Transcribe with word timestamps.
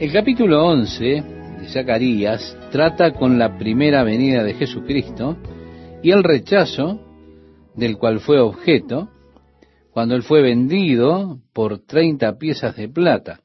El 0.00 0.12
capítulo 0.12 0.64
11 0.64 1.04
de 1.04 1.68
Zacarías 1.68 2.56
trata 2.72 3.12
con 3.12 3.38
la 3.38 3.58
primera 3.58 4.02
venida 4.02 4.42
de 4.42 4.54
Jesucristo 4.54 5.36
y 6.02 6.10
el 6.10 6.24
rechazo 6.24 6.98
del 7.76 7.98
cual 7.98 8.20
fue 8.20 8.40
objeto 8.40 9.10
cuando 9.90 10.14
él 10.14 10.22
fue 10.22 10.40
vendido 10.40 11.42
por 11.52 11.80
30 11.80 12.38
piezas 12.38 12.76
de 12.76 12.88
plata. 12.88 13.40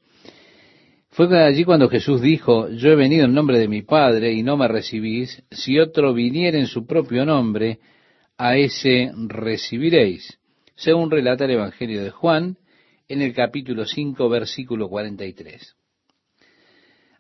Fue 1.10 1.28
allí 1.44 1.66
cuando 1.66 1.90
Jesús 1.90 2.22
dijo, 2.22 2.70
yo 2.70 2.90
he 2.90 2.96
venido 2.96 3.26
en 3.26 3.34
nombre 3.34 3.60
de 3.60 3.68
mi 3.68 3.82
Padre 3.82 4.32
y 4.32 4.42
no 4.42 4.56
me 4.56 4.70
recibís, 4.70 5.44
si 5.52 5.78
otro 5.78 6.14
viniera 6.14 6.58
en 6.58 6.68
su 6.68 6.86
propio 6.86 7.26
nombre, 7.26 7.80
a 8.38 8.56
ese 8.56 9.12
recibiréis, 9.28 10.40
según 10.76 11.12
relata 11.12 11.44
el 11.44 11.52
Evangelio 11.52 12.02
de 12.02 12.12
Juan 12.12 12.56
en 13.10 13.22
el 13.22 13.34
capítulo 13.34 13.86
5, 13.86 14.30
versículo 14.30 14.88
43. 14.88 15.76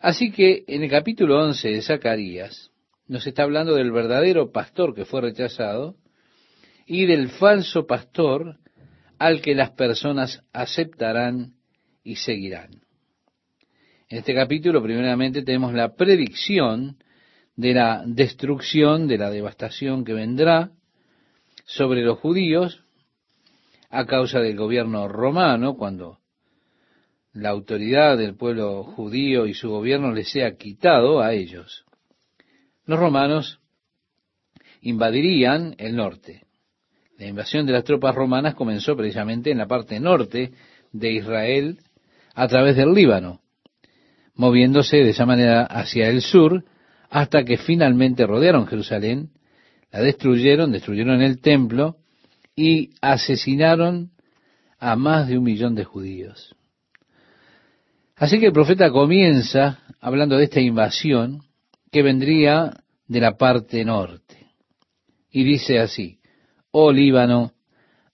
Así 0.05 0.29
que 0.31 0.65
en 0.67 0.83
el 0.83 0.89
capítulo 0.91 1.43
11 1.43 1.67
de 1.67 1.81
Zacarías 1.81 2.69
nos 3.07 3.25
está 3.25 3.41
hablando 3.41 3.73
del 3.73 3.91
verdadero 3.91 4.51
pastor 4.51 4.93
que 4.93 5.03
fue 5.03 5.21
rechazado 5.21 5.95
y 6.85 7.07
del 7.07 7.29
falso 7.29 7.87
pastor 7.87 8.59
al 9.17 9.41
que 9.41 9.55
las 9.55 9.71
personas 9.71 10.43
aceptarán 10.53 11.55
y 12.03 12.17
seguirán. 12.17 12.83
En 14.07 14.19
este 14.19 14.35
capítulo 14.35 14.83
primeramente 14.83 15.41
tenemos 15.41 15.73
la 15.73 15.95
predicción 15.95 16.97
de 17.55 17.73
la 17.73 18.03
destrucción, 18.05 19.07
de 19.07 19.17
la 19.17 19.31
devastación 19.31 20.05
que 20.05 20.13
vendrá 20.13 20.69
sobre 21.65 22.03
los 22.03 22.19
judíos 22.19 22.83
a 23.89 24.05
causa 24.05 24.39
del 24.39 24.55
gobierno 24.55 25.07
romano, 25.07 25.75
cuando 25.75 26.19
la 27.35 27.49
autoridad 27.49 28.17
del 28.17 28.35
pueblo 28.35 28.83
judío 28.83 29.45
y 29.45 29.53
su 29.53 29.69
gobierno 29.69 30.13
les 30.13 30.29
sea 30.29 30.55
quitado 30.55 31.21
a 31.21 31.33
ellos. 31.33 31.83
Los 32.85 32.97
romanos 32.97 33.59
invadirían 34.81 35.75
el 35.77 35.97
norte. 35.97 36.45
La 37.17 37.27
invasión 37.27 37.65
de 37.65 37.73
las 37.73 37.83
tropas 37.83 38.15
romanas 38.15 38.55
comenzó 38.55 38.95
precisamente 38.95 39.51
en 39.51 39.57
la 39.57 39.67
parte 39.67 39.99
norte 39.99 40.53
de 40.93 41.11
Israel 41.11 41.79
a 42.33 42.47
través 42.47 42.77
del 42.77 42.93
Líbano, 42.93 43.41
moviéndose 44.35 44.97
de 44.97 45.09
esa 45.09 45.25
manera 45.25 45.63
hacia 45.63 46.07
el 46.07 46.21
sur 46.21 46.63
hasta 47.09 47.43
que 47.43 47.57
finalmente 47.57 48.25
rodearon 48.25 48.65
Jerusalén, 48.65 49.31
la 49.91 49.99
destruyeron, 49.99 50.71
destruyeron 50.71 51.21
el 51.21 51.41
templo 51.41 51.97
y 52.55 52.91
asesinaron 53.01 54.11
a 54.79 54.95
más 54.95 55.27
de 55.27 55.37
un 55.37 55.43
millón 55.43 55.75
de 55.75 55.83
judíos. 55.83 56.55
Así 58.15 58.39
que 58.39 58.47
el 58.47 58.53
profeta 58.53 58.91
comienza 58.91 59.79
hablando 59.99 60.37
de 60.37 60.45
esta 60.45 60.61
invasión 60.61 61.41
que 61.91 62.01
vendría 62.01 62.71
de 63.07 63.19
la 63.19 63.37
parte 63.37 63.83
norte. 63.83 64.47
Y 65.29 65.43
dice 65.43 65.79
así, 65.79 66.19
oh 66.71 66.93
Líbano, 66.93 67.51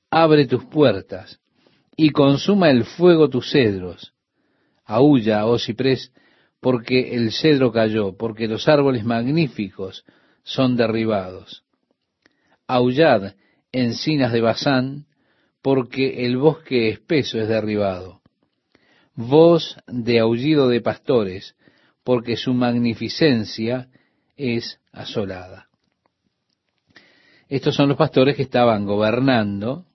abre 0.10 0.48
tus 0.48 0.66
puertas 0.66 1.40
y 1.96 2.10
consuma 2.10 2.72
el 2.72 2.84
fuego 2.84 3.30
tus 3.30 3.52
cedros. 3.52 4.14
Aúlla, 4.86 5.46
oh 5.46 5.60
ciprés, 5.60 6.12
porque 6.60 7.16
el 7.16 7.32
cedro 7.32 7.72
cayó, 7.72 8.18
porque 8.18 8.48
los 8.48 8.68
árboles 8.68 9.06
magníficos 9.06 10.04
son 10.44 10.76
derribados. 10.76 11.64
Aullad, 12.68 13.36
encinas 13.72 14.34
de 14.34 14.42
Bazán, 14.42 15.06
porque 15.62 16.26
el 16.26 16.38
bosque 16.38 16.90
espeso 16.90 17.40
es 17.40 17.48
derribado 17.48 18.21
voz 19.16 19.78
de 19.88 20.20
aullido 20.20 20.68
de 20.68 20.82
pastores, 20.82 21.56
porque 22.04 22.38
su 22.38 22.54
magnificencia 22.54 23.90
es 24.36 24.80
asolada. 24.92 25.68
Estos 27.48 27.76
son 27.76 27.90
los 27.90 27.98
pastores 27.98 28.36
que 28.36 28.44
estaban 28.44 28.86
gobernando, 28.86 29.86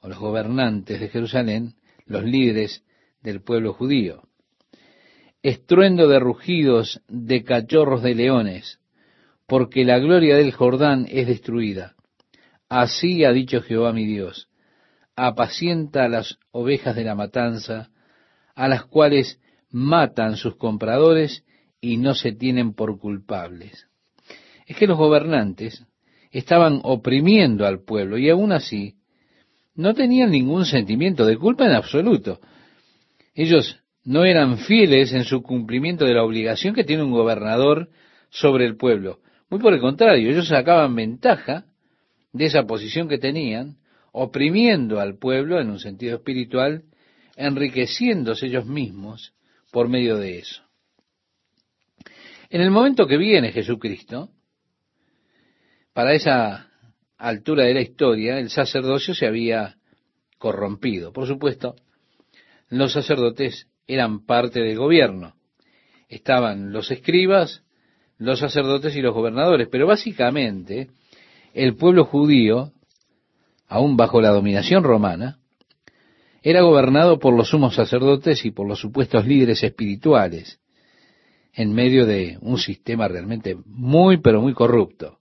o 0.00 0.08
los 0.08 0.18
gobernantes 0.18 1.00
de 1.00 1.08
Jerusalén, 1.08 1.74
los 2.06 2.24
líderes 2.24 2.82
del 3.22 3.42
pueblo 3.42 3.72
judío. 3.74 4.22
Estruendo 5.42 6.08
de 6.08 6.18
rugidos 6.18 7.02
de 7.08 7.44
cachorros 7.44 8.02
de 8.02 8.14
leones, 8.14 8.80
porque 9.46 9.84
la 9.84 9.98
gloria 9.98 10.36
del 10.36 10.52
Jordán 10.52 11.06
es 11.10 11.26
destruida. 11.26 11.94
Así 12.68 13.24
ha 13.24 13.32
dicho 13.32 13.60
Jehová 13.60 13.92
mi 13.92 14.06
Dios, 14.06 14.48
apacienta 15.16 16.08
las 16.08 16.38
ovejas 16.50 16.96
de 16.96 17.04
la 17.04 17.14
matanza, 17.14 17.90
a 18.54 18.68
las 18.68 18.84
cuales 18.84 19.40
matan 19.70 20.36
sus 20.36 20.56
compradores 20.56 21.44
y 21.80 21.96
no 21.96 22.14
se 22.14 22.32
tienen 22.32 22.74
por 22.74 22.98
culpables. 22.98 23.88
Es 24.66 24.76
que 24.76 24.86
los 24.86 24.96
gobernantes 24.96 25.84
estaban 26.30 26.80
oprimiendo 26.82 27.66
al 27.66 27.82
pueblo 27.84 28.18
y 28.18 28.30
aún 28.30 28.52
así 28.52 28.94
no 29.74 29.94
tenían 29.94 30.30
ningún 30.30 30.64
sentimiento 30.64 31.26
de 31.26 31.36
culpa 31.36 31.66
en 31.66 31.72
absoluto. 31.72 32.40
Ellos 33.34 33.80
no 34.04 34.24
eran 34.24 34.58
fieles 34.58 35.12
en 35.12 35.24
su 35.24 35.42
cumplimiento 35.42 36.04
de 36.04 36.14
la 36.14 36.22
obligación 36.22 36.74
que 36.74 36.84
tiene 36.84 37.02
un 37.02 37.10
gobernador 37.10 37.88
sobre 38.30 38.66
el 38.66 38.76
pueblo. 38.76 39.20
Muy 39.50 39.60
por 39.60 39.74
el 39.74 39.80
contrario, 39.80 40.30
ellos 40.30 40.48
sacaban 40.48 40.94
ventaja 40.94 41.64
de 42.32 42.46
esa 42.46 42.64
posición 42.64 43.08
que 43.08 43.18
tenían, 43.18 43.76
oprimiendo 44.12 45.00
al 45.00 45.18
pueblo 45.18 45.60
en 45.60 45.70
un 45.70 45.78
sentido 45.78 46.16
espiritual 46.16 46.84
enriqueciéndose 47.36 48.46
ellos 48.46 48.66
mismos 48.66 49.34
por 49.70 49.88
medio 49.88 50.16
de 50.16 50.38
eso. 50.38 50.62
En 52.50 52.60
el 52.60 52.70
momento 52.70 53.06
que 53.06 53.16
viene 53.16 53.52
Jesucristo, 53.52 54.30
para 55.92 56.12
esa 56.12 56.70
altura 57.18 57.64
de 57.64 57.74
la 57.74 57.80
historia, 57.80 58.38
el 58.38 58.50
sacerdocio 58.50 59.14
se 59.14 59.26
había 59.26 59.76
corrompido. 60.38 61.12
Por 61.12 61.26
supuesto, 61.26 61.74
los 62.68 62.92
sacerdotes 62.92 63.68
eran 63.86 64.24
parte 64.24 64.60
del 64.60 64.76
gobierno. 64.76 65.34
Estaban 66.08 66.72
los 66.72 66.90
escribas, 66.90 67.64
los 68.18 68.40
sacerdotes 68.40 68.94
y 68.96 69.00
los 69.00 69.14
gobernadores, 69.14 69.68
pero 69.70 69.86
básicamente 69.86 70.90
el 71.54 71.76
pueblo 71.76 72.04
judío, 72.04 72.72
aún 73.68 73.96
bajo 73.96 74.20
la 74.20 74.30
dominación 74.30 74.82
romana, 74.82 75.38
era 76.46 76.60
gobernado 76.60 77.18
por 77.18 77.34
los 77.34 77.48
sumos 77.48 77.74
sacerdotes 77.74 78.44
y 78.44 78.50
por 78.50 78.68
los 78.68 78.78
supuestos 78.78 79.26
líderes 79.26 79.62
espirituales, 79.62 80.60
en 81.54 81.72
medio 81.72 82.04
de 82.04 82.36
un 82.42 82.58
sistema 82.58 83.08
realmente 83.08 83.56
muy, 83.64 84.18
pero 84.18 84.42
muy 84.42 84.52
corrupto. 84.52 85.20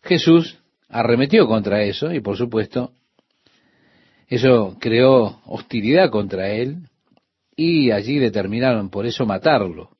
Jesús 0.00 0.60
arremetió 0.88 1.48
contra 1.48 1.82
eso 1.82 2.12
y, 2.12 2.20
por 2.20 2.36
supuesto, 2.36 2.92
eso 4.28 4.76
creó 4.78 5.40
hostilidad 5.44 6.10
contra 6.10 6.50
él 6.50 6.88
y 7.56 7.90
allí 7.90 8.20
determinaron 8.20 8.90
por 8.90 9.06
eso 9.06 9.26
matarlo. 9.26 9.90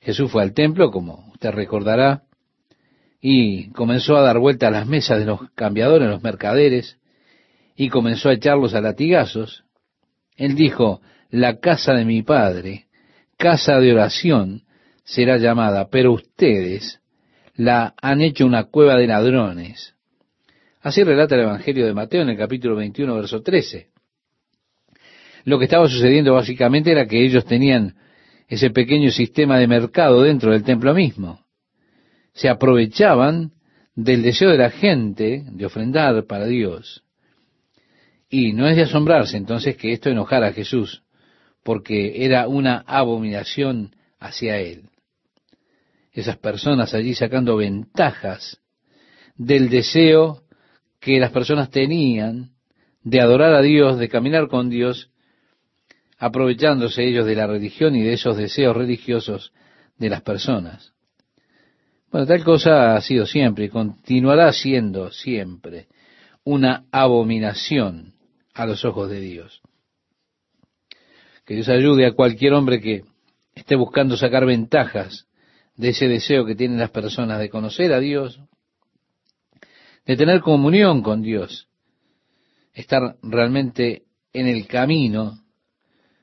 Jesús 0.00 0.28
fue 0.28 0.42
al 0.42 0.54
templo, 0.54 0.90
como 0.90 1.30
usted 1.32 1.52
recordará, 1.52 2.24
y 3.20 3.70
comenzó 3.70 4.16
a 4.16 4.22
dar 4.22 4.40
vuelta 4.40 4.66
a 4.66 4.72
las 4.72 4.88
mesas 4.88 5.20
de 5.20 5.26
los 5.26 5.50
cambiadores, 5.52 6.10
los 6.10 6.22
mercaderes, 6.22 6.98
y 7.76 7.88
comenzó 7.88 8.28
a 8.28 8.34
echarlos 8.34 8.74
a 8.74 8.80
latigazos, 8.80 9.64
él 10.36 10.54
dijo, 10.54 11.00
la 11.30 11.58
casa 11.58 11.94
de 11.94 12.04
mi 12.04 12.22
padre, 12.22 12.86
casa 13.36 13.78
de 13.78 13.92
oración, 13.92 14.62
será 15.04 15.36
llamada, 15.38 15.88
pero 15.88 16.12
ustedes 16.12 17.00
la 17.56 17.94
han 18.00 18.20
hecho 18.20 18.46
una 18.46 18.64
cueva 18.64 18.96
de 18.96 19.06
ladrones. 19.06 19.94
Así 20.80 21.02
relata 21.02 21.34
el 21.34 21.42
Evangelio 21.42 21.86
de 21.86 21.94
Mateo 21.94 22.22
en 22.22 22.30
el 22.30 22.36
capítulo 22.36 22.76
21, 22.76 23.14
verso 23.14 23.42
13. 23.42 23.88
Lo 25.44 25.58
que 25.58 25.64
estaba 25.64 25.88
sucediendo 25.88 26.34
básicamente 26.34 26.90
era 26.90 27.06
que 27.06 27.24
ellos 27.24 27.44
tenían 27.44 27.96
ese 28.48 28.70
pequeño 28.70 29.10
sistema 29.10 29.58
de 29.58 29.66
mercado 29.66 30.22
dentro 30.22 30.52
del 30.52 30.64
templo 30.64 30.94
mismo. 30.94 31.40
Se 32.32 32.48
aprovechaban 32.48 33.52
del 33.94 34.22
deseo 34.22 34.50
de 34.50 34.58
la 34.58 34.70
gente 34.70 35.44
de 35.50 35.66
ofrendar 35.66 36.26
para 36.26 36.46
Dios. 36.46 37.03
Y 38.36 38.52
no 38.52 38.66
es 38.66 38.74
de 38.74 38.82
asombrarse 38.82 39.36
entonces 39.36 39.76
que 39.76 39.92
esto 39.92 40.10
enojara 40.10 40.48
a 40.48 40.52
Jesús, 40.52 41.04
porque 41.62 42.24
era 42.24 42.48
una 42.48 42.78
abominación 42.78 43.94
hacia 44.18 44.58
él. 44.58 44.90
Esas 46.10 46.36
personas 46.38 46.94
allí 46.94 47.14
sacando 47.14 47.56
ventajas 47.56 48.58
del 49.36 49.68
deseo 49.70 50.42
que 50.98 51.20
las 51.20 51.30
personas 51.30 51.70
tenían 51.70 52.50
de 53.04 53.20
adorar 53.20 53.54
a 53.54 53.62
Dios, 53.62 54.00
de 54.00 54.08
caminar 54.08 54.48
con 54.48 54.68
Dios, 54.68 55.12
aprovechándose 56.18 57.04
ellos 57.04 57.26
de 57.26 57.36
la 57.36 57.46
religión 57.46 57.94
y 57.94 58.02
de 58.02 58.14
esos 58.14 58.36
deseos 58.36 58.76
religiosos 58.76 59.52
de 59.96 60.10
las 60.10 60.22
personas. 60.22 60.92
Bueno, 62.10 62.26
tal 62.26 62.42
cosa 62.42 62.96
ha 62.96 63.00
sido 63.00 63.26
siempre 63.26 63.66
y 63.66 63.68
continuará 63.68 64.52
siendo 64.52 65.12
siempre 65.12 65.86
una 66.42 66.86
abominación 66.90 68.13
a 68.54 68.66
los 68.66 68.84
ojos 68.84 69.10
de 69.10 69.20
Dios. 69.20 69.60
Que 71.44 71.54
Dios 71.54 71.68
ayude 71.68 72.06
a 72.06 72.12
cualquier 72.12 72.54
hombre 72.54 72.80
que 72.80 73.04
esté 73.54 73.76
buscando 73.76 74.16
sacar 74.16 74.46
ventajas 74.46 75.26
de 75.76 75.90
ese 75.90 76.08
deseo 76.08 76.46
que 76.46 76.54
tienen 76.54 76.78
las 76.78 76.90
personas 76.90 77.38
de 77.40 77.50
conocer 77.50 77.92
a 77.92 78.00
Dios, 78.00 78.40
de 80.06 80.16
tener 80.16 80.40
comunión 80.40 81.02
con 81.02 81.22
Dios, 81.22 81.68
estar 82.72 83.16
realmente 83.22 84.04
en 84.32 84.46
el 84.46 84.66
camino, 84.66 85.40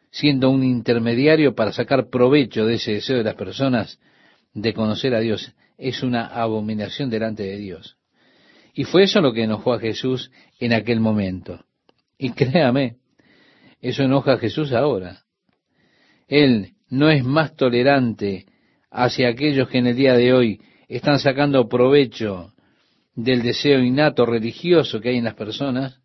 siendo 0.10 0.50
un 0.50 0.64
intermediario 0.64 1.56
para 1.56 1.72
sacar 1.72 2.10
provecho 2.10 2.66
de 2.66 2.76
ese 2.76 2.94
deseo 2.94 3.18
de 3.18 3.24
las 3.24 3.36
personas 3.36 4.00
de 4.54 4.74
conocer 4.74 5.16
a 5.16 5.20
Dios, 5.20 5.54
es 5.78 6.04
una 6.04 6.28
abominación 6.28 7.10
delante 7.10 7.44
de 7.44 7.58
Dios. 7.58 7.98
Y 8.74 8.84
fue 8.86 9.04
eso 9.04 9.22
lo 9.22 9.34
que 9.34 9.44
enojó 9.44 9.74
a 9.74 9.80
Jesús 9.80 10.32
en 10.60 10.74
aquel 10.74 11.00
momento. 11.00 11.66
Y 12.22 12.34
créame, 12.34 12.98
eso 13.82 14.04
enoja 14.04 14.34
a 14.34 14.38
Jesús 14.38 14.74
ahora. 14.74 15.24
Él 16.28 16.74
no 16.88 17.10
es 17.10 17.24
más 17.24 17.56
tolerante 17.56 18.46
hacia 18.92 19.30
aquellos 19.30 19.68
que 19.70 19.80
en 19.80 19.88
el 19.88 19.96
día 19.96 20.14
de 20.14 20.32
hoy 20.32 20.62
están 20.88 21.18
sacando 21.18 21.68
provecho 21.68 22.54
del 23.16 23.42
deseo 23.42 23.80
innato 23.80 24.28
religioso 24.28 25.02
que 25.02 25.10
hay 25.10 25.18
en 25.18 25.24
las 25.24 25.34
personas 25.34 26.00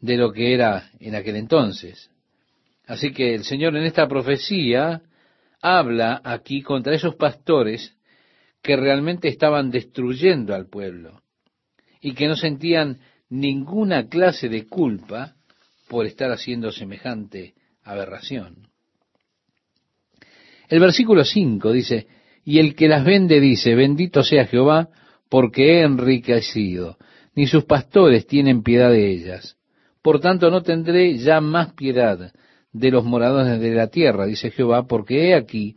de 0.00 0.16
lo 0.16 0.32
que 0.32 0.54
era 0.54 0.90
en 0.98 1.14
aquel 1.14 1.36
entonces. 1.36 2.10
Así 2.86 3.12
que 3.12 3.34
el 3.34 3.44
Señor 3.44 3.76
en 3.76 3.84
esta 3.84 4.08
profecía 4.08 5.02
habla 5.60 6.22
aquí 6.24 6.62
contra 6.62 6.94
esos 6.94 7.16
pastores 7.16 7.98
que 8.62 8.76
realmente 8.76 9.28
estaban 9.28 9.70
destruyendo 9.70 10.54
al 10.54 10.70
pueblo 10.70 11.20
y 12.00 12.14
que 12.14 12.28
no 12.28 12.34
sentían 12.34 12.98
ninguna 13.32 14.08
clase 14.08 14.50
de 14.50 14.66
culpa 14.66 15.32
por 15.88 16.04
estar 16.04 16.30
haciendo 16.30 16.70
semejante 16.70 17.54
aberración. 17.82 18.68
El 20.68 20.80
versículo 20.80 21.24
5 21.24 21.72
dice, 21.72 22.06
y 22.44 22.58
el 22.58 22.74
que 22.74 22.88
las 22.88 23.04
vende 23.04 23.40
dice, 23.40 23.74
bendito 23.74 24.22
sea 24.22 24.46
Jehová, 24.46 24.90
porque 25.30 25.78
he 25.78 25.82
enriquecido, 25.82 26.98
ni 27.34 27.46
sus 27.46 27.64
pastores 27.64 28.26
tienen 28.26 28.62
piedad 28.62 28.90
de 28.90 29.10
ellas. 29.10 29.56
Por 30.02 30.20
tanto 30.20 30.50
no 30.50 30.62
tendré 30.62 31.16
ya 31.16 31.40
más 31.40 31.72
piedad 31.72 32.32
de 32.70 32.90
los 32.90 33.02
moradores 33.02 33.58
de 33.60 33.74
la 33.74 33.86
tierra, 33.86 34.26
dice 34.26 34.50
Jehová, 34.50 34.86
porque 34.86 35.28
he 35.28 35.34
aquí, 35.34 35.74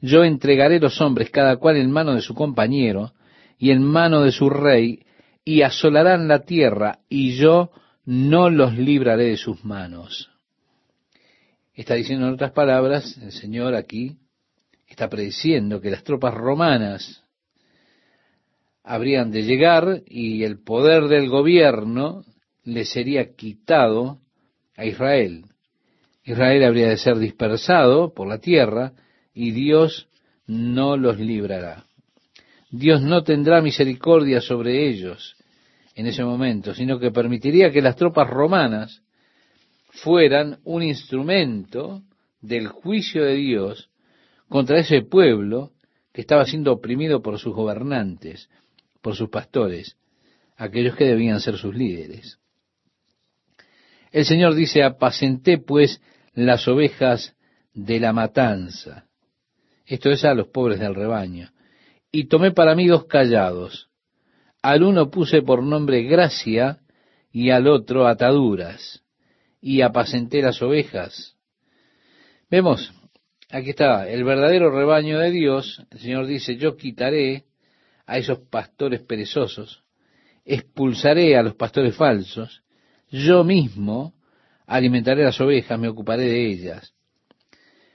yo 0.00 0.22
entregaré 0.22 0.78
los 0.78 1.00
hombres 1.00 1.30
cada 1.30 1.56
cual 1.56 1.76
en 1.76 1.90
mano 1.90 2.14
de 2.14 2.20
su 2.20 2.36
compañero 2.36 3.14
y 3.58 3.72
en 3.72 3.82
mano 3.82 4.22
de 4.22 4.30
su 4.30 4.48
rey, 4.48 5.00
y 5.48 5.62
asolarán 5.62 6.28
la 6.28 6.40
tierra, 6.40 6.98
y 7.08 7.34
yo 7.38 7.70
no 8.04 8.50
los 8.50 8.76
libraré 8.76 9.30
de 9.30 9.38
sus 9.38 9.64
manos. 9.64 10.30
Está 11.72 11.94
diciendo 11.94 12.26
en 12.26 12.34
otras 12.34 12.52
palabras, 12.52 13.16
el 13.16 13.32
Señor 13.32 13.74
aquí 13.74 14.18
está 14.86 15.08
prediciendo 15.08 15.80
que 15.80 15.90
las 15.90 16.04
tropas 16.04 16.34
romanas 16.34 17.24
habrían 18.84 19.30
de 19.30 19.44
llegar 19.44 20.02
y 20.06 20.44
el 20.44 20.62
poder 20.62 21.04
del 21.04 21.30
gobierno 21.30 22.24
le 22.64 22.84
sería 22.84 23.34
quitado 23.34 24.18
a 24.76 24.84
Israel. 24.84 25.46
Israel 26.24 26.62
habría 26.64 26.88
de 26.90 26.98
ser 26.98 27.16
dispersado 27.18 28.12
por 28.12 28.28
la 28.28 28.36
tierra 28.36 28.92
y 29.32 29.52
Dios 29.52 30.08
no 30.46 30.98
los 30.98 31.18
librará. 31.18 31.86
Dios 32.70 33.00
no 33.00 33.24
tendrá 33.24 33.62
misericordia 33.62 34.42
sobre 34.42 34.90
ellos 34.90 35.37
en 35.98 36.06
ese 36.06 36.22
momento, 36.22 36.74
sino 36.74 37.00
que 37.00 37.10
permitiría 37.10 37.72
que 37.72 37.82
las 37.82 37.96
tropas 37.96 38.30
romanas 38.30 39.02
fueran 39.90 40.60
un 40.62 40.84
instrumento 40.84 42.04
del 42.40 42.68
juicio 42.68 43.24
de 43.24 43.34
Dios 43.34 43.90
contra 44.48 44.78
ese 44.78 45.02
pueblo 45.02 45.72
que 46.12 46.20
estaba 46.20 46.44
siendo 46.44 46.72
oprimido 46.72 47.20
por 47.20 47.36
sus 47.40 47.52
gobernantes, 47.52 48.48
por 49.02 49.16
sus 49.16 49.28
pastores, 49.28 49.96
aquellos 50.56 50.94
que 50.94 51.04
debían 51.04 51.40
ser 51.40 51.56
sus 51.56 51.74
líderes. 51.74 52.38
El 54.12 54.24
Señor 54.24 54.54
dice, 54.54 54.84
apacenté 54.84 55.58
pues 55.58 56.00
las 56.32 56.68
ovejas 56.68 57.34
de 57.74 57.98
la 57.98 58.12
matanza. 58.12 59.08
Esto 59.84 60.10
es 60.10 60.24
a 60.24 60.34
los 60.34 60.46
pobres 60.46 60.78
del 60.78 60.94
rebaño. 60.94 61.50
Y 62.12 62.28
tomé 62.28 62.52
para 62.52 62.76
mí 62.76 62.86
dos 62.86 63.06
callados. 63.06 63.87
Al 64.68 64.82
uno 64.82 65.10
puse 65.10 65.40
por 65.40 65.62
nombre 65.62 66.02
gracia 66.02 66.80
y 67.32 67.48
al 67.48 67.68
otro 67.68 68.06
ataduras 68.06 69.02
y 69.62 69.80
apacenté 69.80 70.42
las 70.42 70.60
ovejas. 70.60 71.38
Vemos, 72.50 72.92
aquí 73.48 73.70
está, 73.70 74.06
el 74.06 74.24
verdadero 74.24 74.70
rebaño 74.70 75.20
de 75.20 75.30
Dios, 75.30 75.82
el 75.90 75.98
Señor 76.00 76.26
dice, 76.26 76.56
yo 76.56 76.76
quitaré 76.76 77.46
a 78.04 78.18
esos 78.18 78.40
pastores 78.40 79.00
perezosos, 79.00 79.84
expulsaré 80.44 81.38
a 81.38 81.42
los 81.42 81.54
pastores 81.54 81.96
falsos, 81.96 82.62
yo 83.08 83.44
mismo 83.44 84.12
alimentaré 84.66 85.24
las 85.24 85.40
ovejas, 85.40 85.80
me 85.80 85.88
ocuparé 85.88 86.24
de 86.24 86.46
ellas. 86.46 86.92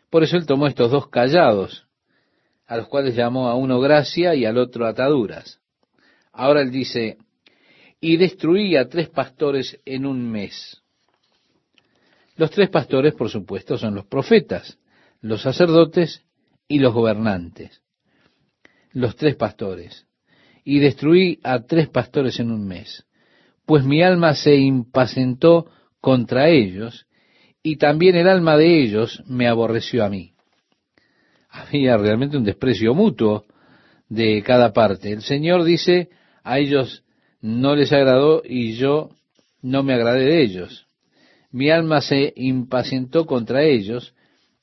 Por 0.09 0.23
eso 0.23 0.37
él 0.37 0.47
tomó 0.47 0.65
estos 0.65 0.89
dos 0.89 1.07
callados, 1.09 1.85
a 2.65 2.77
los 2.77 2.87
cuales 2.87 3.15
llamó 3.15 3.49
a 3.49 3.53
uno 3.53 3.79
gracia 3.79 4.33
y 4.33 4.45
al 4.45 4.57
otro 4.57 4.87
ataduras. 4.87 5.59
Ahora 6.33 6.61
él 6.61 6.71
dice, 6.71 7.17
y 8.01 8.17
destruí 8.17 8.75
a 8.75 8.89
tres 8.89 9.09
pastores 9.09 9.79
en 9.85 10.05
un 10.05 10.29
mes. 10.29 10.81
Los 12.35 12.49
tres 12.51 12.69
pastores, 12.69 13.13
por 13.13 13.29
supuesto, 13.29 13.77
son 13.77 13.95
los 13.95 14.05
profetas, 14.07 14.79
los 15.21 15.43
sacerdotes 15.43 16.23
y 16.67 16.79
los 16.79 16.93
gobernantes. 16.93 17.81
Los 18.91 19.15
tres 19.15 19.35
pastores. 19.35 20.07
Y 20.65 20.79
destruí 20.79 21.39
a 21.43 21.61
tres 21.61 21.89
pastores 21.89 22.39
en 22.39 22.51
un 22.51 22.67
mes. 22.67 23.05
Pues 23.65 23.85
mi 23.85 24.01
alma 24.01 24.33
se 24.33 24.55
impacientó 24.55 25.69
contra 26.01 26.49
ellos, 26.49 27.05
y 27.61 27.77
también 27.77 28.15
el 28.15 28.27
alma 28.27 28.57
de 28.57 28.81
ellos 28.81 29.23
me 29.27 29.47
aborreció 29.47 30.03
a 30.03 30.09
mí. 30.09 30.33
Había 31.49 31.95
realmente 31.97 32.35
un 32.35 32.43
desprecio 32.43 32.93
mutuo 32.93 33.45
de 34.09 34.41
cada 34.43 34.73
parte. 34.73 35.11
El 35.11 35.21
Señor 35.21 35.63
dice, 35.63 36.09
a 36.43 36.59
ellos 36.59 37.03
no 37.41 37.75
les 37.75 37.91
agradó 37.91 38.41
y 38.45 38.73
yo 38.73 39.09
no 39.61 39.83
me 39.83 39.93
agradé 39.93 40.25
de 40.25 40.41
ellos. 40.43 40.87
Mi 41.51 41.69
alma 41.69 42.01
se 42.01 42.33
impacientó 42.35 43.25
contra 43.25 43.63
ellos, 43.63 44.13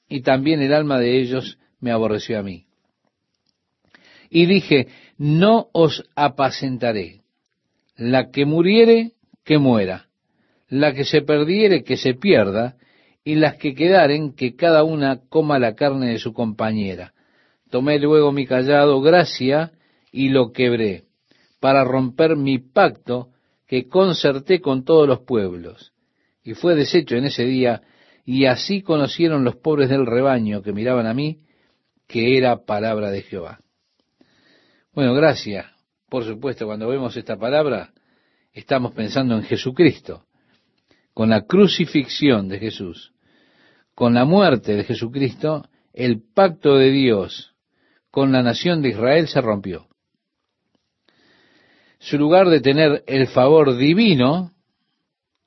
y 0.09 0.23
también 0.23 0.61
el 0.61 0.73
alma 0.73 0.99
de 0.99 1.21
ellos 1.21 1.59
me 1.79 1.93
aborreció 1.93 2.39
a 2.39 2.43
mí. 2.43 2.67
Y 4.29 4.47
dije, 4.47 4.89
no 5.17 5.69
os 5.73 6.05
apacentaré. 6.15 7.21
La 7.97 8.31
que 8.31 8.45
muriere, 8.45 9.13
que 9.45 9.59
muera. 9.59 10.07
La 10.69 10.95
que 10.95 11.05
se 11.05 11.23
perdiere, 11.23 11.85
que 11.85 11.97
se 11.97 12.15
pierda. 12.15 12.77
Y 13.25 13.37
las 13.37 13.57
que 13.57 13.75
quedaren, 13.75 14.35
que 14.35 14.57
cada 14.57 14.83
una 14.83 15.21
coma 15.29 15.59
la 15.59 15.75
carne 15.75 16.09
de 16.09 16.19
su 16.19 16.33
compañera. 16.33 17.13
Tomé 17.71 17.99
luego 17.99 18.33
mi 18.33 18.47
callado 18.47 19.01
gracia 19.01 19.73
y 20.11 20.31
lo 20.31 20.53
quebré, 20.53 21.05
para 21.61 21.85
romper 21.85 22.37
mi 22.37 22.59
pacto 22.59 23.29
que 23.67 23.87
concerté 23.87 24.61
con 24.61 24.85
todos 24.85 25.07
los 25.07 25.21
pueblos 25.21 25.93
y 26.43 26.55
fue 26.55 26.75
deshecho 26.75 27.17
en 27.17 27.25
ese 27.25 27.45
día, 27.45 27.83
y 28.25 28.47
así 28.47 28.83
conocieron 28.83 29.45
los 29.45 29.57
pobres 29.57 29.89
del 29.89 30.07
rebaño 30.07 30.63
que 30.63 30.73
miraban 30.73 31.07
a 31.07 31.15
mí, 31.15 31.41
que 32.07 32.37
era 32.37 32.65
palabra 32.65 33.11
de 33.11 33.23
Jehová. 33.23 33.61
Bueno, 34.93 35.15
gracias. 35.15 35.67
Por 36.09 36.25
supuesto, 36.25 36.67
cuando 36.67 36.89
vemos 36.89 37.17
esta 37.17 37.37
palabra, 37.37 37.93
estamos 38.53 38.93
pensando 38.93 39.37
en 39.37 39.43
Jesucristo, 39.43 40.25
con 41.15 41.31
la 41.31 41.43
crucifixión 41.43 42.49
de 42.49 42.59
Jesús, 42.59 43.13
con 43.95 44.15
la 44.15 44.25
muerte 44.25 44.75
de 44.75 44.85
Jesucristo, 44.85 45.69
el 45.93 46.23
pacto 46.23 46.77
de 46.77 46.91
Dios 46.91 47.55
con 48.11 48.33
la 48.33 48.43
nación 48.43 48.83
de 48.83 48.91
Israel 48.91 49.29
se 49.29 49.41
rompió. 49.41 49.87
Su 52.01 52.17
lugar 52.17 52.49
de 52.49 52.61
tener 52.61 53.05
el 53.07 53.29
favor 53.29 53.77
divino 53.77 54.53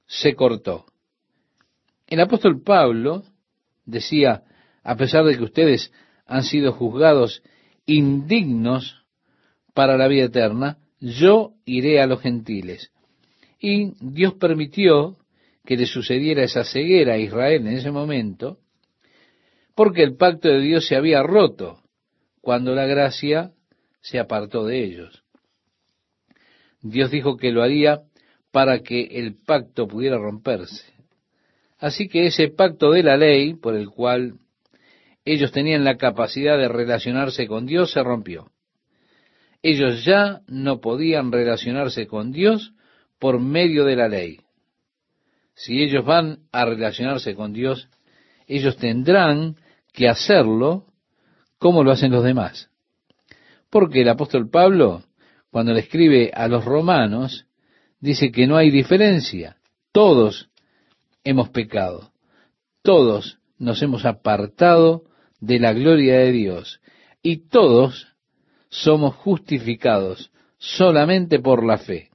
se 0.06 0.36
cortó. 0.36 0.86
El 2.06 2.20
apóstol 2.20 2.62
Pablo 2.62 3.24
decía, 3.86 4.44
a 4.84 4.96
pesar 4.96 5.26
de 5.26 5.36
que 5.36 5.44
ustedes 5.44 5.92
han 6.28 6.44
sido 6.44 6.72
juzgados 6.72 7.42
indignos 7.88 9.04
para 9.74 9.98
la 9.98 10.08
vida 10.08 10.26
eterna, 10.26 10.78
yo 11.00 11.54
iré 11.66 12.00
a 12.00 12.06
los 12.06 12.22
gentiles. 12.22 12.92
Y 13.60 13.94
Dios 14.00 14.36
permitió 14.36 15.18
que 15.66 15.76
le 15.76 15.88
sucediera 15.88 16.44
esa 16.44 16.64
ceguera 16.64 17.14
a 17.16 17.18
Israel 17.18 17.66
en 17.66 17.78
ese 17.78 17.90
momento, 17.90 18.60
porque 19.74 20.04
el 20.04 20.18
pacto 20.18 20.50
de 20.50 20.60
Dios 20.60 20.86
se 20.86 20.96
había 20.96 21.24
roto 21.24 21.82
cuando 22.42 22.76
la 22.76 22.86
gracia 22.86 23.54
se 24.02 24.20
apartó 24.20 24.66
de 24.66 24.84
ellos. 24.84 25.23
Dios 26.84 27.10
dijo 27.10 27.38
que 27.38 27.52
lo 27.52 27.64
haría 27.64 28.02
para 28.52 28.80
que 28.80 29.04
el 29.04 29.36
pacto 29.36 29.88
pudiera 29.88 30.18
romperse. 30.18 30.94
Así 31.80 32.08
que 32.08 32.28
ese 32.28 32.50
pacto 32.50 32.92
de 32.92 33.04
la 33.04 33.18
ley, 33.18 33.56
por 33.56 33.76
el 33.76 33.90
cual 33.90 34.36
ellos 35.26 35.52
tenían 35.52 35.84
la 35.84 35.98
capacidad 35.98 36.58
de 36.58 36.68
relacionarse 36.68 37.48
con 37.48 37.66
Dios 37.66 37.92
se 37.92 38.04
rompió. 38.04 38.52
Ellos 39.62 40.04
ya 40.04 40.42
no 40.48 40.82
podían 40.82 41.32
relacionarse 41.32 42.06
con 42.06 42.32
Dios 42.32 42.74
por 43.18 43.40
medio 43.40 43.86
de 43.86 43.96
la 43.96 44.10
ley. 44.10 44.42
Si 45.56 45.82
ellos 45.82 46.06
van 46.06 46.40
a 46.52 46.66
relacionarse 46.66 47.36
con 47.36 47.54
Dios, 47.54 47.90
ellos 48.48 48.76
tendrán 48.76 49.56
que 49.94 50.10
hacerlo 50.10 50.86
como 51.58 51.84
lo 51.84 51.92
hacen 51.92 52.12
los 52.12 52.24
demás. 52.24 52.70
Porque 53.70 54.02
el 54.02 54.10
apóstol 54.10 54.50
Pablo, 54.50 55.04
cuando 55.54 55.72
le 55.72 55.82
escribe 55.82 56.32
a 56.34 56.48
los 56.48 56.66
romanos, 56.66 57.46
dice 58.00 58.32
que 58.32 58.48
no 58.48 58.58
hay 58.58 58.72
diferencia. 58.72 59.58
Todos 59.92 60.50
hemos 61.24 61.50
pecado. 61.50 62.12
Todos 62.82 63.38
nos 63.60 63.80
hemos 63.84 64.04
apartado 64.04 65.04
de 65.40 65.60
la 65.60 65.72
gloria 65.74 66.18
de 66.18 66.32
Dios. 66.32 66.82
Y 67.22 67.50
todos 67.50 68.08
somos 68.70 69.14
justificados 69.14 70.32
solamente 70.58 71.38
por 71.38 71.64
la 71.64 71.78
fe. 71.78 72.10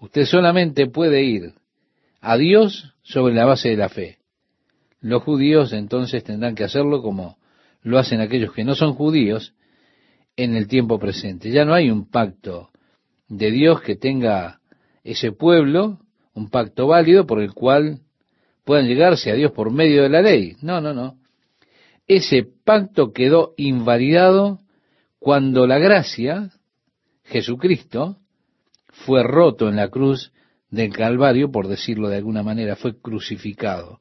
Usted 0.00 0.24
solamente 0.24 0.86
puede 0.86 1.24
ir 1.24 1.52
a 2.22 2.38
Dios 2.38 2.94
sobre 3.02 3.34
la 3.34 3.44
base 3.44 3.68
de 3.68 3.76
la 3.76 3.90
fe. 3.90 4.16
Los 5.02 5.22
judíos 5.22 5.74
entonces 5.74 6.24
tendrán 6.24 6.54
que 6.54 6.64
hacerlo 6.64 7.02
como 7.02 7.36
lo 7.82 7.98
hacen 7.98 8.22
aquellos 8.22 8.54
que 8.54 8.64
no 8.64 8.74
son 8.74 8.94
judíos 8.94 9.52
en 10.36 10.56
el 10.56 10.68
tiempo 10.68 10.98
presente. 10.98 11.50
Ya 11.50 11.64
no 11.64 11.74
hay 11.74 11.90
un 11.90 12.08
pacto 12.08 12.70
de 13.28 13.50
Dios 13.50 13.80
que 13.82 13.96
tenga 13.96 14.60
ese 15.04 15.32
pueblo, 15.32 15.98
un 16.34 16.48
pacto 16.50 16.86
válido 16.86 17.26
por 17.26 17.40
el 17.40 17.52
cual 17.52 18.00
puedan 18.64 18.86
llegarse 18.86 19.30
a 19.30 19.34
Dios 19.34 19.52
por 19.52 19.70
medio 19.70 20.02
de 20.02 20.08
la 20.08 20.22
ley. 20.22 20.56
No, 20.62 20.80
no, 20.80 20.94
no. 20.94 21.16
Ese 22.06 22.46
pacto 22.64 23.12
quedó 23.12 23.54
invalidado 23.56 24.58
cuando 25.18 25.66
la 25.66 25.78
gracia, 25.78 26.50
Jesucristo, 27.24 28.18
fue 29.06 29.22
roto 29.22 29.68
en 29.68 29.76
la 29.76 29.88
cruz 29.88 30.32
del 30.70 30.92
Calvario, 30.92 31.50
por 31.50 31.68
decirlo 31.68 32.08
de 32.08 32.16
alguna 32.16 32.42
manera, 32.42 32.76
fue 32.76 33.00
crucificado. 33.00 34.00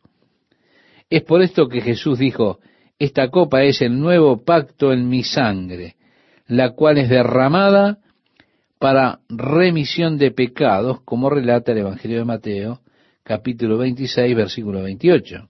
Es 1.10 1.24
por 1.24 1.42
esto 1.42 1.68
que 1.68 1.82
Jesús 1.82 2.18
dijo, 2.20 2.60
esta 2.98 3.30
copa 3.30 3.64
es 3.64 3.82
el 3.82 4.00
nuevo 4.00 4.44
pacto 4.44 4.94
en 4.94 5.10
mi 5.10 5.24
sangre, 5.24 5.96
la 6.52 6.72
cual 6.72 6.98
es 6.98 7.08
derramada 7.08 8.00
para 8.78 9.22
remisión 9.30 10.18
de 10.18 10.32
pecados, 10.32 11.02
como 11.06 11.30
relata 11.30 11.72
el 11.72 11.78
Evangelio 11.78 12.18
de 12.18 12.26
Mateo, 12.26 12.82
capítulo 13.24 13.78
26, 13.78 14.36
versículo 14.36 14.84
28. 14.84 15.50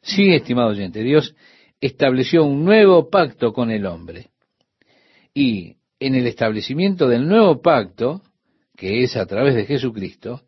Sí, 0.00 0.32
estimado 0.32 0.68
oyente, 0.68 1.02
Dios 1.02 1.34
estableció 1.80 2.44
un 2.44 2.64
nuevo 2.64 3.10
pacto 3.10 3.52
con 3.52 3.72
el 3.72 3.86
hombre. 3.86 4.28
Y 5.34 5.78
en 5.98 6.14
el 6.14 6.28
establecimiento 6.28 7.08
del 7.08 7.26
nuevo 7.26 7.60
pacto, 7.60 8.22
que 8.76 9.02
es 9.02 9.16
a 9.16 9.26
través 9.26 9.56
de 9.56 9.66
Jesucristo, 9.66 10.42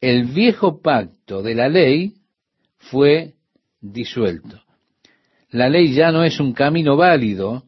el 0.00 0.24
viejo 0.24 0.82
pacto 0.82 1.40
de 1.42 1.54
la 1.54 1.68
ley 1.68 2.14
fue 2.78 3.34
disuelto. 3.80 4.60
La 5.50 5.68
ley 5.68 5.94
ya 5.94 6.10
no 6.10 6.24
es 6.24 6.40
un 6.40 6.52
camino 6.52 6.96
válido 6.96 7.62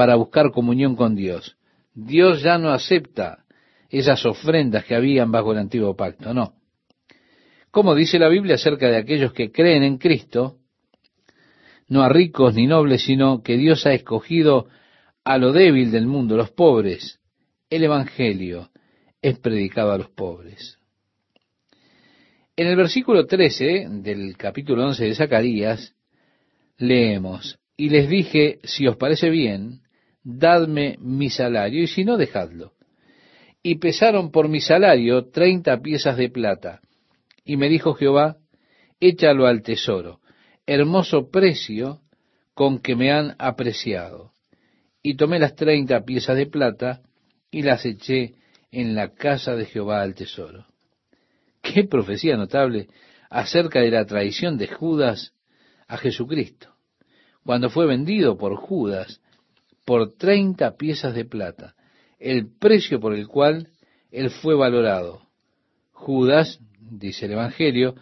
para 0.00 0.14
buscar 0.14 0.50
comunión 0.50 0.96
con 0.96 1.14
Dios. 1.14 1.58
Dios 1.92 2.40
ya 2.40 2.56
no 2.56 2.70
acepta 2.70 3.44
esas 3.90 4.24
ofrendas 4.24 4.86
que 4.86 4.94
habían 4.94 5.30
bajo 5.30 5.52
el 5.52 5.58
antiguo 5.58 5.94
pacto, 5.94 6.32
no. 6.32 6.54
Como 7.70 7.94
dice 7.94 8.18
la 8.18 8.30
Biblia 8.30 8.54
acerca 8.54 8.88
de 8.88 8.96
aquellos 8.96 9.34
que 9.34 9.52
creen 9.52 9.82
en 9.82 9.98
Cristo, 9.98 10.56
no 11.86 12.02
a 12.02 12.08
ricos 12.08 12.54
ni 12.54 12.66
nobles, 12.66 13.02
sino 13.02 13.42
que 13.42 13.58
Dios 13.58 13.84
ha 13.84 13.92
escogido 13.92 14.68
a 15.22 15.36
lo 15.36 15.52
débil 15.52 15.90
del 15.90 16.06
mundo, 16.06 16.34
los 16.34 16.50
pobres. 16.50 17.20
El 17.68 17.84
Evangelio 17.84 18.70
es 19.20 19.38
predicado 19.38 19.92
a 19.92 19.98
los 19.98 20.08
pobres. 20.08 20.78
En 22.56 22.68
el 22.68 22.76
versículo 22.76 23.26
13 23.26 23.86
del 23.90 24.34
capítulo 24.38 24.86
11 24.86 25.04
de 25.04 25.14
Zacarías, 25.14 25.94
leemos, 26.78 27.58
y 27.76 27.90
les 27.90 28.08
dije, 28.08 28.60
si 28.64 28.86
os 28.86 28.96
parece 28.96 29.28
bien, 29.28 29.82
dadme 30.22 30.96
mi 31.00 31.30
salario, 31.30 31.82
y 31.82 31.86
si 31.86 32.04
no, 32.04 32.16
dejadlo. 32.16 32.72
Y 33.62 33.76
pesaron 33.76 34.30
por 34.30 34.48
mi 34.48 34.60
salario 34.60 35.26
treinta 35.30 35.80
piezas 35.80 36.16
de 36.16 36.30
plata. 36.30 36.80
Y 37.44 37.56
me 37.56 37.68
dijo 37.68 37.94
Jehová, 37.94 38.36
échalo 39.00 39.46
al 39.46 39.62
tesoro, 39.62 40.20
hermoso 40.66 41.30
precio 41.30 42.00
con 42.54 42.78
que 42.78 42.96
me 42.96 43.10
han 43.10 43.34
apreciado 43.38 44.32
y 45.02 45.14
tomé 45.16 45.38
las 45.38 45.54
treinta 45.54 46.04
piezas 46.04 46.36
de 46.36 46.46
plata 46.46 47.00
y 47.50 47.62
las 47.62 47.84
eché 47.84 48.34
en 48.70 48.94
la 48.94 49.14
casa 49.14 49.56
de 49.56 49.66
Jehová 49.66 50.02
al 50.02 50.14
tesoro. 50.14 50.66
Qué 51.62 51.84
profecía 51.84 52.36
notable 52.36 52.88
acerca 53.28 53.80
de 53.80 53.90
la 53.90 54.04
traición 54.04 54.58
de 54.58 54.68
Judas 54.68 55.32
a 55.88 55.96
Jesucristo, 55.96 56.74
cuando 57.44 57.70
fue 57.70 57.86
vendido 57.86 58.36
por 58.36 58.56
Judas 58.56 59.20
por 59.84 60.16
treinta 60.16 60.76
piezas 60.76 61.14
de 61.14 61.24
plata, 61.24 61.74
el 62.18 62.52
precio 62.52 63.00
por 63.00 63.14
el 63.14 63.26
cual 63.26 63.68
él 64.10 64.30
fue 64.30 64.54
valorado. 64.54 65.22
Judas, 65.92 66.60
dice 66.78 67.26
el 67.26 67.32
Evangelio, 67.32 67.94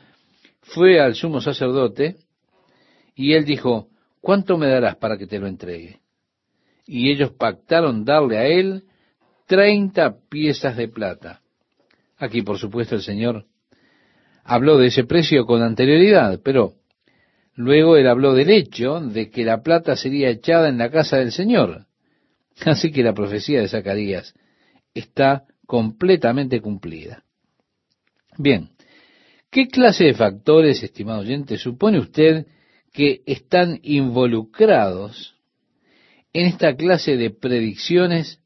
fue 0.60 1.00
al 1.00 1.14
sumo 1.14 1.40
sacerdote 1.40 2.16
y 3.14 3.32
él 3.32 3.44
dijo, 3.44 3.88
¿cuánto 4.20 4.58
me 4.58 4.68
darás 4.68 4.96
para 4.96 5.16
que 5.16 5.26
te 5.26 5.38
lo 5.38 5.46
entregue? 5.46 6.00
y 6.88 7.10
ellos 7.10 7.32
pactaron 7.32 8.06
darle 8.06 8.38
a 8.38 8.46
él 8.46 8.84
treinta 9.46 10.16
piezas 10.30 10.74
de 10.76 10.88
plata. 10.88 11.42
Aquí, 12.16 12.40
por 12.40 12.58
supuesto, 12.58 12.94
el 12.94 13.02
Señor 13.02 13.44
habló 14.42 14.78
de 14.78 14.86
ese 14.86 15.04
precio 15.04 15.44
con 15.44 15.62
anterioridad, 15.62 16.40
pero 16.42 16.72
luego 17.58 17.96
él 17.96 18.06
habló 18.06 18.34
del 18.34 18.50
hecho 18.50 19.00
de 19.00 19.30
que 19.30 19.44
la 19.44 19.62
plata 19.62 19.96
sería 19.96 20.30
echada 20.30 20.68
en 20.68 20.78
la 20.78 20.90
casa 20.90 21.16
del 21.16 21.32
Señor. 21.32 21.86
Así 22.64 22.92
que 22.92 23.02
la 23.02 23.12
profecía 23.12 23.60
de 23.60 23.68
Zacarías 23.68 24.32
está 24.94 25.44
completamente 25.66 26.60
cumplida. 26.60 27.24
Bien, 28.36 28.70
¿qué 29.50 29.66
clase 29.66 30.04
de 30.04 30.14
factores, 30.14 30.84
estimado 30.84 31.20
oyente, 31.20 31.58
supone 31.58 31.98
usted 31.98 32.46
que 32.92 33.22
están 33.26 33.80
involucrados 33.82 35.34
en 36.32 36.46
esta 36.46 36.76
clase 36.76 37.16
de 37.16 37.30
predicciones 37.30 38.40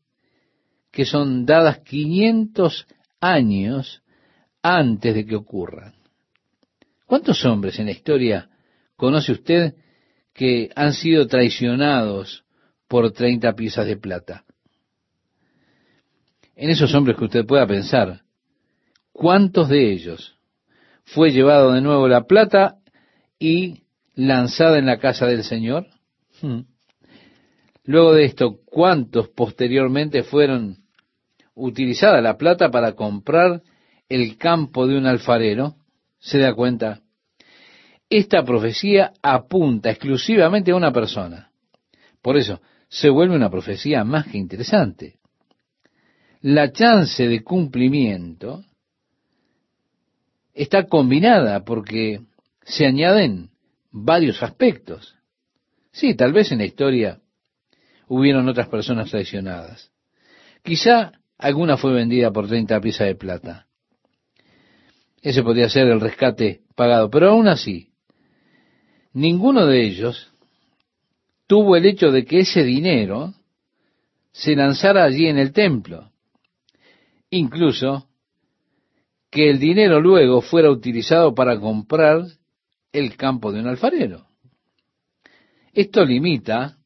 que 0.91 1.05
son 1.05 1.45
dadas 1.45 1.81
500 1.81 2.87
años 3.21 4.03
antes 4.63 5.15
de 5.15 5.27
que 5.27 5.37
ocurran. 5.37 5.95
¿Cuántos 7.05 7.45
hombres 7.45 7.79
en 7.79 7.87
la 7.87 7.93
historia 7.93 8.49
conoce 9.03 9.33
usted 9.33 9.75
que 10.33 10.71
han 10.77 10.93
sido 10.93 11.27
traicionados 11.27 12.45
por 12.87 13.11
30 13.11 13.53
piezas 13.55 13.85
de 13.85 13.97
plata? 13.97 14.45
En 16.55 16.71
esos 16.71 16.95
hombres 16.95 17.17
que 17.17 17.25
usted 17.25 17.45
pueda 17.45 17.67
pensar, 17.67 18.21
¿cuántos 19.13 19.69
de 19.69 19.91
ellos 19.91 20.37
fue 21.03 21.33
llevado 21.33 21.73
de 21.73 21.81
nuevo 21.81 22.07
la 22.07 22.29
plata 22.29 22.77
y 23.41 23.83
lanzada 24.15 24.79
en 24.79 24.87
la 24.87 25.01
casa 25.01 25.27
del 25.27 25.43
Señor? 25.43 25.89
Hmm. 26.41 26.61
Luego 27.83 28.15
de 28.15 28.27
esto, 28.27 28.61
¿cuántos 28.65 29.31
posteriormente 29.31 30.23
fueron 30.23 30.77
utilizada 31.57 32.21
la 32.21 32.39
plata 32.39 32.71
para 32.71 32.93
comprar 32.93 33.63
el 34.09 34.39
campo 34.39 34.87
de 34.87 34.97
un 34.97 35.07
alfarero? 35.07 35.75
¿Se 36.21 36.39
da 36.39 36.55
cuenta? 36.55 37.02
Esta 38.15 38.45
profecía 38.45 39.15
apunta 39.23 39.89
exclusivamente 39.89 40.71
a 40.71 40.77
una 40.77 40.93
persona. 40.93 41.51
Por 42.21 42.37
eso, 42.37 42.61
se 42.87 43.09
vuelve 43.09 43.35
una 43.35 43.49
profecía 43.49 44.05
más 44.05 44.27
que 44.27 44.37
interesante. 44.37 45.15
La 46.43 46.71
chance 46.73 47.27
de 47.27 47.43
cumplimiento 47.43 48.67
está 50.53 50.85
combinada 50.89 51.65
porque 51.65 52.21
se 52.61 52.85
añaden 52.85 53.49
varios 53.91 54.43
aspectos. 54.43 55.15
Sí, 55.91 56.15
tal 56.15 56.35
vez 56.35 56.53
en 56.53 56.59
la 56.59 56.67
historia 56.67 57.19
hubieron 58.09 58.47
otras 58.47 58.69
personas 58.69 59.11
traicionadas. 59.11 59.91
Quizá 60.63 61.13
alguna 61.39 61.79
fue 61.79 61.95
vendida 61.95 62.31
por 62.31 62.47
30 62.47 62.79
piezas 62.79 63.07
de 63.07 63.15
plata. 63.15 63.69
Ese 65.23 65.43
podría 65.43 65.71
ser 65.71 65.87
el 65.89 65.99
rescate 65.99 66.61
pagado, 66.75 67.09
pero 67.09 67.31
aún 67.31 67.49
así, 67.49 67.92
ninguno 69.13 69.67
de 69.67 69.85
ellos 69.85 70.33
tuvo 71.47 71.77
el 71.77 71.87
hecho 71.87 72.11
de 72.11 72.25
que 72.25 72.41
ese 72.41 72.65
dinero 72.65 73.35
se 74.33 74.57
lanzara 74.57 75.05
allí 75.05 75.27
en 75.27 75.39
el 75.39 75.53
templo. 75.53 76.11
Incluso 77.31 78.09
que 79.31 79.51
el 79.51 79.59
dinero 79.59 80.01
luego 80.01 80.41
fuera 80.43 80.71
utilizado 80.71 81.35
para 81.35 81.59
comprar 81.59 82.25
el 82.93 83.17
campo 83.17 83.53
de 83.53 83.61
un 83.61 83.69
alfarero. 83.69 84.27
Esto 85.73 86.05
limita 86.05 86.77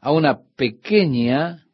a 0.00 0.12
una 0.12 0.40
pequeña 0.56 1.66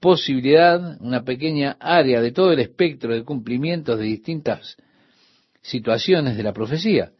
posibilidad, 0.00 1.00
una 1.00 1.24
pequeña 1.24 1.76
área 1.80 2.20
de 2.20 2.32
todo 2.32 2.52
el 2.52 2.60
espectro 2.60 3.14
de 3.14 3.24
cumplimientos 3.24 3.98
de 3.98 4.04
distintas 4.04 4.76
situaciones 5.62 6.36
de 6.36 6.42
la 6.42 6.52
profecía. 6.52 7.12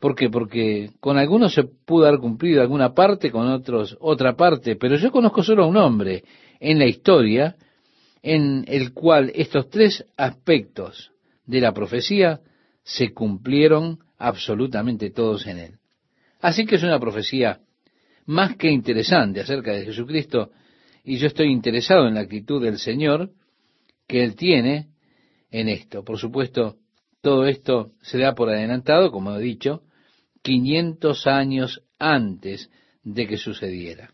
¿Por 0.00 0.14
qué? 0.14 0.30
Porque 0.30 0.90
con 1.00 1.18
algunos 1.18 1.54
se 1.54 1.64
pudo 1.64 2.06
haber 2.06 2.20
cumplido 2.20 2.62
alguna 2.62 2.94
parte, 2.94 3.30
con 3.30 3.48
otros 3.48 3.96
otra 4.00 4.36
parte, 4.36 4.76
pero 4.76 4.96
yo 4.96 5.10
conozco 5.10 5.42
solo 5.42 5.64
a 5.64 5.66
un 5.66 5.76
hombre 5.76 6.24
en 6.60 6.78
la 6.78 6.86
historia 6.86 7.56
en 8.22 8.64
el 8.68 8.92
cual 8.92 9.32
estos 9.34 9.68
tres 9.70 10.04
aspectos 10.16 11.12
de 11.46 11.60
la 11.60 11.72
profecía 11.72 12.40
se 12.82 13.12
cumplieron 13.12 13.98
absolutamente 14.18 15.10
todos 15.10 15.46
en 15.46 15.58
él. 15.58 15.74
Así 16.40 16.64
que 16.64 16.76
es 16.76 16.82
una 16.82 17.00
profecía 17.00 17.60
más 18.26 18.56
que 18.56 18.70
interesante 18.70 19.40
acerca 19.40 19.72
de 19.72 19.84
Jesucristo 19.84 20.50
y 21.02 21.16
yo 21.16 21.26
estoy 21.26 21.50
interesado 21.50 22.06
en 22.06 22.14
la 22.14 22.20
actitud 22.20 22.62
del 22.62 22.78
Señor 22.78 23.30
que 24.06 24.22
Él 24.22 24.36
tiene 24.36 24.88
en 25.50 25.68
esto. 25.68 26.04
Por 26.04 26.18
supuesto, 26.18 26.76
todo 27.22 27.46
esto 27.46 27.92
se 28.02 28.18
da 28.18 28.34
por 28.34 28.50
adelantado, 28.50 29.10
como 29.10 29.34
he 29.34 29.40
dicho, 29.40 29.82
500 30.48 31.26
años 31.26 31.82
antes 31.98 32.70
de 33.02 33.26
que 33.26 33.36
sucediera. 33.36 34.10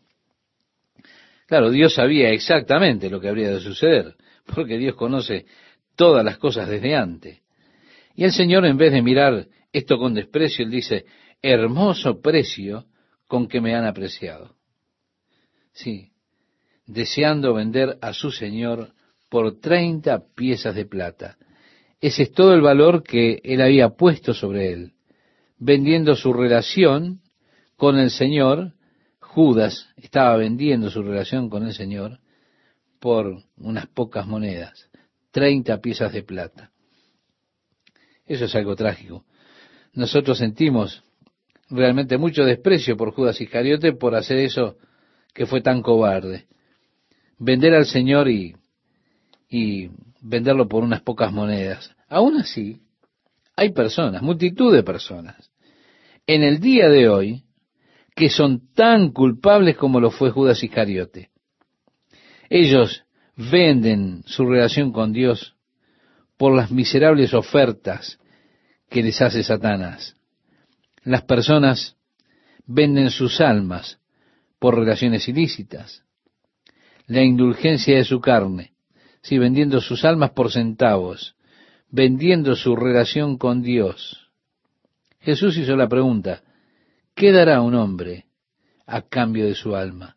Claro, 1.46 1.70
Dios 1.70 1.94
sabía 1.94 2.30
exactamente 2.30 3.08
lo 3.08 3.20
que 3.20 3.28
habría 3.28 3.50
de 3.50 3.60
suceder, 3.60 4.16
porque 4.52 4.76
Dios 4.76 4.96
conoce 4.96 5.46
todas 5.94 6.24
las 6.24 6.36
cosas 6.38 6.68
desde 6.68 6.96
antes. 6.96 7.40
Y 8.16 8.24
el 8.24 8.32
Señor, 8.32 8.66
en 8.66 8.76
vez 8.76 8.92
de 8.92 9.00
mirar 9.00 9.46
esto 9.72 9.96
con 9.96 10.14
desprecio, 10.14 10.64
Él 10.64 10.72
dice, 10.72 11.04
hermoso 11.40 12.20
precio 12.20 12.86
con 13.28 13.46
que 13.46 13.60
me 13.60 13.76
han 13.76 13.84
apreciado. 13.84 14.56
Sí, 15.72 16.10
deseando 16.84 17.54
vender 17.54 17.96
a 18.02 18.12
su 18.12 18.32
Señor 18.32 18.92
por 19.28 19.60
treinta 19.60 20.24
piezas 20.34 20.74
de 20.74 20.84
plata. 20.84 21.36
Ese 22.00 22.24
es 22.24 22.32
todo 22.32 22.54
el 22.54 22.60
valor 22.60 23.04
que 23.04 23.40
Él 23.44 23.60
había 23.60 23.90
puesto 23.90 24.34
sobre 24.34 24.72
Él, 24.72 24.93
vendiendo 25.64 26.14
su 26.14 26.35
relación 26.35 27.23
con 27.76 27.99
el 27.99 28.11
Señor 28.11 28.75
Judas 29.18 29.88
estaba 29.97 30.37
vendiendo 30.37 30.90
su 30.90 31.02
relación 31.02 31.49
con 31.49 31.64
el 31.64 31.73
Señor 31.73 32.21
por 33.00 33.42
unas 33.56 33.87
pocas 33.87 34.26
monedas, 34.26 34.90
treinta 35.30 35.80
piezas 35.80 36.12
de 36.12 36.23
plata. 36.23 36.71
Eso 38.26 38.44
es 38.44 38.54
algo 38.54 38.76
trágico. 38.76 39.25
Nosotros 39.94 40.37
sentimos 40.37 41.02
realmente 41.71 42.18
mucho 42.18 42.44
desprecio 42.44 42.99
por 42.99 43.12
Judas 43.12 43.40
Iscariote 43.40 43.92
por 43.92 44.14
hacer 44.14 44.38
eso 44.38 44.76
que 45.33 45.47
fue 45.47 45.62
tan 45.62 45.80
cobarde. 45.80 46.47
Vender 47.38 47.73
al 47.75 47.87
Señor 47.87 48.28
y, 48.28 48.54
y 49.49 49.88
venderlo 50.21 50.68
por 50.68 50.85
unas 50.85 51.00
pocas 51.00 51.33
monedas. 51.33 51.97
Aún 52.09 52.37
así, 52.37 52.83
hay 53.56 53.73
personas, 53.73 54.23
multitud 54.23 54.75
de 54.75 54.83
personas, 54.83 55.53
en 56.26 56.42
el 56.42 56.60
día 56.60 56.88
de 56.88 57.08
hoy, 57.08 57.44
que 58.14 58.30
son 58.30 58.72
tan 58.74 59.12
culpables 59.12 59.76
como 59.76 60.00
lo 60.00 60.10
fue 60.10 60.30
Judas 60.30 60.62
Iscariote. 60.62 61.30
Ellos 62.48 63.04
venden 63.36 64.22
su 64.26 64.46
relación 64.46 64.92
con 64.92 65.12
Dios 65.12 65.56
por 66.36 66.54
las 66.54 66.70
miserables 66.70 67.34
ofertas 67.34 68.18
que 68.88 69.02
les 69.02 69.20
hace 69.20 69.42
Satanás. 69.42 70.16
Las 71.02 71.22
personas 71.22 71.96
venden 72.66 73.10
sus 73.10 73.40
almas 73.40 73.98
por 74.58 74.76
relaciones 74.78 75.28
ilícitas, 75.28 76.04
la 77.06 77.22
indulgencia 77.22 77.96
de 77.96 78.04
su 78.04 78.20
carne, 78.20 78.72
sí, 79.20 79.38
vendiendo 79.38 79.80
sus 79.80 80.04
almas 80.04 80.30
por 80.30 80.50
centavos, 80.50 81.37
vendiendo 81.90 82.56
su 82.56 82.74
relación 82.76 83.37
con 83.37 83.62
Dios. 83.62 84.23
Jesús 85.24 85.56
hizo 85.56 85.74
la 85.76 85.88
pregunta, 85.88 86.42
¿Qué 87.14 87.30
dará 87.30 87.60
un 87.62 87.74
hombre 87.74 88.26
a 88.87 89.02
cambio 89.02 89.46
de 89.46 89.54
su 89.54 89.76
alma? 89.76 90.16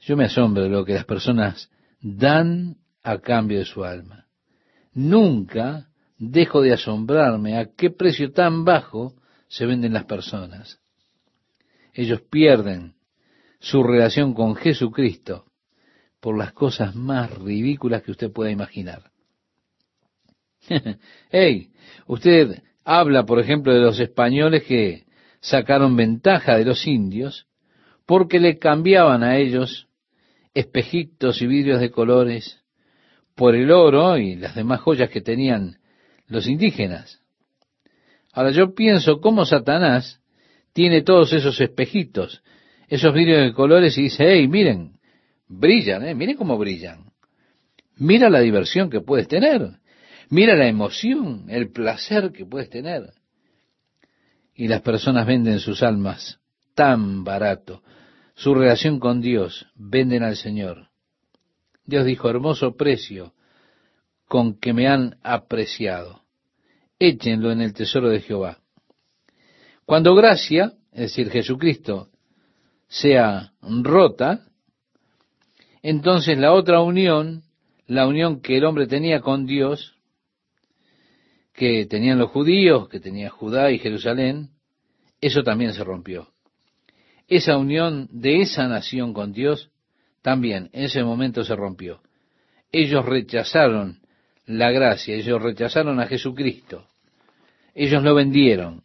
Yo 0.00 0.16
me 0.16 0.24
asombro 0.24 0.62
de 0.64 0.70
lo 0.70 0.84
que 0.84 0.94
las 0.94 1.04
personas 1.04 1.70
dan 2.00 2.78
a 3.02 3.18
cambio 3.18 3.58
de 3.58 3.66
su 3.66 3.84
alma. 3.84 4.26
Nunca 4.94 5.88
dejo 6.18 6.62
de 6.62 6.72
asombrarme 6.72 7.58
a 7.58 7.74
qué 7.74 7.90
precio 7.90 8.32
tan 8.32 8.64
bajo 8.64 9.14
se 9.48 9.66
venden 9.66 9.92
las 9.92 10.06
personas. 10.06 10.80
Ellos 11.92 12.22
pierden 12.22 12.94
su 13.60 13.82
relación 13.82 14.32
con 14.32 14.56
Jesucristo 14.56 15.44
por 16.20 16.38
las 16.38 16.52
cosas 16.52 16.94
más 16.94 17.30
ridículas 17.38 18.02
que 18.02 18.12
usted 18.12 18.32
pueda 18.32 18.50
imaginar. 18.50 19.10
hey, 21.30 21.70
usted 22.06 22.62
habla, 22.84 23.24
por 23.24 23.40
ejemplo, 23.40 23.72
de 23.72 23.80
los 23.80 23.98
españoles 24.00 24.64
que 24.64 25.04
sacaron 25.40 25.96
ventaja 25.96 26.56
de 26.56 26.64
los 26.64 26.86
indios 26.86 27.46
porque 28.06 28.40
le 28.40 28.58
cambiaban 28.58 29.22
a 29.22 29.36
ellos 29.38 29.88
espejitos 30.54 31.40
y 31.42 31.46
vidrios 31.46 31.80
de 31.80 31.90
colores 31.90 32.60
por 33.34 33.54
el 33.54 33.70
oro 33.70 34.18
y 34.18 34.36
las 34.36 34.54
demás 34.54 34.80
joyas 34.80 35.10
que 35.10 35.20
tenían 35.20 35.78
los 36.26 36.46
indígenas. 36.46 37.20
Ahora 38.32 38.50
yo 38.50 38.74
pienso 38.74 39.20
cómo 39.20 39.44
Satanás 39.44 40.20
tiene 40.72 41.02
todos 41.02 41.32
esos 41.32 41.60
espejitos, 41.60 42.42
esos 42.88 43.12
vidrios 43.14 43.42
de 43.42 43.52
colores 43.52 43.96
y 43.98 44.02
dice, 44.02 44.24
hey, 44.26 44.48
miren, 44.48 44.98
brillan, 45.48 46.06
¿eh? 46.06 46.14
miren 46.14 46.36
cómo 46.36 46.58
brillan. 46.58 47.12
Mira 47.96 48.30
la 48.30 48.40
diversión 48.40 48.90
que 48.90 49.00
puedes 49.00 49.28
tener. 49.28 49.78
Mira 50.32 50.56
la 50.56 50.66
emoción, 50.66 51.44
el 51.50 51.70
placer 51.72 52.32
que 52.32 52.46
puedes 52.46 52.70
tener 52.70 53.12
y 54.54 54.66
las 54.66 54.80
personas 54.80 55.26
venden 55.26 55.60
sus 55.60 55.82
almas 55.82 56.40
tan 56.74 57.22
barato. 57.22 57.82
Su 58.34 58.54
relación 58.54 58.98
con 58.98 59.20
Dios, 59.20 59.66
venden 59.74 60.22
al 60.22 60.36
Señor. 60.36 60.88
Dios 61.84 62.06
dijo, 62.06 62.30
hermoso 62.30 62.78
precio 62.78 63.34
con 64.26 64.58
que 64.58 64.72
me 64.72 64.88
han 64.88 65.18
apreciado. 65.22 66.22
Échenlo 66.98 67.52
en 67.52 67.60
el 67.60 67.74
tesoro 67.74 68.08
de 68.08 68.22
Jehová. 68.22 68.56
Cuando 69.84 70.14
gracia, 70.14 70.72
es 70.92 71.00
decir, 71.00 71.28
Jesucristo, 71.28 72.08
sea 72.88 73.52
rota, 73.60 74.46
entonces 75.82 76.38
la 76.38 76.54
otra 76.54 76.80
unión, 76.80 77.42
la 77.86 78.06
unión 78.06 78.40
que 78.40 78.56
el 78.56 78.64
hombre 78.64 78.86
tenía 78.86 79.20
con 79.20 79.44
Dios, 79.44 79.98
que 81.52 81.86
tenían 81.86 82.18
los 82.18 82.30
judíos, 82.30 82.88
que 82.88 83.00
tenía 83.00 83.30
Judá 83.30 83.70
y 83.70 83.78
Jerusalén, 83.78 84.50
eso 85.20 85.42
también 85.42 85.74
se 85.74 85.84
rompió. 85.84 86.28
Esa 87.28 87.56
unión 87.56 88.08
de 88.10 88.42
esa 88.42 88.66
nación 88.68 89.12
con 89.12 89.32
Dios 89.32 89.70
también 90.22 90.70
en 90.72 90.84
ese 90.84 91.02
momento 91.02 91.44
se 91.44 91.54
rompió. 91.54 92.00
Ellos 92.70 93.04
rechazaron 93.04 94.00
la 94.46 94.70
gracia, 94.70 95.14
ellos 95.14 95.40
rechazaron 95.40 96.00
a 96.00 96.06
Jesucristo, 96.06 96.86
ellos 97.74 98.02
lo 98.02 98.14
vendieron. 98.14 98.82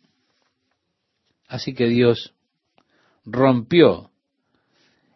Así 1.48 1.74
que 1.74 1.88
Dios 1.88 2.34
rompió 3.26 4.12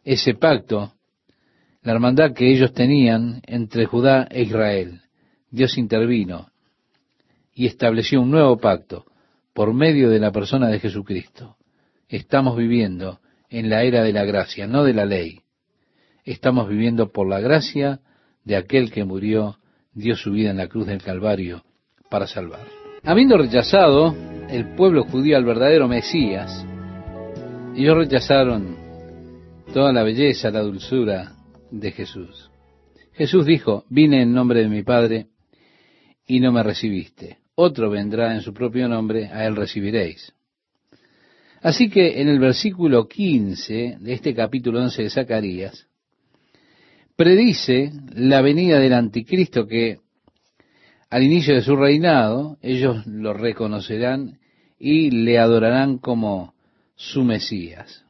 ese 0.03 0.33
pacto, 0.33 0.93
la 1.83 1.93
hermandad 1.93 2.33
que 2.33 2.51
ellos 2.51 2.73
tenían 2.73 3.41
entre 3.45 3.85
Judá 3.85 4.27
e 4.29 4.43
Israel. 4.43 5.01
Dios 5.49 5.77
intervino 5.77 6.50
y 7.53 7.65
estableció 7.65 8.21
un 8.21 8.31
nuevo 8.31 8.57
pacto 8.57 9.05
por 9.53 9.73
medio 9.73 10.09
de 10.09 10.19
la 10.19 10.31
persona 10.31 10.69
de 10.69 10.79
Jesucristo. 10.79 11.57
Estamos 12.07 12.57
viviendo 12.57 13.19
en 13.49 13.69
la 13.69 13.83
era 13.83 14.03
de 14.03 14.13
la 14.13 14.23
gracia, 14.23 14.67
no 14.67 14.83
de 14.83 14.93
la 14.93 15.05
ley. 15.05 15.41
Estamos 16.23 16.69
viviendo 16.69 17.11
por 17.11 17.27
la 17.27 17.39
gracia 17.39 17.99
de 18.43 18.55
aquel 18.55 18.91
que 18.91 19.03
murió, 19.03 19.57
dio 19.93 20.15
su 20.15 20.31
vida 20.31 20.51
en 20.51 20.57
la 20.57 20.67
cruz 20.67 20.87
del 20.87 21.01
Calvario 21.01 21.63
para 22.09 22.27
salvar. 22.27 22.65
Habiendo 23.03 23.37
rechazado 23.37 24.15
el 24.49 24.75
pueblo 24.75 25.03
judío 25.03 25.35
al 25.37 25.45
verdadero 25.45 25.87
Mesías, 25.87 26.65
ellos 27.75 27.97
rechazaron 27.97 28.77
toda 29.73 29.91
la 29.91 30.03
belleza, 30.03 30.51
la 30.51 30.61
dulzura 30.61 31.33
de 31.71 31.91
Jesús. 31.91 32.51
Jesús 33.13 33.45
dijo, 33.45 33.85
vine 33.89 34.21
en 34.21 34.33
nombre 34.33 34.61
de 34.61 34.69
mi 34.69 34.83
Padre 34.83 35.27
y 36.27 36.39
no 36.39 36.51
me 36.51 36.63
recibiste 36.63 37.40
otro 37.55 37.89
vendrá 37.89 38.33
en 38.33 38.41
su 38.41 38.53
propio 38.53 38.87
nombre, 38.87 39.27
a 39.27 39.45
él 39.45 39.55
recibiréis. 39.55 40.33
Así 41.61 41.89
que 41.89 42.21
en 42.21 42.27
el 42.27 42.39
versículo 42.39 43.07
15 43.07 43.97
de 43.99 44.13
este 44.13 44.33
capítulo 44.33 44.81
11 44.81 45.03
de 45.03 45.09
Zacarías, 45.09 45.87
predice 47.15 47.91
la 48.15 48.41
venida 48.41 48.79
del 48.79 48.93
anticristo 48.93 49.67
que 49.67 49.99
al 51.09 51.23
inicio 51.23 51.53
de 51.53 51.61
su 51.61 51.75
reinado 51.75 52.57
ellos 52.61 53.05
lo 53.05 53.33
reconocerán 53.33 54.39
y 54.79 55.11
le 55.11 55.37
adorarán 55.37 55.99
como 55.99 56.55
su 56.95 57.23
Mesías. 57.23 58.03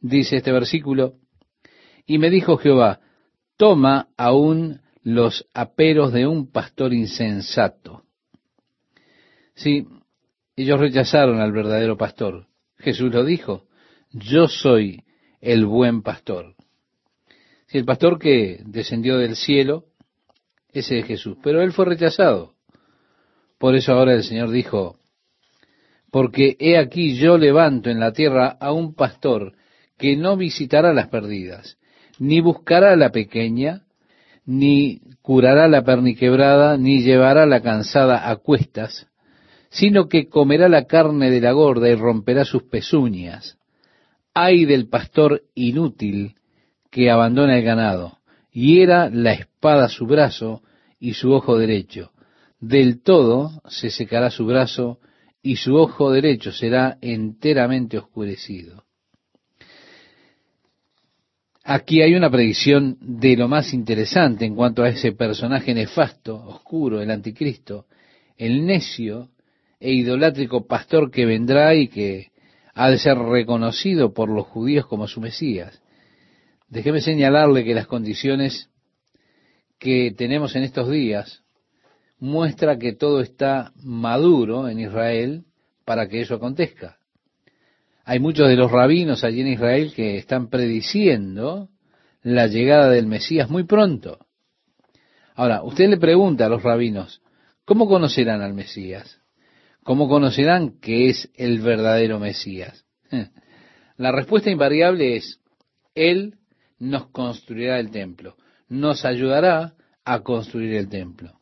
Dice 0.00 0.38
este 0.38 0.50
versículo, 0.50 1.14
y 2.06 2.18
me 2.18 2.30
dijo 2.30 2.56
Jehová, 2.56 3.00
toma 3.56 4.08
aún 4.16 4.80
los 5.04 5.46
aperos 5.54 6.12
de 6.12 6.26
un 6.26 6.50
pastor 6.50 6.92
insensato. 6.92 8.02
Sí, 9.54 9.86
ellos 10.56 10.80
rechazaron 10.80 11.40
al 11.40 11.52
verdadero 11.52 11.96
pastor. 11.96 12.46
Jesús 12.78 13.12
lo 13.12 13.24
dijo, 13.24 13.66
yo 14.10 14.48
soy 14.48 15.04
el 15.40 15.66
buen 15.66 16.02
pastor. 16.02 16.54
Si 17.66 17.78
el 17.78 17.84
pastor 17.84 18.18
que 18.18 18.60
descendió 18.66 19.18
del 19.18 19.36
cielo, 19.36 19.86
ese 20.72 20.98
es 20.98 21.06
Jesús, 21.06 21.36
pero 21.42 21.62
él 21.62 21.72
fue 21.72 21.86
rechazado. 21.86 22.54
Por 23.58 23.74
eso 23.74 23.92
ahora 23.92 24.14
el 24.14 24.24
Señor 24.24 24.50
dijo, 24.50 24.96
porque 26.10 26.56
he 26.58 26.76
aquí 26.76 27.16
yo 27.16 27.38
levanto 27.38 27.88
en 27.88 28.00
la 28.00 28.12
tierra 28.12 28.56
a 28.60 28.72
un 28.72 28.94
pastor 28.94 29.54
que 29.96 30.16
no 30.16 30.36
visitará 30.36 30.92
las 30.92 31.08
perdidas, 31.08 31.78
ni 32.18 32.40
buscará 32.40 32.92
a 32.92 32.96
la 32.96 33.10
pequeña, 33.10 33.84
ni 34.44 35.00
curará 35.22 35.68
la 35.68 35.84
perniquebrada, 35.84 36.76
ni 36.76 37.02
llevará 37.02 37.46
la 37.46 37.62
cansada 37.62 38.28
a 38.28 38.36
cuestas, 38.36 39.06
sino 39.72 40.08
que 40.08 40.28
comerá 40.28 40.68
la 40.68 40.84
carne 40.84 41.30
de 41.30 41.40
la 41.40 41.52
gorda 41.52 41.88
y 41.88 41.94
romperá 41.94 42.44
sus 42.44 42.62
pezuñas. 42.64 43.58
Ay 44.34 44.66
del 44.66 44.88
pastor 44.88 45.44
inútil 45.54 46.36
que 46.90 47.10
abandona 47.10 47.56
el 47.56 47.64
ganado, 47.64 48.18
hiera 48.52 49.08
la 49.08 49.32
espada 49.32 49.88
su 49.88 50.06
brazo 50.06 50.62
y 51.00 51.14
su 51.14 51.32
ojo 51.32 51.56
derecho. 51.56 52.12
Del 52.60 53.02
todo 53.02 53.50
se 53.66 53.90
secará 53.90 54.30
su 54.30 54.44
brazo 54.44 54.98
y 55.42 55.56
su 55.56 55.74
ojo 55.74 56.12
derecho 56.12 56.52
será 56.52 56.98
enteramente 57.00 57.96
oscurecido. 57.96 58.84
Aquí 61.64 62.02
hay 62.02 62.14
una 62.14 62.30
predicción 62.30 62.98
de 63.00 63.36
lo 63.36 63.48
más 63.48 63.72
interesante 63.72 64.44
en 64.44 64.54
cuanto 64.54 64.82
a 64.82 64.90
ese 64.90 65.12
personaje 65.12 65.72
nefasto, 65.72 66.36
oscuro, 66.36 67.00
el 67.00 67.10
anticristo, 67.10 67.86
el 68.36 68.66
necio 68.66 69.30
e 69.82 69.92
idolátrico 69.92 70.66
pastor 70.68 71.10
que 71.10 71.26
vendrá 71.26 71.74
y 71.74 71.88
que 71.88 72.30
ha 72.72 72.88
de 72.88 72.98
ser 72.98 73.18
reconocido 73.18 74.14
por 74.14 74.28
los 74.30 74.46
judíos 74.46 74.86
como 74.86 75.08
su 75.08 75.20
Mesías. 75.20 75.82
Déjeme 76.68 77.00
señalarle 77.00 77.64
que 77.64 77.74
las 77.74 77.88
condiciones 77.88 78.70
que 79.80 80.14
tenemos 80.16 80.54
en 80.54 80.62
estos 80.62 80.88
días 80.88 81.42
muestra 82.20 82.78
que 82.78 82.92
todo 82.92 83.20
está 83.20 83.72
maduro 83.82 84.68
en 84.68 84.78
Israel 84.78 85.44
para 85.84 86.06
que 86.06 86.20
eso 86.20 86.36
acontezca. 86.36 86.98
Hay 88.04 88.20
muchos 88.20 88.48
de 88.48 88.56
los 88.56 88.70
rabinos 88.70 89.24
allí 89.24 89.40
en 89.40 89.48
Israel 89.48 89.92
que 89.94 90.16
están 90.16 90.48
prediciendo 90.48 91.70
la 92.22 92.46
llegada 92.46 92.88
del 92.88 93.06
Mesías 93.08 93.50
muy 93.50 93.64
pronto. 93.64 94.26
Ahora, 95.34 95.64
usted 95.64 95.88
le 95.88 95.96
pregunta 95.96 96.46
a 96.46 96.48
los 96.48 96.62
rabinos, 96.62 97.20
¿cómo 97.64 97.88
conocerán 97.88 98.42
al 98.42 98.54
Mesías? 98.54 99.21
¿Cómo 99.84 100.08
conocerán 100.08 100.78
que 100.80 101.08
es 101.08 101.30
el 101.34 101.60
verdadero 101.60 102.20
Mesías? 102.20 102.84
La 103.96 104.12
respuesta 104.12 104.50
invariable 104.50 105.16
es, 105.16 105.40
Él 105.94 106.36
nos 106.78 107.08
construirá 107.10 107.78
el 107.78 107.90
templo, 107.90 108.36
nos 108.68 109.04
ayudará 109.04 109.74
a 110.04 110.20
construir 110.20 110.74
el 110.74 110.88
templo. 110.88 111.38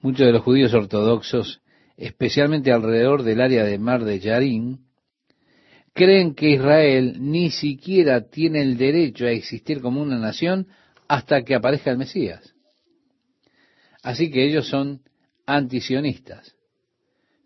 Muchos 0.00 0.26
de 0.26 0.32
los 0.32 0.42
judíos 0.42 0.74
ortodoxos, 0.74 1.62
especialmente 1.96 2.72
alrededor 2.72 3.22
del 3.22 3.40
área 3.40 3.64
de 3.64 3.78
Mar 3.78 4.04
de 4.04 4.20
Yarín, 4.20 4.86
creen 5.92 6.34
que 6.34 6.50
Israel 6.50 7.16
ni 7.20 7.50
siquiera 7.50 8.28
tiene 8.28 8.60
el 8.60 8.76
derecho 8.76 9.24
a 9.24 9.30
existir 9.30 9.80
como 9.80 10.02
una 10.02 10.18
nación 10.18 10.66
hasta 11.08 11.42
que 11.42 11.54
aparezca 11.54 11.90
el 11.90 11.98
Mesías. 11.98 12.54
Así 14.02 14.30
que 14.30 14.44
ellos 14.44 14.68
son 14.68 15.00
antisionistas. 15.46 16.53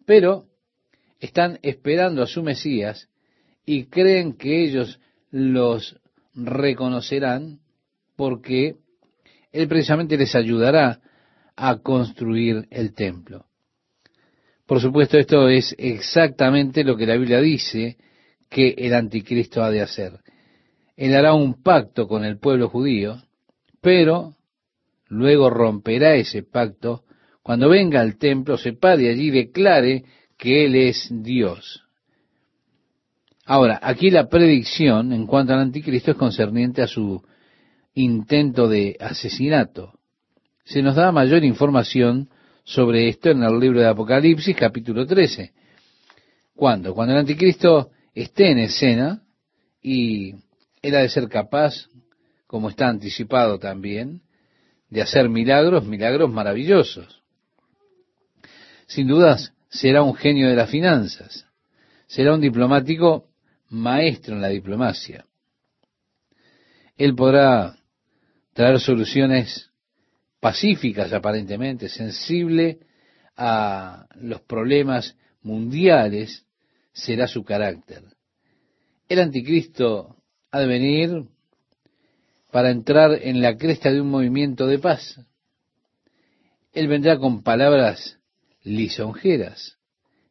Pero 0.09 0.47
están 1.21 1.59
esperando 1.61 2.23
a 2.23 2.27
su 2.27 2.43
Mesías 2.43 3.11
y 3.67 3.89
creen 3.89 4.39
que 4.39 4.65
ellos 4.65 4.99
los 5.31 6.01
reconocerán 6.33 7.59
porque 8.17 8.77
Él 9.53 9.69
precisamente 9.69 10.17
les 10.17 10.35
ayudará 10.35 11.03
a 11.55 11.77
construir 11.81 12.67
el 12.71 12.95
templo. 12.95 13.45
Por 14.65 14.81
supuesto, 14.81 15.19
esto 15.19 15.47
es 15.47 15.75
exactamente 15.77 16.85
lo 16.85 16.97
que 16.97 17.05
la 17.05 17.17
Biblia 17.17 17.43
dice 17.43 17.99
que 18.49 18.77
el 18.79 18.95
anticristo 18.95 19.63
ha 19.63 19.71
de 19.71 19.83
hacer. 19.83 20.21
Él 20.97 21.15
hará 21.15 21.35
un 21.35 21.63
pacto 21.63 22.09
con 22.09 22.25
el 22.25 22.39
pueblo 22.39 22.71
judío, 22.71 23.23
pero 23.83 24.37
luego 25.09 25.51
romperá 25.51 26.15
ese 26.15 26.45
pacto 26.45 27.05
cuando 27.49 27.71
venga 27.71 28.03
al 28.03 28.19
templo, 28.19 28.59
se 28.59 28.75
pare 28.75 29.09
allí 29.09 29.29
y 29.29 29.31
declare 29.31 30.05
que 30.37 30.67
Él 30.67 30.75
es 30.75 31.09
Dios. 31.11 31.83
Ahora, 33.47 33.81
aquí 33.83 34.11
la 34.11 34.29
predicción 34.29 35.15
en 35.15 35.27
cuanto 35.27 35.55
al 35.55 35.61
anticristo 35.61 36.11
es 36.11 36.19
concerniente 36.19 36.83
a 36.83 36.87
su 36.87 37.23
intento 37.95 38.69
de 38.69 38.99
asesinato. 39.01 39.99
Se 40.67 40.83
nos 40.83 40.95
da 40.95 41.11
mayor 41.11 41.43
información 41.43 42.29
sobre 42.65 43.09
esto 43.09 43.31
en 43.31 43.43
el 43.43 43.59
libro 43.59 43.81
de 43.81 43.87
Apocalipsis, 43.87 44.55
capítulo 44.55 45.07
13. 45.07 45.51
¿Cuándo? 46.55 46.93
Cuando 46.93 47.15
el 47.15 47.21
anticristo 47.21 47.93
esté 48.13 48.51
en 48.51 48.59
escena 48.59 49.23
y 49.81 50.35
él 50.83 50.95
ha 50.95 51.01
de 51.01 51.09
ser 51.09 51.27
capaz, 51.31 51.87
como 52.47 52.69
está 52.69 52.89
anticipado 52.89 53.59
también, 53.59 54.21
de 54.91 55.01
hacer 55.01 55.31
milagros, 55.31 55.87
milagros 55.87 56.31
maravillosos. 56.31 57.18
Sin 58.89 59.07
dudas, 59.07 59.53
será 59.69 60.03
un 60.03 60.15
genio 60.15 60.49
de 60.49 60.57
las 60.57 60.71
finanzas, 60.71 61.47
será 62.07 62.35
un 62.35 62.41
diplomático 62.41 63.29
maestro 63.69 64.35
en 64.35 64.41
la 64.41 64.49
diplomacia. 64.49 65.27
Él 66.97 67.15
podrá 67.15 67.77
traer 68.55 68.81
soluciones 68.81 69.71
pacíficas 70.41 71.13
aparentemente, 71.13 71.91
sensible 71.91 72.79
a 73.37 74.07
los 74.17 74.41
problemas 74.41 75.17
mundiales 75.43 76.47
será 76.93 77.29
su 77.29 77.45
carácter. 77.45 78.05
El 79.07 79.21
anticristo 79.21 80.17
ha 80.51 80.61
de 80.61 80.67
venir 80.67 81.25
para 82.51 82.71
entrar 82.71 83.13
en 83.23 83.43
la 83.43 83.55
cresta 83.59 83.93
de 83.93 84.01
un 84.01 84.09
movimiento 84.09 84.67
de 84.67 84.79
paz. 84.79 85.21
Él 86.73 86.89
vendrá 86.89 87.19
con 87.19 87.43
palabras 87.43 88.18
lisonjeras, 88.63 89.79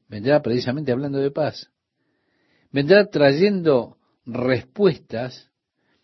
vendrá 0.08 0.42
precisamente 0.42 0.92
hablando 0.92 1.20
de 1.20 1.32
paz, 1.32 1.70
vendrá 2.72 3.06
trayendo 3.10 3.98
respuestas 4.26 5.50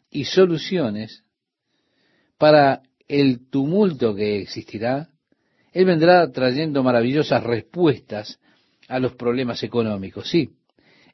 y 0.10 0.26
soluciones 0.26 1.24
para 2.38 2.82
el 3.08 3.50
tumulto 3.50 4.16
que 4.16 4.42
existirá, 4.42 5.10
Él 5.72 5.86
vendrá 5.86 6.32
trayendo 6.32 6.84
maravillosas 6.84 7.44
respuestas 7.44 8.40
a 8.88 9.00
los 9.00 9.16
problemas 9.16 9.64
económicos. 9.64 10.30
Sí, 10.30 10.52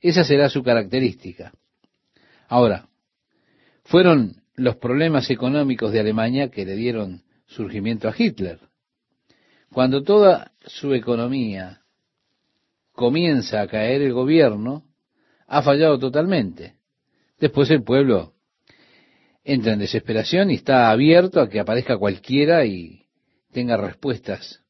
esa 0.02 0.24
será 0.24 0.50
su 0.50 0.64
característica. 0.64 1.52
Ahora, 2.48 2.90
fueron 3.84 4.44
los 4.56 4.78
problemas 4.78 5.30
económicos 5.30 5.92
de 5.92 6.00
Alemania 6.00 6.50
que 6.50 6.66
le 6.66 6.76
dieron 6.76 7.24
surgimiento 7.48 8.08
a 8.08 8.16
Hitler. 8.18 8.60
Cuando 9.72 10.04
toda 10.04 10.52
su 10.66 10.94
economía 10.94 11.82
comienza 12.94 13.62
a 13.62 13.68
caer 13.68 14.02
el 14.02 14.14
gobierno, 14.14 14.86
ha 15.48 15.62
fallado 15.62 15.98
totalmente. 16.00 16.76
Después 17.40 17.70
el 17.72 17.84
pueblo 17.84 18.34
entra 19.44 19.74
en 19.74 19.80
desesperación 19.80 20.52
y 20.52 20.56
está 20.56 20.90
abierto 20.92 21.40
a 21.40 21.50
que 21.50 21.60
aparezca 21.60 21.98
cualquiera 21.98 22.66
y 22.66 23.06
tenga 23.52 23.78
respuestas 23.78 24.62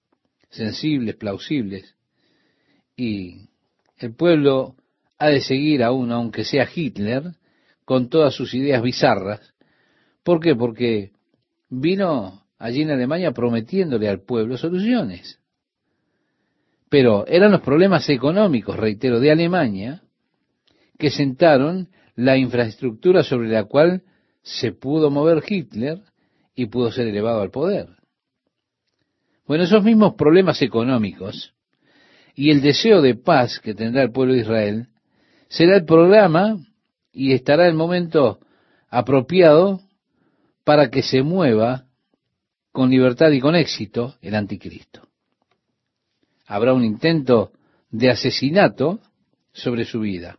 sensibles, 0.49 1.15
plausibles 1.15 1.95
y 2.99 3.47
el 3.97 4.13
pueblo 4.13 4.75
ha 5.17 5.29
de 5.29 5.39
seguir 5.39 5.83
aún, 5.83 6.12
aunque 6.12 6.43
sea 6.43 6.67
Hitler, 6.73 7.31
con 7.85 8.09
todas 8.09 8.35
sus 8.35 8.53
ideas 8.53 8.83
bizarras. 8.83 9.53
¿Por 10.21 10.41
qué? 10.41 10.53
Porque 10.53 11.12
vino 11.69 12.38
allí 12.60 12.84
en 12.84 12.91
Alemania 12.91 13.32
prometiéndole 13.32 14.08
al 14.08 14.22
pueblo 14.22 14.58
soluciones. 14.58 15.39
Pero 16.89 17.26
eran 17.28 17.52
los 17.52 17.62
problemas 17.62 18.08
económicos, 18.10 18.78
reitero, 18.78 19.19
de 19.19 19.32
Alemania, 19.32 20.04
que 20.98 21.10
sentaron 21.10 21.89
la 22.15 22.38
infraestructura 22.38 23.24
sobre 23.24 23.50
la 23.50 23.63
cual 23.63 24.04
se 24.43 24.72
pudo 24.72 25.10
mover 25.10 25.43
Hitler 25.48 26.02
y 26.54 26.67
pudo 26.67 26.91
ser 26.91 27.08
elevado 27.08 27.41
al 27.41 27.50
poder. 27.50 27.88
Bueno, 29.48 29.63
esos 29.63 29.84
mismos 29.84 30.13
problemas 30.15 30.62
económicos 30.62 31.54
y 32.36 32.52
el 32.52 32.62
deseo 32.62 33.02
de 33.02 33.15
paz 33.15 33.60
que 33.60 33.74
tendrá 33.74 34.04
el 34.04 34.12
pueblo 34.12 34.34
de 34.34 34.41
Israel 34.41 34.89
Será 35.50 35.78
el 35.78 35.86
programa 35.86 36.60
y 37.12 37.34
estará 37.34 37.67
el 37.67 37.74
momento 37.74 38.39
apropiado 38.88 39.82
para 40.63 40.91
que 40.91 41.02
se 41.02 41.24
mueva 41.24 41.86
con 42.71 42.89
libertad 42.89 43.32
y 43.32 43.39
con 43.39 43.55
éxito 43.55 44.15
el 44.21 44.36
anticristo. 44.36 45.08
Habrá 46.45 46.73
un 46.73 46.84
intento 46.84 47.51
de 47.89 48.10
asesinato 48.10 48.99
sobre 49.51 49.86
su 49.86 50.01
vida. 50.01 50.38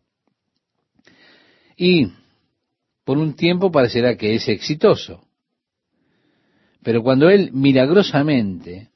Y 1.76 2.12
por 3.04 3.18
un 3.18 3.34
tiempo 3.34 3.70
parecerá 3.70 4.16
que 4.16 4.34
es 4.34 4.48
exitoso. 4.48 5.24
Pero 6.82 7.02
cuando 7.02 7.28
él 7.28 7.50
milagrosamente 7.52 8.90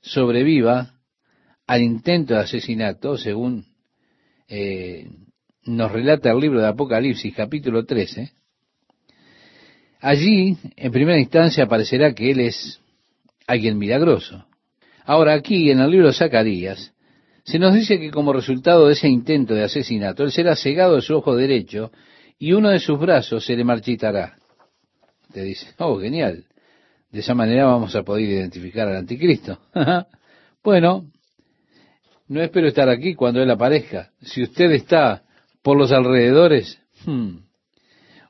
sobreviva 0.00 0.94
al 1.66 1.82
intento 1.82 2.34
de 2.34 2.40
asesinato, 2.40 3.16
según 3.16 3.66
eh, 4.48 5.08
nos 5.64 5.92
relata 5.92 6.30
el 6.30 6.40
libro 6.40 6.60
de 6.60 6.68
Apocalipsis 6.68 7.34
capítulo 7.34 7.84
13, 7.84 8.32
allí 10.00 10.56
en 10.76 10.92
primera 10.92 11.18
instancia 11.18 11.64
aparecerá 11.64 12.14
que 12.14 12.30
él 12.30 12.40
es 12.40 12.80
alguien 13.46 13.78
milagroso. 13.78 14.44
Ahora 15.04 15.34
aquí 15.34 15.70
en 15.70 15.80
el 15.80 15.90
libro 15.90 16.08
de 16.08 16.12
Zacarías 16.12 16.92
se 17.44 17.58
nos 17.58 17.74
dice 17.74 17.98
que 17.98 18.10
como 18.10 18.32
resultado 18.32 18.86
de 18.86 18.92
ese 18.92 19.08
intento 19.08 19.54
de 19.54 19.64
asesinato, 19.64 20.22
él 20.22 20.32
será 20.32 20.54
cegado 20.54 20.96
de 20.96 21.02
su 21.02 21.16
ojo 21.16 21.34
derecho 21.34 21.90
y 22.38 22.52
uno 22.52 22.68
de 22.68 22.78
sus 22.78 22.98
brazos 22.98 23.44
se 23.44 23.56
le 23.56 23.64
marchitará. 23.64 24.36
Te 25.32 25.42
dice, 25.42 25.68
oh, 25.78 25.98
genial. 25.98 26.44
De 27.10 27.20
esa 27.20 27.34
manera 27.34 27.64
vamos 27.64 27.96
a 27.96 28.02
poder 28.02 28.28
identificar 28.28 28.86
al 28.88 28.96
anticristo. 28.96 29.58
bueno, 30.62 31.06
no 32.28 32.42
espero 32.42 32.68
estar 32.68 32.90
aquí 32.90 33.14
cuando 33.14 33.42
él 33.42 33.50
aparezca. 33.50 34.10
Si 34.20 34.42
usted 34.42 34.70
está 34.72 35.22
por 35.62 35.78
los 35.78 35.90
alrededores, 35.90 36.78
hmm, 37.06 37.36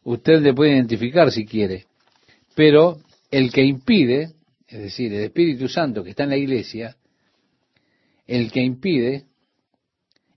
usted 0.08 0.40
le 0.40 0.54
puede 0.54 0.72
identificar 0.72 1.30
si 1.30 1.44
quiere. 1.44 1.84
Pero 2.54 2.98
el 3.30 3.52
que 3.52 3.62
impide, 3.62 4.32
es 4.66 4.80
decir, 4.80 5.12
el 5.12 5.24
Espíritu 5.24 5.68
Santo 5.68 6.02
que 6.02 6.10
está 6.10 6.24
en 6.24 6.30
la 6.30 6.36
iglesia, 6.36 6.96
el 8.26 8.50
que 8.50 8.62
impide, 8.62 9.24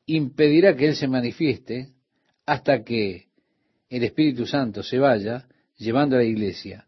impedirá 0.06 0.76
que 0.76 0.88
Él 0.88 0.96
se 0.96 1.08
manifieste 1.08 1.90
hasta 2.46 2.84
que 2.84 3.28
el 3.90 4.04
Espíritu 4.04 4.46
Santo 4.46 4.84
se 4.84 5.00
vaya 5.00 5.48
llevando 5.78 6.16
a 6.16 6.20
la 6.20 6.26
iglesia. 6.26 6.88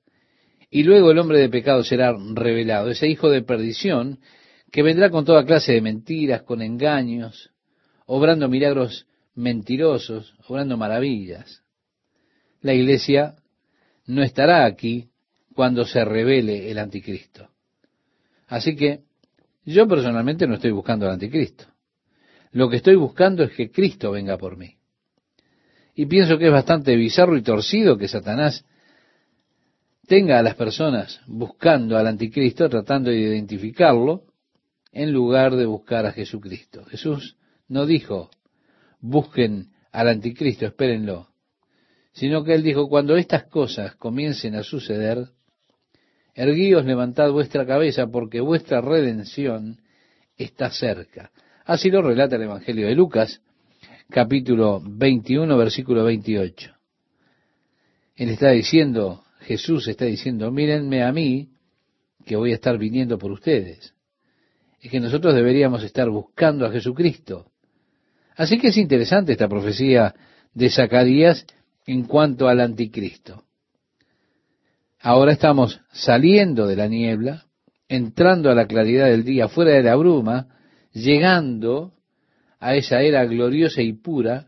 Y 0.70 0.84
luego 0.84 1.12
el 1.12 1.20
hombre 1.20 1.40
de 1.40 1.50
pecado 1.50 1.84
será 1.84 2.14
revelado, 2.34 2.90
ese 2.90 3.08
hijo 3.08 3.30
de 3.30 3.44
perdición 3.44 4.20
que 4.72 4.84
vendrá 4.84 5.10
con 5.10 5.24
toda 5.24 5.46
clase 5.46 5.72
de 5.72 5.82
mentiras, 5.82 6.42
con 6.42 6.62
engaños, 6.62 7.52
obrando 8.06 8.50
milagros 8.50 9.08
mentirosos, 9.36 10.36
obrando 10.48 10.78
maravillas. 10.78 11.63
La 12.64 12.74
iglesia 12.74 13.36
no 14.08 14.24
estará 14.24 14.66
aquí 14.66 15.10
cuando 15.54 15.86
se 15.86 16.04
revele 16.04 16.72
el 16.72 16.80
anticristo. 16.80 17.50
Así 18.48 18.76
que 18.76 19.02
yo 19.66 19.88
personalmente 19.88 20.48
no 20.48 20.56
estoy 20.56 20.72
buscando 20.72 21.06
al 21.06 21.14
anticristo. 21.14 21.66
Lo 22.52 22.70
que 22.70 22.78
estoy 22.78 22.96
buscando 22.96 23.44
es 23.44 23.52
que 23.52 23.70
Cristo 23.70 24.12
venga 24.12 24.38
por 24.38 24.58
mí. 24.58 24.78
Y 25.94 26.06
pienso 26.06 26.38
que 26.38 26.48
es 26.48 26.52
bastante 26.52 26.96
bizarro 26.96 27.38
y 27.38 27.44
torcido 27.44 27.98
que 27.98 28.08
Satanás 28.08 28.66
tenga 30.08 30.40
a 30.40 30.44
las 30.44 30.56
personas 30.56 31.22
buscando 31.28 31.98
al 31.98 32.08
anticristo, 32.08 32.70
tratando 32.70 33.10
de 33.10 33.18
identificarlo, 33.18 34.24
en 34.92 35.12
lugar 35.12 35.56
de 35.56 35.66
buscar 35.66 36.06
a 36.06 36.14
Jesucristo. 36.14 36.86
Jesús 36.86 37.36
no 37.68 37.86
dijo, 37.86 38.30
busquen 39.02 39.72
al 39.92 40.08
anticristo, 40.08 40.66
espérenlo, 40.66 41.33
sino 42.14 42.44
que 42.44 42.54
él 42.54 42.64
dijo, 42.64 42.88
cuando 42.88 43.18
estas 43.18 43.44
cosas 43.46 43.96
comiencen 43.96 44.56
a 44.56 44.64
suceder, 44.64 45.30
erguíos, 46.36 46.86
levantad 46.86 47.32
vuestra 47.32 47.66
cabeza, 47.66 48.08
porque 48.08 48.40
vuestra 48.40 48.82
redención 48.82 49.82
está 50.38 50.70
cerca. 50.70 51.32
Así 51.66 51.90
lo 51.90 52.02
relata 52.02 52.36
el 52.36 52.44
Evangelio 52.44 52.88
de 52.88 52.96
Lucas, 52.96 53.42
capítulo 54.10 54.82
21, 54.86 55.58
versículo 55.58 56.04
28. 56.04 56.72
Él 58.16 58.30
está 58.30 58.52
diciendo, 58.52 59.24
Jesús 59.40 59.88
está 59.88 60.06
diciendo, 60.06 60.52
mírenme 60.52 61.04
a 61.04 61.12
mí, 61.12 61.50
que 62.26 62.36
voy 62.36 62.52
a 62.52 62.56
estar 62.56 62.78
viniendo 62.78 63.18
por 63.18 63.32
ustedes. 63.32 63.94
Es 64.80 64.92
que 64.92 65.00
nosotros 65.00 65.34
deberíamos 65.34 65.84
estar 65.84 66.10
buscando 66.10 66.66
a 66.66 66.72
Jesucristo. 66.72 67.52
Así 68.36 68.60
que 68.60 68.68
es 68.68 68.78
interesante 68.78 69.32
esta 69.32 69.48
profecía 69.48 70.14
de 70.54 70.70
Zacarías 70.70 71.46
en 71.86 72.04
cuanto 72.04 72.48
al 72.48 72.62
anticristo. 72.62 73.44
Ahora 75.00 75.34
estamos 75.34 75.82
saliendo 75.92 76.66
de 76.68 76.76
la 76.76 76.88
niebla, 76.88 77.46
entrando 77.90 78.50
a 78.50 78.56
la 78.56 78.68
claridad 78.68 79.08
del 79.08 79.24
día, 79.24 79.50
fuera 79.50 79.72
de 79.72 79.84
la 79.84 79.96
bruma, 79.96 80.48
llegando 80.94 81.94
a 82.60 82.76
esa 82.76 83.02
era 83.02 83.26
gloriosa 83.26 83.82
y 83.82 83.94
pura, 83.94 84.48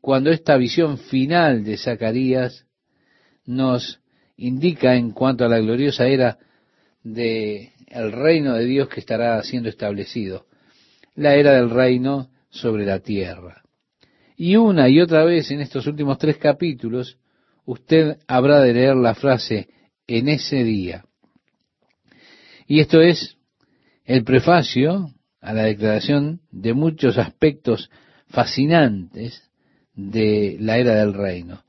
cuando 0.00 0.30
esta 0.30 0.56
visión 0.56 0.98
final 0.98 1.62
de 1.62 1.78
Zacarías 1.78 2.66
nos 3.46 4.00
indica 4.36 4.96
en 4.96 5.12
cuanto 5.12 5.44
a 5.44 5.48
la 5.48 5.60
gloriosa 5.60 6.08
era 6.08 6.38
de 7.04 7.72
el 7.86 8.10
reino 8.10 8.54
de 8.54 8.64
Dios 8.64 8.88
que 8.88 9.00
estará 9.00 9.40
siendo 9.42 9.68
establecido, 9.68 10.46
la 11.14 11.34
era 11.34 11.52
del 11.52 11.70
reino 11.70 12.30
sobre 12.50 12.84
la 12.86 13.00
tierra. 13.00 13.61
Y 14.44 14.56
una 14.56 14.88
y 14.88 14.98
otra 15.00 15.24
vez 15.24 15.52
en 15.52 15.60
estos 15.60 15.86
últimos 15.86 16.18
tres 16.18 16.36
capítulos, 16.36 17.16
usted 17.64 18.18
habrá 18.26 18.60
de 18.60 18.74
leer 18.74 18.96
la 18.96 19.14
frase 19.14 19.68
en 20.08 20.28
ese 20.28 20.64
día. 20.64 21.04
Y 22.66 22.80
esto 22.80 23.00
es 23.00 23.36
el 24.04 24.24
prefacio 24.24 25.12
a 25.40 25.52
la 25.52 25.62
declaración 25.62 26.40
de 26.50 26.74
muchos 26.74 27.18
aspectos 27.18 27.88
fascinantes 28.30 29.48
de 29.94 30.56
la 30.58 30.76
era 30.78 30.96
del 30.96 31.14
reino. 31.14 31.62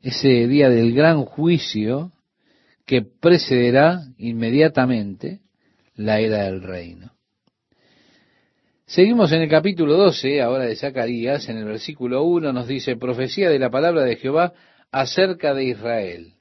Ese 0.00 0.46
día 0.46 0.70
del 0.70 0.94
gran 0.94 1.22
juicio 1.22 2.12
que 2.86 3.02
precederá 3.02 4.00
inmediatamente 4.16 5.42
la 5.96 6.18
era 6.20 6.44
del 6.44 6.62
reino. 6.62 7.15
Seguimos 8.88 9.32
en 9.32 9.42
el 9.42 9.48
capítulo 9.48 9.96
12, 9.96 10.40
ahora 10.40 10.66
de 10.66 10.76
Zacarías, 10.76 11.48
en 11.48 11.58
el 11.58 11.64
versículo 11.64 12.22
1 12.22 12.52
nos 12.52 12.68
dice, 12.68 12.94
profecía 12.94 13.50
de 13.50 13.58
la 13.58 13.68
palabra 13.68 14.02
de 14.04 14.14
Jehová 14.14 14.52
acerca 14.92 15.54
de 15.54 15.64
Israel. 15.64 16.34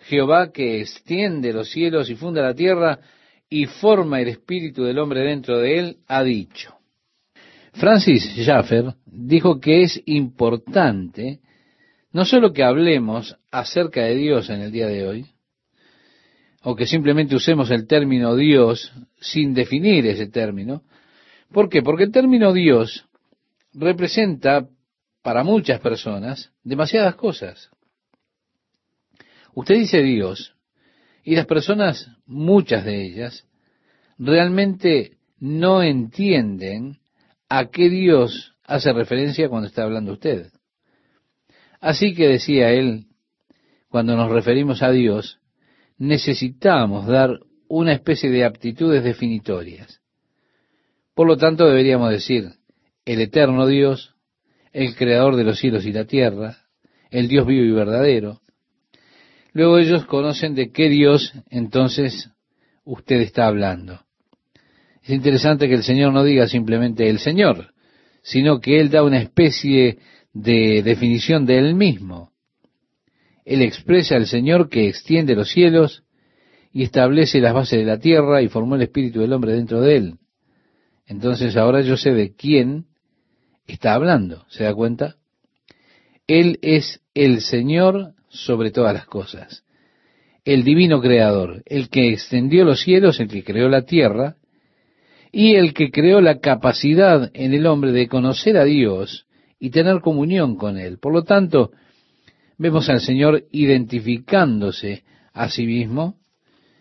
Jehová 0.00 0.50
que 0.50 0.80
extiende 0.80 1.52
los 1.52 1.70
cielos 1.70 2.10
y 2.10 2.16
funda 2.16 2.42
la 2.42 2.54
tierra, 2.54 2.98
y 3.48 3.66
forma 3.66 4.20
el 4.20 4.28
espíritu 4.28 4.82
del 4.82 4.98
hombre 4.98 5.20
dentro 5.20 5.58
de 5.60 5.78
él, 5.78 5.96
ha 6.08 6.24
dicho. 6.24 6.74
Francis 7.74 8.24
Schaffer 8.36 8.94
dijo 9.06 9.60
que 9.60 9.82
es 9.82 10.02
importante 10.06 11.38
no 12.12 12.24
solo 12.24 12.52
que 12.52 12.64
hablemos 12.64 13.36
acerca 13.52 14.02
de 14.02 14.16
Dios 14.16 14.50
en 14.50 14.60
el 14.60 14.72
día 14.72 14.88
de 14.88 15.06
hoy, 15.06 15.26
o 16.62 16.74
que 16.74 16.86
simplemente 16.86 17.36
usemos 17.36 17.70
el 17.70 17.86
término 17.86 18.34
Dios 18.34 18.92
sin 19.20 19.54
definir 19.54 20.04
ese 20.06 20.26
término. 20.26 20.82
¿Por 21.52 21.68
qué? 21.68 21.82
Porque 21.82 22.04
el 22.04 22.12
término 22.12 22.52
Dios 22.52 23.06
representa 23.72 24.68
para 25.22 25.44
muchas 25.44 25.80
personas 25.80 26.52
demasiadas 26.62 27.14
cosas. 27.16 27.70
Usted 29.54 29.74
dice 29.76 30.02
Dios 30.02 30.54
y 31.24 31.34
las 31.34 31.46
personas, 31.46 32.08
muchas 32.24 32.84
de 32.84 33.04
ellas, 33.04 33.46
realmente 34.18 35.18
no 35.38 35.82
entienden 35.82 36.98
a 37.48 37.66
qué 37.66 37.88
Dios 37.88 38.54
hace 38.64 38.92
referencia 38.92 39.48
cuando 39.48 39.68
está 39.68 39.82
hablando 39.82 40.12
usted. 40.12 40.52
Así 41.80 42.14
que 42.14 42.28
decía 42.28 42.70
él, 42.70 43.06
cuando 43.88 44.16
nos 44.16 44.30
referimos 44.30 44.82
a 44.82 44.90
Dios, 44.90 45.40
necesitamos 45.98 47.06
dar 47.06 47.40
una 47.68 47.92
especie 47.92 48.30
de 48.30 48.44
aptitudes 48.44 49.02
definitorias. 49.02 49.99
Por 51.14 51.26
lo 51.26 51.36
tanto, 51.36 51.66
deberíamos 51.66 52.10
decir, 52.10 52.50
el 53.04 53.20
eterno 53.20 53.66
Dios, 53.66 54.14
el 54.72 54.94
creador 54.94 55.36
de 55.36 55.44
los 55.44 55.58
cielos 55.58 55.84
y 55.86 55.92
la 55.92 56.04
tierra, 56.04 56.58
el 57.10 57.28
Dios 57.28 57.46
vivo 57.46 57.64
y 57.64 57.72
verdadero, 57.72 58.40
Luego 59.52 59.78
ellos 59.78 60.04
conocen 60.06 60.54
de 60.54 60.70
qué 60.70 60.88
Dios 60.88 61.32
entonces 61.50 62.30
usted 62.84 63.20
está 63.20 63.46
hablando. 63.46 64.00
Es 65.02 65.10
interesante 65.10 65.68
que 65.68 65.74
el 65.74 65.82
Señor 65.82 66.12
no 66.12 66.22
diga 66.22 66.46
simplemente 66.46 67.08
el 67.08 67.18
Señor, 67.18 67.72
sino 68.22 68.60
que 68.60 68.80
Él 68.80 68.90
da 68.90 69.02
una 69.02 69.20
especie 69.20 69.98
de 70.32 70.82
definición 70.82 71.46
de 71.46 71.58
Él 71.58 71.74
mismo. 71.74 72.30
Él 73.44 73.62
expresa 73.62 74.16
al 74.16 74.26
Señor 74.26 74.68
que 74.68 74.88
extiende 74.88 75.34
los 75.34 75.50
cielos 75.50 76.04
y 76.72 76.84
establece 76.84 77.40
las 77.40 77.54
bases 77.54 77.80
de 77.80 77.84
la 77.84 77.98
tierra 77.98 78.42
y 78.42 78.48
formó 78.48 78.76
el 78.76 78.82
espíritu 78.82 79.20
del 79.20 79.32
hombre 79.32 79.54
dentro 79.54 79.80
de 79.80 79.96
Él. 79.96 80.14
Entonces 81.10 81.56
ahora 81.56 81.80
yo 81.80 81.96
sé 81.96 82.12
de 82.12 82.36
quién 82.36 82.86
está 83.66 83.94
hablando. 83.94 84.44
¿Se 84.48 84.62
da 84.62 84.72
cuenta? 84.72 85.16
Él 86.28 86.60
es 86.62 87.00
el 87.14 87.40
Señor 87.40 88.14
sobre 88.28 88.70
todas 88.70 88.94
las 88.94 89.06
cosas, 89.06 89.64
el 90.44 90.62
divino 90.62 91.00
creador, 91.00 91.64
el 91.66 91.88
que 91.88 92.12
extendió 92.12 92.64
los 92.64 92.82
cielos, 92.82 93.18
el 93.18 93.26
que 93.26 93.42
creó 93.42 93.68
la 93.68 93.82
tierra, 93.82 94.36
y 95.32 95.56
el 95.56 95.74
que 95.74 95.90
creó 95.90 96.20
la 96.20 96.38
capacidad 96.38 97.28
en 97.34 97.54
el 97.54 97.66
hombre 97.66 97.90
de 97.90 98.06
conocer 98.06 98.56
a 98.56 98.62
Dios 98.62 99.26
y 99.58 99.70
tener 99.70 100.02
comunión 100.02 100.54
con 100.54 100.78
Él. 100.78 100.98
Por 101.00 101.12
lo 101.12 101.24
tanto, 101.24 101.72
vemos 102.56 102.88
al 102.88 103.00
Señor 103.00 103.46
identificándose 103.50 105.02
a 105.32 105.48
sí 105.48 105.66
mismo, 105.66 106.19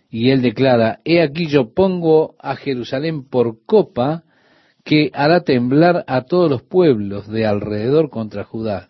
y 0.10 0.32
Él 0.32 0.42
declara, 0.42 1.00
He 1.06 1.22
aquí 1.22 1.48
yo 1.48 1.74
pongo 1.74 2.36
a 2.40 2.56
Jerusalén 2.56 3.24
por 3.28 3.64
copa 3.66 4.24
que 4.84 5.12
hará 5.14 5.42
temblar 5.42 6.04
a 6.08 6.24
todos 6.24 6.50
los 6.50 6.64
pueblos 6.64 7.28
de 7.28 7.46
alrededor 7.46 8.10
contra 8.10 8.44
Judá, 8.44 8.88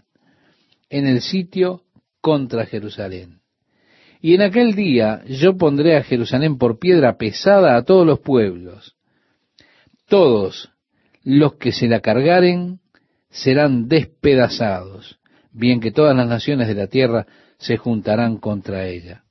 en 0.90 1.08
el 1.08 1.22
sitio 1.22 1.84
contra 2.22 2.66
Jerusalén. 2.66 3.40
Y 4.22 4.36
en 4.36 4.42
aquel 4.42 4.76
día 4.76 5.24
yo 5.28 5.58
pondré 5.58 5.98
a 5.98 6.04
Jerusalén 6.04 6.58
por 6.58 6.80
piedra 6.80 7.18
pesada 7.18 7.76
a 7.76 7.84
todos 7.84 8.06
los 8.06 8.20
pueblos. 8.20 8.96
Todos 10.08 10.72
los 11.24 11.56
que 11.56 11.72
se 11.72 11.88
la 11.88 12.00
cargaren 12.00 12.80
serán 13.30 13.88
despedazados, 13.88 15.20
bien 15.52 15.80
que 15.80 15.92
todas 15.92 16.16
las 16.16 16.28
naciones 16.28 16.68
de 16.68 16.76
la 16.76 16.88
tierra 16.88 17.28
se 17.58 17.78
juntarán 17.78 18.38
contra 18.38 18.88
ella. 18.88 19.24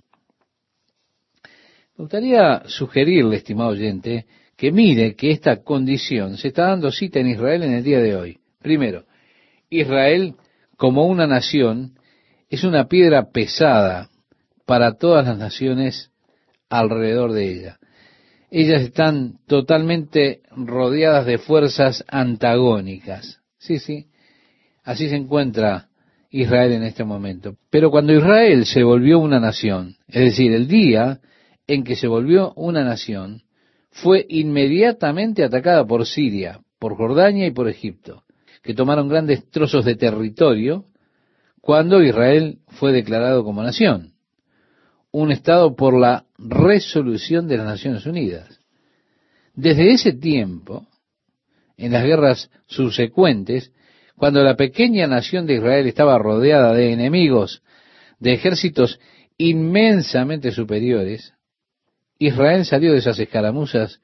Me 1.98 2.04
gustaría 2.04 2.62
sugerirle, 2.66 3.38
estimado 3.38 3.70
oyente, 3.70 4.26
que 4.56 4.70
mire 4.70 5.16
que 5.16 5.32
esta 5.32 5.64
condición 5.64 6.37
se 6.37 6.48
está 6.48 6.68
dando 6.68 6.92
cita 6.92 7.18
en 7.18 7.26
Israel 7.26 7.64
en 7.64 7.72
el 7.72 7.82
día 7.82 7.98
de 7.98 8.14
hoy. 8.14 8.38
Primero, 8.62 9.02
Israel 9.68 10.37
como 10.76 11.08
una 11.08 11.26
nación 11.26 11.98
es 12.48 12.62
una 12.62 12.87
piedra 12.87 13.32
pesada 13.32 14.11
para 14.64 14.94
todas 14.94 15.26
las 15.26 15.38
naciones 15.38 16.12
alrededor 16.70 17.32
de 17.32 17.50
ella. 17.50 17.78
Ellas 18.48 18.82
están 18.82 19.40
totalmente 19.48 20.42
rodeadas 20.52 21.26
de 21.26 21.38
fuerzas 21.38 22.04
antagónicas. 22.06 23.40
Sí, 23.58 23.80
sí, 23.80 24.06
así 24.84 25.08
se 25.08 25.16
encuentra 25.16 25.88
Israel 26.30 26.74
en 26.74 26.84
este 26.84 27.02
momento. 27.02 27.56
Pero 27.70 27.90
cuando 27.90 28.12
Israel 28.12 28.66
se 28.66 28.84
volvió 28.84 29.18
una 29.18 29.40
nación, 29.40 29.96
es 30.06 30.20
decir, 30.22 30.52
el 30.52 30.68
día 30.68 31.20
en 31.68 31.85
que 31.85 31.94
se 31.94 32.09
volvió 32.09 32.52
una 32.54 32.83
nación, 32.83 33.42
fue 33.90 34.26
inmediatamente 34.28 35.44
atacada 35.44 35.87
por 35.87 36.07
Siria, 36.07 36.61
por 36.78 36.96
Jordania 36.96 37.46
y 37.46 37.50
por 37.52 37.68
Egipto, 37.68 38.24
que 38.62 38.74
tomaron 38.74 39.09
grandes 39.09 39.48
trozos 39.50 39.85
de 39.85 39.94
territorio 39.94 40.87
cuando 41.61 42.02
Israel 42.02 42.59
fue 42.68 42.92
declarado 42.92 43.44
como 43.44 43.62
nación, 43.62 44.14
un 45.11 45.31
Estado 45.31 45.76
por 45.76 45.98
la 45.98 46.24
resolución 46.38 47.46
de 47.48 47.59
las 47.59 47.66
Naciones 47.66 48.07
Unidas. 48.07 48.61
Desde 49.54 49.92
ese 49.92 50.12
tiempo, 50.12 50.87
en 51.76 51.92
las 51.92 52.04
guerras 52.04 52.50
subsecuentes, 52.66 53.72
cuando 54.16 54.42
la 54.42 54.57
pequeña 54.57 55.07
nación 55.07 55.46
de 55.46 55.54
Israel 55.54 55.87
estaba 55.87 56.18
rodeada 56.18 56.72
de 56.72 56.92
enemigos, 56.92 57.62
de 58.18 58.33
ejércitos 58.33 58.98
inmensamente 59.37 60.50
superiores, 60.50 61.35
Israel 62.18 62.64
salió 62.64 62.92
de 62.92 62.98
esas 62.98 63.18
escaramuzas 63.18 64.00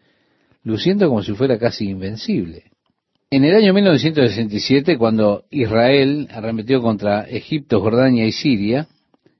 luciendo 0.62 1.08
como 1.08 1.22
si 1.22 1.32
fuera 1.34 1.58
casi 1.58 1.88
invencible. 1.88 2.64
En 3.30 3.44
el 3.44 3.54
año 3.54 3.74
1967, 3.74 4.96
cuando 4.96 5.44
Israel 5.50 6.28
arremetió 6.30 6.80
contra 6.80 7.22
Egipto, 7.22 7.80
Jordania 7.80 8.24
y 8.26 8.32
Siria, 8.32 8.86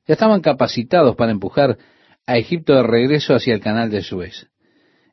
ya 0.06 0.14
estaban 0.14 0.40
capacitados 0.40 1.14
para 1.16 1.32
empujar 1.32 1.78
a 2.26 2.36
Egipto 2.36 2.74
de 2.74 2.82
regreso 2.82 3.34
hacia 3.34 3.54
el 3.54 3.60
canal 3.60 3.90
de 3.90 4.02
Suez. 4.02 4.48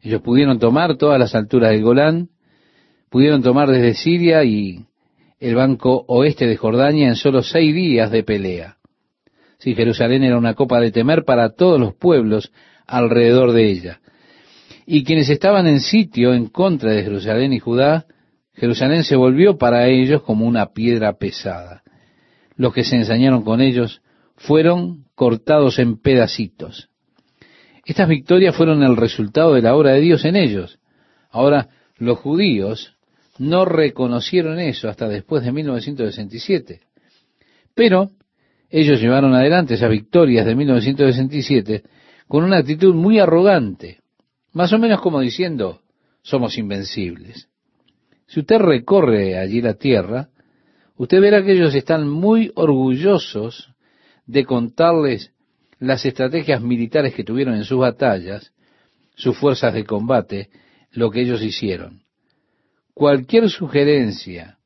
Ellos 0.02 0.21
pudieron 0.21 0.60
tomar 0.60 0.97
todas 0.97 1.19
las 1.19 1.36
alturas 1.36 1.71
del 1.71 1.84
Golán, 1.84 2.30
pudieron 3.10 3.43
tomar 3.43 3.69
desde 3.69 3.93
Siria 3.93 4.43
y 4.43 4.86
el 5.39 5.56
banco 5.56 6.04
oeste 6.08 6.47
de 6.47 6.58
Jordania 6.58 7.08
en 7.08 7.15
solo 7.15 7.43
seis 7.43 7.74
días 7.74 8.10
de 8.10 8.24
pelea. 8.24 8.78
Si 9.60 9.76
Jerusalén 9.76 10.24
era 10.24 10.38
una 10.38 10.56
copa 10.56 10.80
de 10.80 10.91
temer 10.91 11.24
para 11.24 11.54
todos 11.54 11.80
los 11.80 11.93
pueblos 11.93 12.52
alrededor 12.91 13.54
de 13.54 13.71
ella. 13.71 14.01
Y 14.86 15.04
quienes 15.04 15.30
estaban 15.30 15.65
en 15.67 15.80
sitio 15.80 16.34
en 16.34 16.47
contra 16.47 16.91
de 16.91 17.04
Jerusalén 17.04 17.54
y 17.54 17.60
Judá, 17.60 18.06
Jerusalén 18.54 19.04
se 19.04 19.15
volvió 19.15 19.58
para 19.58 19.88
ellos 19.88 20.23
como 20.23 20.45
una 20.45 20.73
piedra 20.73 21.13
pesada. 21.13 21.84
Los 22.58 22.73
que 22.73 22.84
se 22.84 22.97
ensañaron 22.97 23.43
con 23.43 23.62
ellos 23.62 24.01
fueron 24.36 25.06
cortados 25.15 25.80
en 25.80 26.01
pedacitos. 26.01 26.89
Estas 27.86 28.10
victorias 28.10 28.56
fueron 28.56 28.84
el 28.84 28.97
resultado 28.97 29.54
de 29.54 29.62
la 29.62 29.75
obra 29.75 29.93
de 29.93 30.01
Dios 30.01 30.25
en 30.25 30.36
ellos. 30.36 30.80
Ahora, 31.30 31.69
los 31.97 32.19
judíos 32.19 32.97
no 33.38 33.63
reconocieron 33.63 34.60
eso 34.60 34.89
hasta 34.89 35.08
después 35.08 35.43
de 35.43 35.54
1967. 35.54 36.82
Pero 37.73 38.12
ellos 38.69 38.99
llevaron 38.99 39.34
adelante 39.34 39.75
esas 39.75 39.89
victorias 39.89 40.45
de 40.45 40.56
1967 40.56 41.84
con 42.32 42.46
una 42.46 42.60
actitud 42.60 42.96
muy 42.96 43.20
arrogante, 43.20 44.00
más 44.54 44.72
o 44.72 44.80
menos 44.80 45.02
como 45.02 45.20
diciendo, 45.20 45.82
somos 46.22 46.58
invencibles. 46.58 47.50
Si 48.26 48.39
usted 48.39 48.58
recorre 48.58 49.38
allí 49.38 49.62
la 49.62 49.74
tierra, 49.74 50.30
usted 50.96 51.20
verá 51.20 51.44
que 51.44 51.52
ellos 51.52 51.76
están 51.76 52.08
muy 52.08 52.50
orgullosos 52.56 53.74
de 54.28 54.46
contarles 54.46 55.34
las 55.80 56.06
estrategias 56.06 56.62
militares 56.62 57.13
que 57.13 57.26
tuvieron 57.26 57.56
en 57.56 57.65
sus 57.65 57.80
batallas, 57.80 58.54
sus 59.13 59.38
fuerzas 59.38 59.74
de 59.74 59.84
combate, 59.84 60.50
lo 60.91 61.12
que 61.12 61.24
ellos 61.24 61.44
hicieron. 61.44 62.04
Cualquier 62.94 63.50
sugerencia 63.50 64.58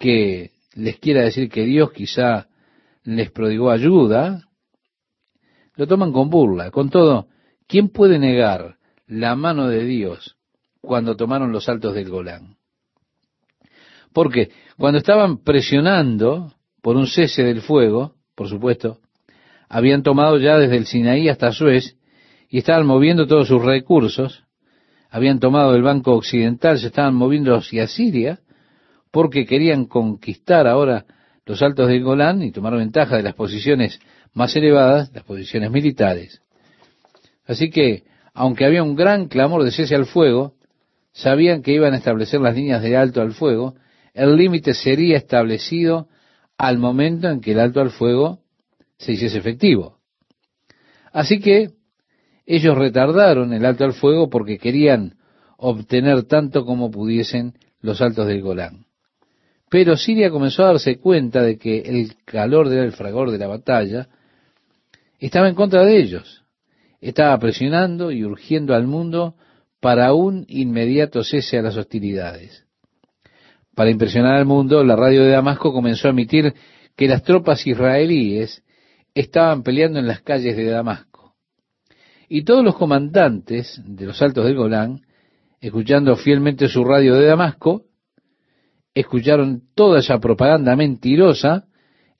que 0.00 0.50
les 0.74 0.98
quiera 0.98 1.22
decir 1.22 1.48
que 1.48 1.64
Dios 1.64 1.92
quizá 1.92 2.48
les 3.04 3.30
prodigó 3.30 3.70
ayuda, 3.70 4.48
lo 5.80 5.86
toman 5.86 6.12
con 6.12 6.28
burla. 6.28 6.70
Con 6.70 6.90
todo, 6.90 7.28
¿quién 7.66 7.88
puede 7.88 8.18
negar 8.18 8.76
la 9.06 9.34
mano 9.34 9.66
de 9.66 9.82
Dios 9.86 10.36
cuando 10.82 11.16
tomaron 11.16 11.52
los 11.52 11.70
altos 11.70 11.94
del 11.94 12.10
Golán? 12.10 12.58
Porque 14.12 14.50
cuando 14.76 14.98
estaban 14.98 15.38
presionando 15.38 16.52
por 16.82 16.96
un 16.96 17.06
cese 17.06 17.44
del 17.44 17.62
fuego, 17.62 18.16
por 18.34 18.50
supuesto, 18.50 18.98
habían 19.70 20.02
tomado 20.02 20.36
ya 20.36 20.58
desde 20.58 20.76
el 20.76 20.84
Sinaí 20.84 21.30
hasta 21.30 21.50
Suez 21.50 21.96
y 22.50 22.58
estaban 22.58 22.84
moviendo 22.86 23.26
todos 23.26 23.48
sus 23.48 23.64
recursos, 23.64 24.44
habían 25.08 25.40
tomado 25.40 25.74
el 25.74 25.82
Banco 25.82 26.12
Occidental, 26.12 26.78
se 26.78 26.88
estaban 26.88 27.14
moviendo 27.14 27.54
hacia 27.54 27.86
Siria, 27.86 28.40
porque 29.10 29.46
querían 29.46 29.86
conquistar 29.86 30.66
ahora 30.66 31.06
los 31.46 31.62
altos 31.62 31.88
del 31.88 32.04
Golán 32.04 32.42
y 32.42 32.52
tomar 32.52 32.76
ventaja 32.76 33.16
de 33.16 33.22
las 33.22 33.34
posiciones 33.34 33.98
más 34.32 34.54
elevadas 34.56 35.10
las 35.12 35.24
posiciones 35.24 35.70
militares. 35.70 36.40
Así 37.46 37.70
que, 37.70 38.04
aunque 38.32 38.64
había 38.64 38.82
un 38.82 38.94
gran 38.94 39.28
clamor 39.28 39.64
de 39.64 39.72
cese 39.72 39.94
al 39.94 40.06
fuego, 40.06 40.54
sabían 41.12 41.62
que 41.62 41.72
iban 41.72 41.94
a 41.94 41.98
establecer 41.98 42.40
las 42.40 42.54
líneas 42.54 42.82
de 42.82 42.96
alto 42.96 43.20
al 43.20 43.32
fuego, 43.32 43.74
el 44.14 44.36
límite 44.36 44.74
sería 44.74 45.16
establecido 45.16 46.08
al 46.58 46.78
momento 46.78 47.28
en 47.28 47.40
que 47.40 47.52
el 47.52 47.60
alto 47.60 47.80
al 47.80 47.90
fuego 47.90 48.40
se 48.98 49.12
hiciese 49.12 49.38
efectivo. 49.38 49.98
Así 51.12 51.40
que 51.40 51.70
ellos 52.46 52.76
retardaron 52.76 53.52
el 53.52 53.64
alto 53.64 53.84
al 53.84 53.94
fuego 53.94 54.28
porque 54.28 54.58
querían 54.58 55.16
obtener 55.56 56.24
tanto 56.24 56.64
como 56.64 56.90
pudiesen 56.90 57.54
los 57.80 58.00
altos 58.00 58.26
del 58.26 58.42
Golán. 58.42 58.86
Pero 59.70 59.96
Siria 59.96 60.30
comenzó 60.30 60.64
a 60.64 60.72
darse 60.72 60.98
cuenta 60.98 61.42
de 61.42 61.56
que 61.58 61.78
el 61.80 62.16
calor 62.24 62.68
del 62.68 62.92
fragor 62.92 63.30
de 63.30 63.38
la 63.38 63.46
batalla 63.46 64.08
estaba 65.26 65.48
en 65.48 65.54
contra 65.54 65.84
de 65.84 65.98
ellos. 65.98 66.44
Estaba 67.00 67.38
presionando 67.38 68.10
y 68.10 68.24
urgiendo 68.24 68.74
al 68.74 68.86
mundo 68.86 69.36
para 69.80 70.12
un 70.12 70.44
inmediato 70.48 71.22
cese 71.24 71.58
a 71.58 71.62
las 71.62 71.76
hostilidades. 71.76 72.66
Para 73.74 73.90
impresionar 73.90 74.34
al 74.34 74.44
mundo, 74.46 74.84
la 74.84 74.96
radio 74.96 75.22
de 75.22 75.30
Damasco 75.30 75.72
comenzó 75.72 76.08
a 76.08 76.10
emitir 76.10 76.54
que 76.96 77.08
las 77.08 77.22
tropas 77.22 77.66
israelíes 77.66 78.62
estaban 79.14 79.62
peleando 79.62 79.98
en 79.98 80.06
las 80.06 80.20
calles 80.20 80.56
de 80.56 80.66
Damasco. 80.66 81.34
Y 82.28 82.44
todos 82.44 82.64
los 82.64 82.76
comandantes 82.76 83.80
de 83.84 84.06
los 84.06 84.20
altos 84.20 84.44
del 84.44 84.56
Golán, 84.56 85.00
escuchando 85.60 86.16
fielmente 86.16 86.68
su 86.68 86.84
radio 86.84 87.14
de 87.14 87.26
Damasco, 87.26 87.84
escucharon 88.94 89.62
toda 89.74 90.00
esa 90.00 90.18
propaganda 90.18 90.76
mentirosa 90.76 91.66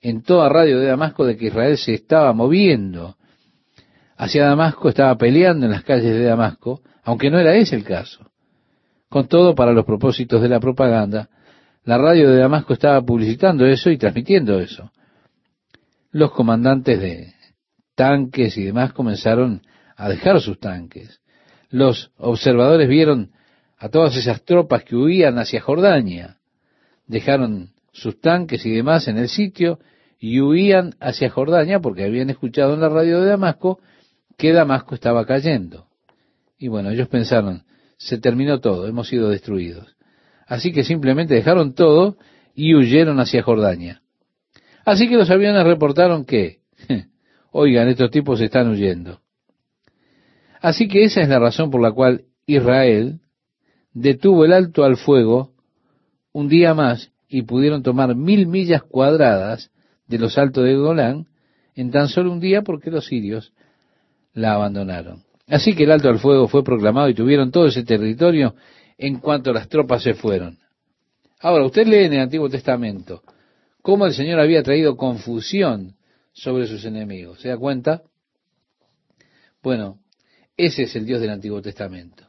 en 0.01 0.23
toda 0.23 0.49
radio 0.49 0.79
de 0.79 0.87
Damasco 0.87 1.25
de 1.25 1.37
que 1.37 1.47
Israel 1.47 1.77
se 1.77 1.93
estaba 1.93 2.33
moviendo 2.33 3.15
hacia 4.17 4.45
Damasco, 4.45 4.89
estaba 4.89 5.15
peleando 5.15 5.65
en 5.65 5.71
las 5.71 5.83
calles 5.83 6.13
de 6.13 6.23
Damasco, 6.23 6.81
aunque 7.03 7.29
no 7.29 7.39
era 7.39 7.55
ese 7.55 7.75
el 7.75 7.83
caso. 7.83 8.31
Con 9.09 9.27
todo, 9.27 9.55
para 9.55 9.73
los 9.73 9.85
propósitos 9.85 10.41
de 10.41 10.49
la 10.49 10.59
propaganda, 10.59 11.29
La 11.83 11.97
radio 11.97 12.29
de 12.29 12.37
Damasco 12.37 12.73
estaba 12.73 13.01
publicitando 13.01 13.65
eso 13.65 13.89
y 13.89 13.97
transmitiendo 13.97 14.59
eso. 14.59 14.91
Los 16.11 16.31
comandantes 16.31 16.99
de 16.99 17.33
tanques 17.95 18.55
y 18.57 18.65
demás 18.65 18.93
comenzaron 18.93 19.63
a 19.97 20.07
dejar 20.07 20.39
sus 20.41 20.59
tanques. 20.59 21.21
Los 21.69 22.11
observadores 22.17 22.87
vieron 22.87 23.31
a 23.79 23.89
todas 23.89 24.15
esas 24.15 24.43
tropas 24.43 24.83
que 24.83 24.95
huían 24.95 25.39
hacia 25.39 25.59
Jordania. 25.59 26.37
Dejaron 27.07 27.71
sus 27.91 28.19
tanques 28.19 28.65
y 28.65 28.71
demás 28.71 29.07
en 29.07 29.17
el 29.17 29.29
sitio 29.29 29.79
y 30.19 30.39
huían 30.39 30.95
hacia 30.99 31.29
Jordania 31.29 31.79
porque 31.79 32.03
habían 32.03 32.29
escuchado 32.29 32.73
en 32.73 32.81
la 32.81 32.89
radio 32.89 33.21
de 33.21 33.29
Damasco 33.29 33.79
que 34.37 34.53
Damasco 34.53 34.95
estaba 34.95 35.25
cayendo. 35.25 35.87
Y 36.57 36.67
bueno, 36.67 36.91
ellos 36.91 37.07
pensaron, 37.07 37.63
se 37.97 38.17
terminó 38.17 38.59
todo, 38.59 38.87
hemos 38.87 39.07
sido 39.07 39.29
destruidos. 39.29 39.95
Así 40.47 40.71
que 40.71 40.83
simplemente 40.83 41.33
dejaron 41.33 41.73
todo 41.73 42.17
y 42.53 42.75
huyeron 42.75 43.19
hacia 43.19 43.41
Jordania. 43.41 44.01
Así 44.85 45.07
que 45.07 45.15
los 45.15 45.29
aviones 45.29 45.63
reportaron 45.63 46.25
que, 46.25 46.59
oigan, 47.51 47.87
estos 47.87 48.11
tipos 48.11 48.41
están 48.41 48.69
huyendo. 48.69 49.21
Así 50.61 50.87
que 50.87 51.03
esa 51.03 51.21
es 51.21 51.29
la 51.29 51.39
razón 51.39 51.71
por 51.71 51.81
la 51.81 51.91
cual 51.91 52.25
Israel 52.45 53.21
detuvo 53.93 54.45
el 54.45 54.53
alto 54.53 54.83
al 54.83 54.97
fuego 54.97 55.53
un 56.31 56.47
día 56.47 56.73
más 56.73 57.10
y 57.31 57.43
pudieron 57.43 57.81
tomar 57.81 58.13
mil 58.13 58.45
millas 58.45 58.83
cuadradas 58.83 59.71
de 60.07 60.19
los 60.19 60.37
altos 60.37 60.65
de 60.65 60.75
Golán 60.75 61.27
en 61.75 61.89
tan 61.89 62.09
solo 62.09 62.29
un 62.29 62.41
día 62.41 62.61
porque 62.61 62.91
los 62.91 63.05
sirios 63.05 63.53
la 64.33 64.53
abandonaron. 64.53 65.23
Así 65.47 65.73
que 65.73 65.85
el 65.85 65.91
alto 65.91 66.09
al 66.09 66.19
fuego 66.19 66.49
fue 66.49 66.63
proclamado 66.63 67.07
y 67.07 67.13
tuvieron 67.13 67.49
todo 67.49 67.67
ese 67.67 67.83
territorio 67.83 68.55
en 68.97 69.19
cuanto 69.19 69.53
las 69.53 69.69
tropas 69.69 70.03
se 70.03 70.13
fueron. 70.13 70.59
Ahora, 71.39 71.65
usted 71.65 71.87
lee 71.87 72.05
en 72.05 72.13
el 72.13 72.19
Antiguo 72.19 72.49
Testamento 72.49 73.23
cómo 73.81 74.05
el 74.05 74.13
Señor 74.13 74.41
había 74.41 74.61
traído 74.61 74.97
confusión 74.97 75.95
sobre 76.33 76.67
sus 76.67 76.83
enemigos. 76.83 77.39
¿Se 77.39 77.47
da 77.47 77.57
cuenta? 77.57 78.03
Bueno, 79.63 79.99
ese 80.57 80.83
es 80.83 80.95
el 80.97 81.05
Dios 81.05 81.21
del 81.21 81.29
Antiguo 81.29 81.61
Testamento. 81.61 82.25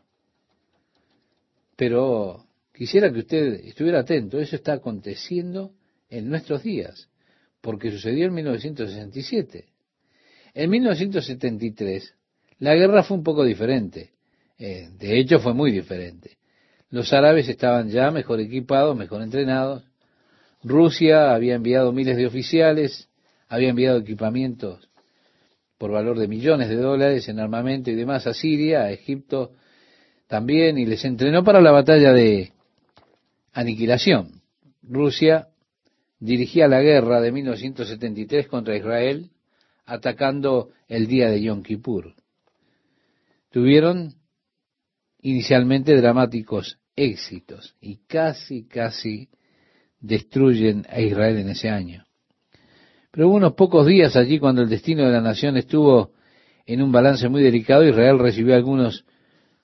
Pero 1.76 2.44
quisiera 2.72 3.12
que 3.12 3.20
usted 3.20 3.54
estuviera 3.64 4.00
atento. 4.00 4.38
Eso 4.38 4.56
está 4.56 4.74
aconteciendo 4.74 5.72
en 6.08 6.28
nuestros 6.28 6.62
días, 6.62 7.08
porque 7.60 7.90
sucedió 7.90 8.26
en 8.26 8.34
1967. 8.34 9.66
En 10.54 10.70
1973, 10.70 12.14
la 12.58 12.74
guerra 12.74 13.02
fue 13.02 13.16
un 13.16 13.24
poco 13.24 13.44
diferente. 13.44 14.10
Eh, 14.58 14.90
de 14.98 15.18
hecho, 15.18 15.38
fue 15.38 15.54
muy 15.54 15.72
diferente. 15.72 16.36
Los 16.90 17.12
árabes 17.12 17.48
estaban 17.48 17.88
ya 17.88 18.10
mejor 18.10 18.40
equipados, 18.40 18.96
mejor 18.96 19.22
entrenados. 19.22 19.82
Rusia 20.62 21.34
había 21.34 21.54
enviado 21.54 21.92
miles 21.92 22.16
de 22.16 22.26
oficiales, 22.26 23.08
había 23.48 23.70
enviado 23.70 23.98
equipamientos 23.98 24.88
por 25.78 25.90
valor 25.90 26.18
de 26.18 26.28
millones 26.28 26.68
de 26.68 26.76
dólares 26.76 27.28
en 27.28 27.40
armamento 27.40 27.90
y 27.90 27.94
demás 27.94 28.26
a 28.28 28.34
Siria, 28.34 28.82
a 28.82 28.92
Egipto 28.92 29.52
también, 30.28 30.78
y 30.78 30.86
les 30.86 31.04
entrenó 31.04 31.42
para 31.42 31.60
la 31.60 31.72
batalla 31.72 32.12
de 32.12 32.52
aniquilación. 33.53 34.42
Rusia 34.82 35.48
dirigía 36.18 36.68
la 36.68 36.80
guerra 36.80 37.20
de 37.20 37.32
1973 37.32 38.48
contra 38.48 38.76
Israel, 38.76 39.30
atacando 39.84 40.70
el 40.88 41.07
día 41.07 41.28
de 41.28 41.42
Yom 41.42 41.62
Kippur. 41.62 42.14
Tuvieron 43.50 44.14
inicialmente 45.20 45.96
dramáticos 45.96 46.78
éxitos 46.96 47.74
y 47.80 47.96
casi, 48.07 48.64
casi 48.66 49.28
destruyen 50.00 50.86
a 50.88 51.00
Israel 51.00 51.38
en 51.38 51.48
ese 51.50 51.68
año. 51.68 52.07
Pero 53.11 53.28
hubo 53.28 53.36
unos 53.36 53.55
pocos 53.55 53.86
días 53.86 54.16
allí 54.16 54.38
cuando 54.38 54.62
el 54.62 54.68
destino 54.68 55.05
de 55.05 55.12
la 55.12 55.20
nación 55.20 55.57
estuvo 55.57 56.12
en 56.66 56.82
un 56.82 56.92
balance 56.92 57.28
muy 57.28 57.42
delicado. 57.42 57.84
Israel 57.84 58.18
recibió 58.18 58.55
algunos 58.55 59.05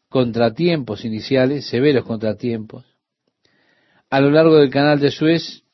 contratiempos 0.08 1.04
iniciales, 1.04 1.66
severos 1.66 2.04
contratiempos. 2.04 2.84
A 4.10 4.20
lo 4.20 4.30
largo 4.30 4.56
del 4.56 4.70
canal 4.70 5.00
de 5.00 5.10
Suez 5.10 5.64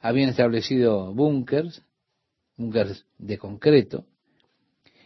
habían 0.00 0.30
establecido 0.30 1.12
búnkers, 1.12 1.82
búnkers 2.56 3.04
de 3.18 3.36
concreto, 3.36 4.06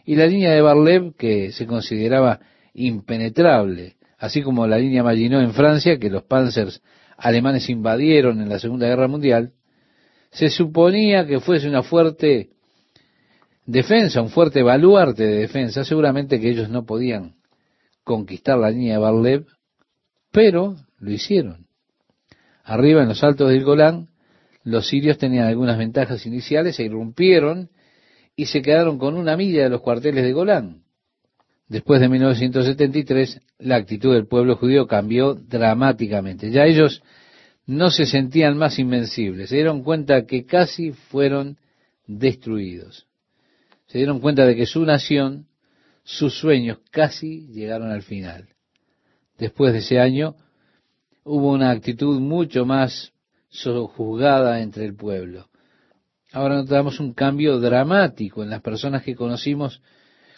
y 0.05 0.15
la 0.15 0.25
línea 0.25 0.51
de 0.51 0.61
Barlev, 0.61 1.15
que 1.15 1.51
se 1.51 1.65
consideraba 1.65 2.39
impenetrable, 2.73 3.97
así 4.17 4.41
como 4.41 4.67
la 4.67 4.77
línea 4.77 5.03
Maginot 5.03 5.43
en 5.43 5.53
Francia, 5.53 5.99
que 5.99 6.09
los 6.09 6.23
panzers 6.23 6.81
alemanes 7.17 7.69
invadieron 7.69 8.39
en 8.39 8.47
la 8.47 8.59
Segunda 8.59 8.87
Guerra 8.87 9.09
Mundial, 9.09 9.51
se 10.31 10.49
suponía 10.49 11.25
que 11.25 11.41
fuese 11.41 11.67
una 11.67 11.83
fuerte 11.83 12.51
defensa, 13.65 14.21
un 14.21 14.29
fuerte 14.29 14.63
baluarte 14.63 15.23
de 15.23 15.39
defensa, 15.39 15.83
seguramente 15.83 16.39
que 16.39 16.51
ellos 16.51 16.69
no 16.69 16.85
podían 16.85 17.35
conquistar 18.05 18.57
la 18.57 18.69
línea 18.69 18.93
de 18.93 18.99
Barlev, 18.99 19.45
pero 20.31 20.75
lo 20.99 21.11
hicieron. 21.11 21.64
Arriba 22.65 23.03
en 23.03 23.07
los 23.07 23.23
altos 23.23 23.49
del 23.49 23.63
Golán, 23.63 24.07
los 24.63 24.87
sirios 24.87 25.19
tenían 25.19 25.47
algunas 25.47 25.77
ventajas 25.77 26.25
iniciales 26.25 26.79
e 26.79 26.83
irrumpieron 26.83 27.69
y 28.35 28.47
se 28.47 28.63
quedaron 28.63 28.97
con 28.97 29.15
una 29.15 29.37
milla 29.37 29.63
de 29.63 29.69
los 29.69 29.81
cuarteles 29.81 30.23
de 30.23 30.33
Golán. 30.33 30.81
Después 31.67 32.01
de 32.01 32.09
1973, 32.09 33.41
la 33.59 33.75
actitud 33.75 34.13
del 34.13 34.27
pueblo 34.27 34.55
judío 34.55 34.87
cambió 34.87 35.35
dramáticamente. 35.35 36.49
Ya 36.49 36.65
ellos 36.65 37.03
no 37.67 37.91
se 37.91 38.07
sentían 38.07 38.57
más 38.57 38.79
invencibles. 38.79 39.49
Se 39.49 39.55
dieron 39.55 39.83
cuenta 39.83 40.25
que 40.25 40.45
casi 40.45 40.91
fueron 40.91 41.57
destruidos. 42.07 43.05
Se 43.85 43.99
dieron 43.99 44.19
cuenta 44.19 44.45
de 44.45 44.55
que 44.55 44.65
su 44.65 44.83
nación, 44.85 45.45
sus 46.03 46.39
sueños 46.39 46.79
casi 46.89 47.47
llegaron 47.47 47.91
al 47.91 48.01
final. 48.01 48.49
Después 49.37 49.73
de 49.73 49.79
ese 49.79 49.99
año, 49.99 50.35
hubo 51.25 51.51
una 51.51 51.71
actitud 51.71 52.19
mucho 52.21 52.65
más 52.65 53.11
sojuzgada 53.49 54.61
entre 54.61 54.85
el 54.85 54.95
pueblo. 54.95 55.49
Ahora 56.31 56.55
notamos 56.55 57.01
un 57.01 57.13
cambio 57.13 57.59
dramático 57.59 58.43
en 58.43 58.49
las 58.49 58.61
personas 58.61 59.03
que 59.03 59.15
conocimos, 59.15 59.81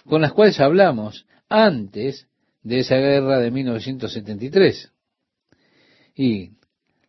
con 0.05 0.21
las 0.21 0.33
cuales 0.33 0.59
hablamos 0.59 1.27
antes 1.49 2.27
de 2.63 2.79
esa 2.79 2.95
guerra 2.95 3.37
de 3.37 3.51
1973. 3.51 4.91
Y 6.15 6.57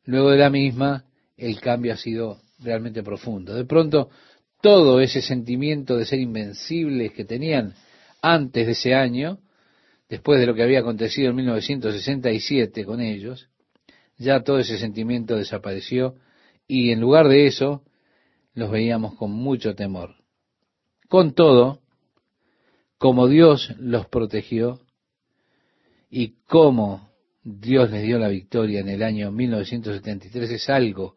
Luego 0.08 0.30
de 0.30 0.38
la 0.38 0.48
misma, 0.48 1.04
el 1.36 1.60
cambio 1.60 1.92
ha 1.92 1.98
sido 1.98 2.40
realmente 2.60 3.02
profundo. 3.02 3.54
De 3.54 3.66
pronto, 3.66 4.08
todo 4.62 5.02
ese 5.02 5.20
sentimiento 5.20 5.98
de 5.98 6.06
ser 6.06 6.18
invencibles 6.18 7.12
que 7.12 7.26
tenían 7.26 7.74
antes 8.22 8.64
de 8.64 8.72
ese 8.72 8.94
año, 8.94 9.38
después 10.08 10.40
de 10.40 10.46
lo 10.46 10.54
que 10.54 10.62
había 10.62 10.80
acontecido 10.80 11.28
en 11.28 11.36
1967 11.36 12.86
con 12.86 13.02
ellos, 13.02 13.50
ya 14.18 14.42
todo 14.42 14.58
ese 14.58 14.78
sentimiento 14.78 15.36
desapareció 15.36 16.16
y 16.66 16.90
en 16.90 17.00
lugar 17.00 17.28
de 17.28 17.46
eso 17.46 17.82
los 18.54 18.70
veíamos 18.70 19.14
con 19.14 19.30
mucho 19.30 19.74
temor. 19.74 20.16
Con 21.08 21.32
todo, 21.32 21.80
como 22.98 23.28
Dios 23.28 23.74
los 23.78 24.06
protegió 24.06 24.80
y 26.10 26.34
cómo 26.46 27.08
Dios 27.42 27.90
les 27.90 28.02
dio 28.02 28.18
la 28.18 28.28
victoria 28.28 28.80
en 28.80 28.88
el 28.88 29.02
año 29.02 29.30
1973 29.30 30.50
es 30.50 30.68
algo 30.68 31.14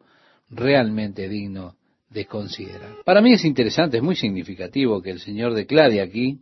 realmente 0.48 1.28
digno 1.28 1.76
de 2.08 2.26
considerar. 2.26 2.96
Para 3.04 3.20
mí 3.20 3.32
es 3.32 3.44
interesante, 3.44 3.96
es 3.96 4.02
muy 4.02 4.16
significativo 4.16 5.02
que 5.02 5.10
el 5.10 5.20
Señor 5.20 5.54
declare 5.54 6.00
aquí, 6.00 6.40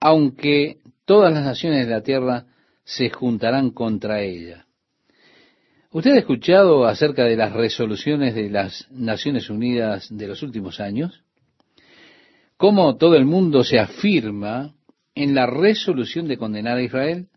aunque 0.00 0.78
todas 1.04 1.32
las 1.32 1.44
naciones 1.44 1.86
de 1.86 1.92
la 1.92 2.02
tierra 2.02 2.46
se 2.84 3.10
juntarán 3.10 3.70
contra 3.70 4.22
ella. 4.22 4.65
¿Usted 5.96 6.12
ha 6.12 6.18
escuchado 6.18 6.84
acerca 6.84 7.24
de 7.24 7.36
las 7.36 7.54
resoluciones 7.54 8.34
de 8.34 8.50
las 8.50 8.86
Naciones 8.90 9.48
Unidas 9.48 10.08
de 10.10 10.28
los 10.28 10.42
últimos 10.42 10.78
años? 10.78 11.24
¿Cómo 12.58 12.98
todo 12.98 13.16
el 13.16 13.24
mundo 13.24 13.64
se 13.64 13.78
afirma 13.78 14.74
en 15.14 15.34
la 15.34 15.46
resolución 15.46 16.28
de 16.28 16.36
condenar 16.36 16.76
a 16.76 16.82
Israel? 16.82 17.28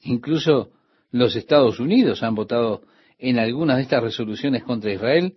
Incluso 0.00 0.72
los 1.12 1.36
Estados 1.36 1.78
Unidos 1.78 2.24
han 2.24 2.34
votado 2.34 2.82
en 3.16 3.38
algunas 3.38 3.76
de 3.76 3.84
estas 3.84 4.02
resoluciones 4.02 4.64
contra 4.64 4.92
Israel, 4.92 5.36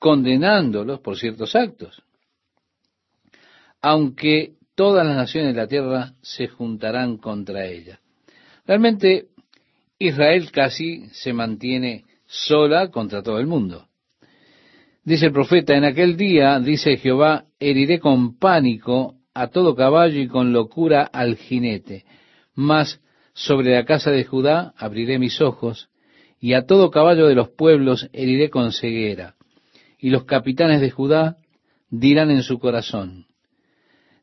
condenándolos 0.00 0.98
por 0.98 1.16
ciertos 1.16 1.54
actos. 1.54 2.02
Aunque 3.80 4.54
todas 4.74 5.06
las 5.06 5.14
naciones 5.14 5.54
de 5.54 5.60
la 5.60 5.68
tierra 5.68 6.14
se 6.20 6.48
juntarán 6.48 7.18
contra 7.18 7.64
ella. 7.64 8.00
Realmente 8.66 9.28
Israel 10.00 10.50
casi 10.50 11.08
se 11.10 11.32
mantiene 11.32 12.07
sola 12.28 12.90
contra 12.90 13.22
todo 13.22 13.40
el 13.40 13.46
mundo. 13.46 13.86
Dice 15.02 15.26
el 15.26 15.32
profeta, 15.32 15.74
en 15.74 15.84
aquel 15.84 16.16
día, 16.16 16.60
dice 16.60 16.98
Jehová, 16.98 17.46
heriré 17.58 17.98
con 17.98 18.38
pánico 18.38 19.14
a 19.32 19.48
todo 19.48 19.74
caballo 19.74 20.20
y 20.20 20.28
con 20.28 20.52
locura 20.52 21.02
al 21.02 21.36
jinete, 21.36 22.04
mas 22.54 23.00
sobre 23.32 23.74
la 23.74 23.84
casa 23.84 24.10
de 24.10 24.24
Judá 24.24 24.74
abriré 24.76 25.18
mis 25.18 25.40
ojos, 25.40 25.88
y 26.40 26.52
a 26.52 26.66
todo 26.66 26.90
caballo 26.90 27.26
de 27.26 27.34
los 27.34 27.48
pueblos 27.48 28.08
heriré 28.12 28.50
con 28.50 28.72
ceguera, 28.72 29.34
y 29.98 30.10
los 30.10 30.24
capitanes 30.24 30.80
de 30.80 30.90
Judá 30.90 31.36
dirán 31.88 32.30
en 32.30 32.42
su 32.42 32.58
corazón, 32.58 33.26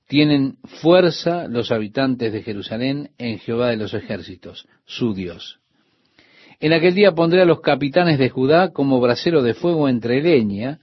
tienen 0.07 0.57
fuerza 0.81 1.47
los 1.47 1.71
habitantes 1.71 2.31
de 2.31 2.43
Jerusalén 2.43 3.11
en 3.17 3.39
Jehová 3.39 3.69
de 3.69 3.77
los 3.77 3.93
ejércitos, 3.95 4.67
su 4.85 5.15
Dios. 5.15 5.59
En 6.59 6.73
aquel 6.73 6.95
día 6.95 7.13
pondré 7.13 7.41
a 7.41 7.45
los 7.45 7.61
capitanes 7.61 8.17
de 8.17 8.29
Judá 8.29 8.71
como 8.71 8.99
brasero 8.99 9.41
de 9.43 9.53
fuego 9.53 9.89
entre 9.89 10.21
leña 10.21 10.79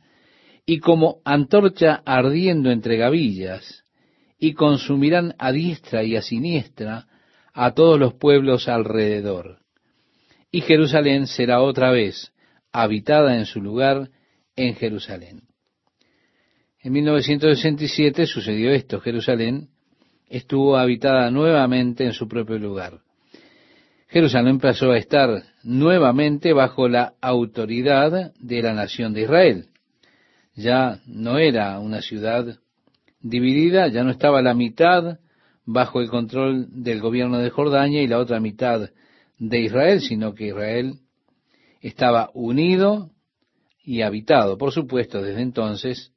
y 0.66 0.78
como 0.78 1.18
antorcha 1.24 2.02
ardiendo 2.04 2.70
entre 2.70 2.96
gavillas, 2.96 3.84
y 4.38 4.54
consumirán 4.54 5.34
a 5.38 5.52
diestra 5.52 6.02
y 6.02 6.16
a 6.16 6.22
siniestra 6.22 7.06
a 7.52 7.72
todos 7.74 7.98
los 7.98 8.14
pueblos 8.14 8.68
alrededor. 8.68 9.58
Y 10.50 10.60
Jerusalén 10.62 11.26
será 11.26 11.62
otra 11.62 11.90
vez 11.90 12.32
habitada 12.72 13.36
en 13.36 13.46
su 13.46 13.60
lugar 13.60 14.10
en 14.56 14.74
Jerusalén. 14.74 15.42
En 16.80 16.92
1967 16.92 18.26
sucedió 18.26 18.72
esto. 18.72 19.00
Jerusalén 19.00 19.68
estuvo 20.28 20.76
habitada 20.76 21.30
nuevamente 21.30 22.04
en 22.04 22.12
su 22.12 22.26
propio 22.26 22.58
lugar. 22.58 23.01
Jerusalén 24.12 24.58
pasó 24.58 24.90
a 24.90 24.98
estar 24.98 25.42
nuevamente 25.62 26.52
bajo 26.52 26.86
la 26.86 27.14
autoridad 27.22 28.34
de 28.38 28.62
la 28.62 28.74
nación 28.74 29.14
de 29.14 29.22
Israel. 29.22 29.68
Ya 30.54 31.00
no 31.06 31.38
era 31.38 31.78
una 31.78 32.02
ciudad 32.02 32.58
dividida, 33.22 33.88
ya 33.88 34.04
no 34.04 34.10
estaba 34.10 34.42
la 34.42 34.52
mitad 34.52 35.18
bajo 35.64 36.02
el 36.02 36.10
control 36.10 36.66
del 36.82 37.00
gobierno 37.00 37.38
de 37.38 37.48
Jordania 37.48 38.02
y 38.02 38.06
la 38.06 38.18
otra 38.18 38.38
mitad 38.38 38.90
de 39.38 39.60
Israel, 39.60 40.02
sino 40.02 40.34
que 40.34 40.48
Israel 40.48 40.96
estaba 41.80 42.28
unido 42.34 43.12
y 43.82 44.02
habitado. 44.02 44.58
Por 44.58 44.72
supuesto, 44.72 45.22
desde 45.22 45.40
entonces 45.40 46.12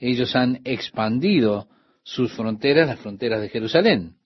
ellos 0.00 0.34
han 0.34 0.60
expandido 0.64 1.68
sus 2.02 2.32
fronteras, 2.32 2.88
las 2.88 2.98
fronteras 2.98 3.40
de 3.40 3.48
Jerusalén. 3.48 4.16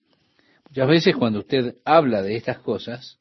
Muchas 0.69 0.87
veces 0.87 1.15
cuando 1.15 1.39
usted 1.39 1.75
habla 1.85 2.21
de 2.21 2.35
estas 2.35 2.59
cosas, 2.59 3.19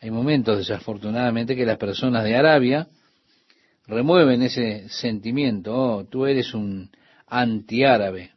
hay 0.00 0.10
momentos 0.10 0.58
desafortunadamente 0.58 1.56
que 1.56 1.66
las 1.66 1.78
personas 1.78 2.24
de 2.24 2.36
Arabia 2.36 2.88
remueven 3.86 4.42
ese 4.42 4.88
sentimiento, 4.88 5.74
oh, 5.74 6.04
tú 6.04 6.26
eres 6.26 6.54
un 6.54 6.90
antiárabe, 7.26 8.32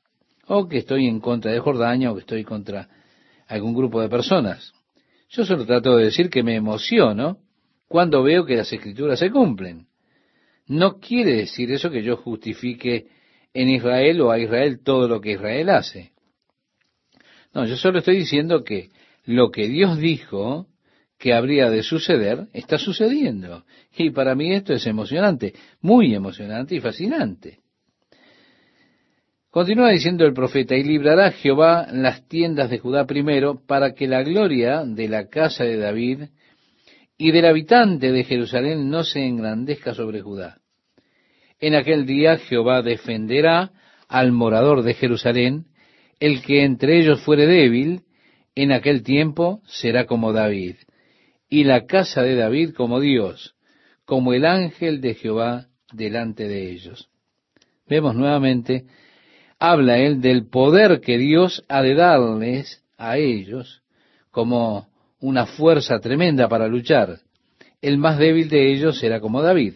o 0.47 0.67
que 0.67 0.79
estoy 0.79 1.07
en 1.07 1.19
contra 1.19 1.51
de 1.51 1.59
Jordania, 1.59 2.11
o 2.11 2.15
que 2.15 2.21
estoy 2.21 2.43
contra 2.43 2.89
algún 3.47 3.73
grupo 3.73 4.01
de 4.01 4.09
personas. 4.09 4.73
Yo 5.29 5.45
solo 5.45 5.65
trato 5.65 5.97
de 5.97 6.05
decir 6.05 6.29
que 6.29 6.43
me 6.43 6.55
emociono 6.55 7.39
cuando 7.87 8.23
veo 8.23 8.45
que 8.45 8.57
las 8.57 8.71
escrituras 8.71 9.19
se 9.19 9.31
cumplen. 9.31 9.87
No 10.67 10.99
quiere 10.99 11.33
decir 11.33 11.71
eso 11.71 11.89
que 11.89 12.03
yo 12.03 12.17
justifique 12.17 13.07
en 13.53 13.69
Israel 13.69 14.21
o 14.21 14.31
a 14.31 14.39
Israel 14.39 14.81
todo 14.83 15.07
lo 15.07 15.21
que 15.21 15.31
Israel 15.31 15.69
hace. 15.69 16.11
No, 17.57 17.65
yo 17.65 17.75
solo 17.75 17.97
estoy 17.97 18.17
diciendo 18.17 18.63
que 18.63 18.91
lo 19.25 19.49
que 19.49 19.67
Dios 19.67 19.97
dijo 19.97 20.67
que 21.17 21.33
habría 21.33 21.71
de 21.71 21.81
suceder 21.81 22.49
está 22.53 22.77
sucediendo. 22.77 23.63
Y 23.97 24.11
para 24.11 24.35
mí 24.35 24.53
esto 24.53 24.73
es 24.73 24.85
emocionante, 24.85 25.55
muy 25.81 26.13
emocionante 26.13 26.75
y 26.75 26.81
fascinante. 26.81 27.57
Continúa 29.49 29.89
diciendo 29.89 30.23
el 30.23 30.35
profeta, 30.35 30.75
y 30.75 30.83
librará 30.83 31.31
Jehová 31.31 31.87
las 31.91 32.27
tiendas 32.27 32.69
de 32.69 32.77
Judá 32.77 33.07
primero, 33.07 33.59
para 33.65 33.95
que 33.95 34.05
la 34.05 34.21
gloria 34.21 34.83
de 34.85 35.09
la 35.09 35.27
casa 35.27 35.63
de 35.63 35.77
David 35.77 36.25
y 37.17 37.31
del 37.31 37.45
habitante 37.47 38.11
de 38.11 38.23
Jerusalén 38.23 38.87
no 38.87 39.03
se 39.03 39.25
engrandezca 39.25 39.95
sobre 39.95 40.21
Judá. 40.21 40.59
En 41.59 41.73
aquel 41.73 42.05
día 42.05 42.37
Jehová 42.37 42.83
defenderá 42.83 43.71
al 44.07 44.31
morador 44.31 44.83
de 44.83 44.93
Jerusalén, 44.93 45.65
el 46.19 46.41
que 46.41 46.63
entre 46.63 46.99
ellos 46.99 47.21
fuere 47.21 47.45
débil, 47.45 48.01
en 48.55 48.71
aquel 48.71 49.03
tiempo 49.03 49.61
será 49.65 50.05
como 50.05 50.33
David, 50.33 50.75
y 51.49 51.63
la 51.63 51.85
casa 51.85 52.23
de 52.23 52.35
David 52.35 52.73
como 52.73 52.99
Dios, 52.99 53.55
como 54.05 54.33
el 54.33 54.45
ángel 54.45 55.01
de 55.01 55.13
Jehová 55.13 55.67
delante 55.93 56.47
de 56.47 56.71
ellos. 56.71 57.09
Vemos 57.87 58.15
nuevamente, 58.15 58.85
habla 59.59 59.97
él 59.99 60.21
del 60.21 60.47
poder 60.47 61.01
que 61.01 61.17
Dios 61.17 61.63
ha 61.69 61.81
de 61.81 61.93
darles 61.93 62.83
a 62.97 63.17
ellos 63.17 63.81
como 64.31 64.87
una 65.19 65.45
fuerza 65.45 65.99
tremenda 65.99 66.47
para 66.49 66.67
luchar. 66.67 67.19
El 67.81 67.97
más 67.97 68.17
débil 68.17 68.49
de 68.49 68.71
ellos 68.71 68.99
será 68.99 69.19
como 69.19 69.41
David. 69.41 69.75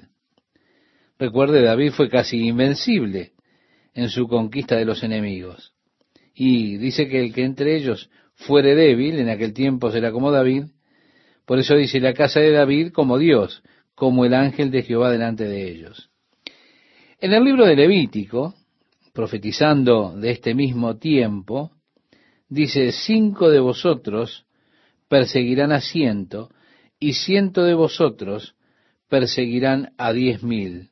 Recuerde, 1.19 1.61
David 1.61 1.91
fue 1.91 2.09
casi 2.09 2.47
invencible 2.47 3.31
en 3.93 4.09
su 4.09 4.27
conquista 4.27 4.75
de 4.75 4.85
los 4.85 5.03
enemigos. 5.03 5.70
Y 6.43 6.77
dice 6.77 7.07
que 7.07 7.19
el 7.19 7.31
que 7.31 7.43
entre 7.43 7.75
ellos 7.75 8.09
fuere 8.33 8.73
débil, 8.73 9.19
en 9.19 9.29
aquel 9.29 9.53
tiempo 9.53 9.91
será 9.91 10.11
como 10.11 10.31
David. 10.31 10.63
Por 11.45 11.59
eso 11.59 11.75
dice 11.75 11.99
la 11.99 12.15
casa 12.15 12.39
de 12.39 12.49
David 12.49 12.93
como 12.93 13.19
Dios, 13.19 13.61
como 13.93 14.25
el 14.25 14.33
ángel 14.33 14.71
de 14.71 14.81
Jehová 14.81 15.11
delante 15.11 15.43
de 15.43 15.69
ellos. 15.69 16.09
En 17.19 17.33
el 17.33 17.43
libro 17.43 17.67
de 17.67 17.75
Levítico, 17.75 18.55
profetizando 19.13 20.15
de 20.19 20.31
este 20.31 20.55
mismo 20.55 20.97
tiempo, 20.97 21.73
dice, 22.49 22.91
cinco 22.91 23.51
de 23.51 23.59
vosotros 23.59 24.47
perseguirán 25.07 25.71
a 25.71 25.79
ciento, 25.79 26.49
y 26.99 27.13
ciento 27.13 27.65
de 27.65 27.75
vosotros 27.75 28.55
perseguirán 29.09 29.93
a 29.95 30.11
diez 30.11 30.41
mil. 30.41 30.89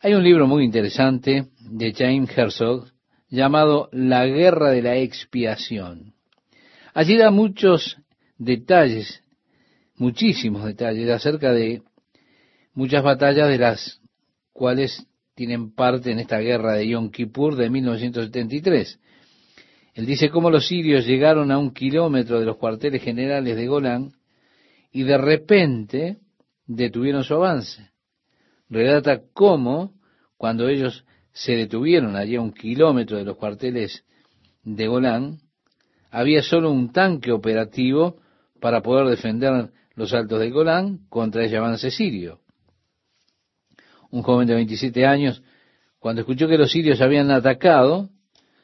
Hay 0.00 0.14
un 0.14 0.24
libro 0.24 0.48
muy 0.48 0.64
interesante 0.64 1.46
de 1.60 1.92
James 1.92 2.36
Herzog 2.36 2.95
llamado 3.28 3.88
La 3.92 4.26
guerra 4.26 4.70
de 4.70 4.82
la 4.82 4.96
expiación. 4.96 6.14
Allí 6.94 7.16
da 7.16 7.30
muchos 7.30 7.98
detalles, 8.38 9.22
muchísimos 9.96 10.64
detalles 10.64 11.10
acerca 11.10 11.52
de 11.52 11.82
muchas 12.74 13.02
batallas 13.02 13.48
de 13.48 13.58
las 13.58 14.00
cuales 14.52 15.06
tienen 15.34 15.74
parte 15.74 16.10
en 16.10 16.18
esta 16.18 16.38
guerra 16.38 16.74
de 16.74 16.88
Yom 16.88 17.10
Kippur 17.10 17.56
de 17.56 17.68
1973. 17.68 19.00
Él 19.94 20.06
dice 20.06 20.28
cómo 20.28 20.50
los 20.50 20.66
sirios 20.66 21.06
llegaron 21.06 21.50
a 21.50 21.58
un 21.58 21.72
kilómetro 21.72 22.38
de 22.38 22.46
los 22.46 22.58
cuarteles 22.58 23.02
generales 23.02 23.56
de 23.56 23.66
Golán 23.66 24.12
y 24.92 25.04
de 25.04 25.18
repente 25.18 26.18
detuvieron 26.66 27.24
su 27.24 27.34
avance. 27.34 27.90
Relata 28.68 29.22
cómo 29.32 29.94
cuando 30.36 30.68
ellos 30.68 31.05
se 31.36 31.52
detuvieron 31.52 32.16
allí 32.16 32.36
a 32.36 32.40
un 32.40 32.50
kilómetro 32.50 33.18
de 33.18 33.24
los 33.24 33.36
cuarteles 33.36 34.04
de 34.64 34.86
Golán, 34.86 35.38
había 36.10 36.42
solo 36.42 36.70
un 36.70 36.92
tanque 36.92 37.30
operativo 37.30 38.16
para 38.58 38.80
poder 38.80 39.06
defender 39.08 39.70
los 39.96 40.14
altos 40.14 40.40
de 40.40 40.50
Golán 40.50 41.00
contra 41.10 41.44
ese 41.44 41.58
avance 41.58 41.90
sirio. 41.90 42.40
Un 44.10 44.22
joven 44.22 44.48
de 44.48 44.54
27 44.54 45.04
años, 45.04 45.42
cuando 45.98 46.22
escuchó 46.22 46.48
que 46.48 46.56
los 46.56 46.70
sirios 46.70 47.02
habían 47.02 47.30
atacado, 47.30 48.08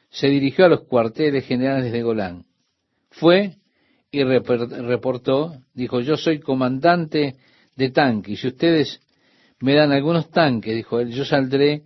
se 0.09 0.29
dirigió 0.29 0.65
a 0.65 0.69
los 0.69 0.81
cuarteles 0.81 1.45
generales 1.45 1.91
de 1.91 2.01
Golán. 2.01 2.45
Fue 3.11 3.57
y 4.09 4.23
reportó, 4.23 5.61
dijo, 5.75 5.99
yo 5.99 6.17
soy 6.17 6.39
comandante 6.39 7.35
de 7.75 7.91
tanque, 7.91 8.31
y 8.31 8.37
si 8.37 8.47
ustedes 8.47 8.99
me 9.59 9.75
dan 9.75 9.91
algunos 9.91 10.31
tanques, 10.31 10.73
dijo 10.73 10.99
él, 10.99 11.11
yo 11.11 11.23
saldré 11.23 11.83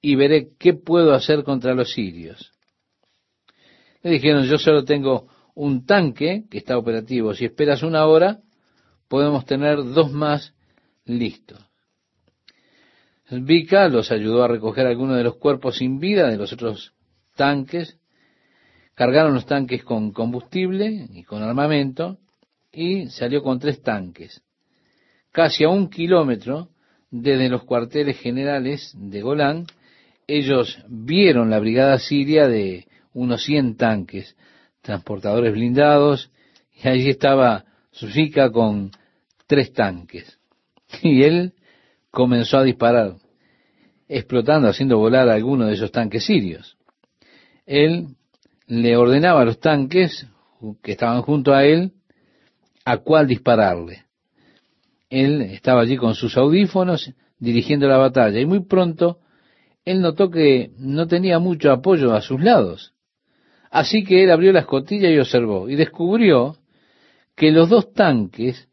y 0.00 0.14
veré 0.14 0.50
qué 0.58 0.74
puedo 0.74 1.12
hacer 1.12 1.44
contra 1.44 1.74
los 1.74 1.92
sirios. 1.92 2.52
Le 4.02 4.12
dijeron, 4.12 4.44
yo 4.44 4.58
solo 4.58 4.84
tengo 4.84 5.28
un 5.54 5.84
tanque 5.84 6.44
que 6.50 6.58
está 6.58 6.78
operativo. 6.78 7.34
Si 7.34 7.44
esperas 7.44 7.82
una 7.82 8.06
hora, 8.06 8.40
podemos 9.08 9.44
tener 9.44 9.78
dos 9.82 10.12
más 10.12 10.54
listos. 11.04 11.58
Vika 13.30 13.88
los 13.88 14.10
ayudó 14.10 14.44
a 14.44 14.48
recoger 14.48 14.86
algunos 14.86 15.16
de 15.16 15.24
los 15.24 15.36
cuerpos 15.36 15.78
sin 15.78 15.98
vida 15.98 16.28
de 16.28 16.36
los 16.36 16.52
otros 16.52 16.94
tanques. 17.36 17.98
Cargaron 18.94 19.34
los 19.34 19.46
tanques 19.46 19.84
con 19.84 20.12
combustible 20.12 21.08
y 21.12 21.24
con 21.24 21.42
armamento 21.42 22.18
y 22.72 23.08
salió 23.10 23.42
con 23.42 23.58
tres 23.58 23.82
tanques. 23.82 24.42
Casi 25.30 25.64
a 25.64 25.68
un 25.68 25.90
kilómetro 25.90 26.68
desde 27.10 27.48
los 27.48 27.64
cuarteles 27.64 28.18
generales 28.18 28.92
de 28.96 29.20
Golán, 29.20 29.66
ellos 30.28 30.78
vieron 30.88 31.48
la 31.48 31.58
brigada 31.58 31.98
siria 31.98 32.46
de 32.46 32.86
unos 33.14 33.42
100 33.44 33.76
tanques, 33.76 34.36
transportadores 34.82 35.52
blindados, 35.52 36.30
y 36.76 36.86
allí 36.86 37.08
estaba 37.08 37.64
Zufika 37.92 38.52
con 38.52 38.92
tres 39.46 39.72
tanques. 39.72 40.38
Y 41.02 41.22
él 41.22 41.54
comenzó 42.10 42.58
a 42.58 42.64
disparar, 42.64 43.16
explotando, 44.08 44.68
haciendo 44.68 44.98
volar 44.98 45.28
a 45.28 45.34
alguno 45.34 45.66
de 45.66 45.74
esos 45.74 45.90
tanques 45.90 46.24
sirios. 46.24 46.76
Él 47.66 48.16
le 48.66 48.96
ordenaba 48.96 49.42
a 49.42 49.44
los 49.44 49.60
tanques 49.60 50.26
que 50.82 50.92
estaban 50.92 51.22
junto 51.22 51.52
a 51.54 51.64
él 51.64 51.92
a 52.84 52.98
cuál 52.98 53.26
dispararle. 53.26 54.04
Él 55.10 55.42
estaba 55.42 55.82
allí 55.82 55.96
con 55.96 56.14
sus 56.14 56.36
audífonos 56.36 57.12
dirigiendo 57.38 57.86
la 57.86 57.98
batalla 57.98 58.40
y 58.40 58.46
muy 58.46 58.64
pronto 58.64 59.20
él 59.90 60.02
notó 60.02 60.30
que 60.30 60.72
no 60.78 61.06
tenía 61.06 61.38
mucho 61.38 61.72
apoyo 61.72 62.12
a 62.12 62.20
sus 62.20 62.42
lados. 62.42 62.92
Así 63.70 64.04
que 64.04 64.22
él 64.22 64.30
abrió 64.30 64.52
la 64.52 64.60
escotilla 64.60 65.08
y 65.08 65.18
observó 65.18 65.66
y 65.68 65.76
descubrió 65.76 66.56
que 67.34 67.50
los 67.50 67.70
dos 67.70 67.94
tanques 67.94 68.68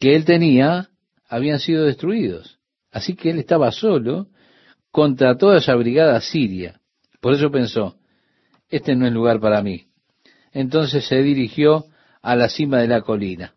que 0.00 0.14
él 0.14 0.24
tenía 0.24 0.88
habían 1.28 1.60
sido 1.60 1.84
destruidos. 1.84 2.60
Así 2.90 3.14
que 3.14 3.30
él 3.30 3.40
estaba 3.40 3.72
solo 3.72 4.28
contra 4.90 5.36
toda 5.36 5.58
esa 5.58 5.74
brigada 5.74 6.18
siria. 6.22 6.80
Por 7.20 7.34
eso 7.34 7.50
pensó, 7.50 7.96
este 8.70 8.96
no 8.96 9.06
es 9.06 9.12
lugar 9.12 9.40
para 9.40 9.62
mí. 9.62 9.88
Entonces 10.50 11.06
se 11.06 11.22
dirigió 11.22 11.84
a 12.22 12.36
la 12.36 12.48
cima 12.48 12.78
de 12.78 12.88
la 12.88 13.02
colina. 13.02 13.54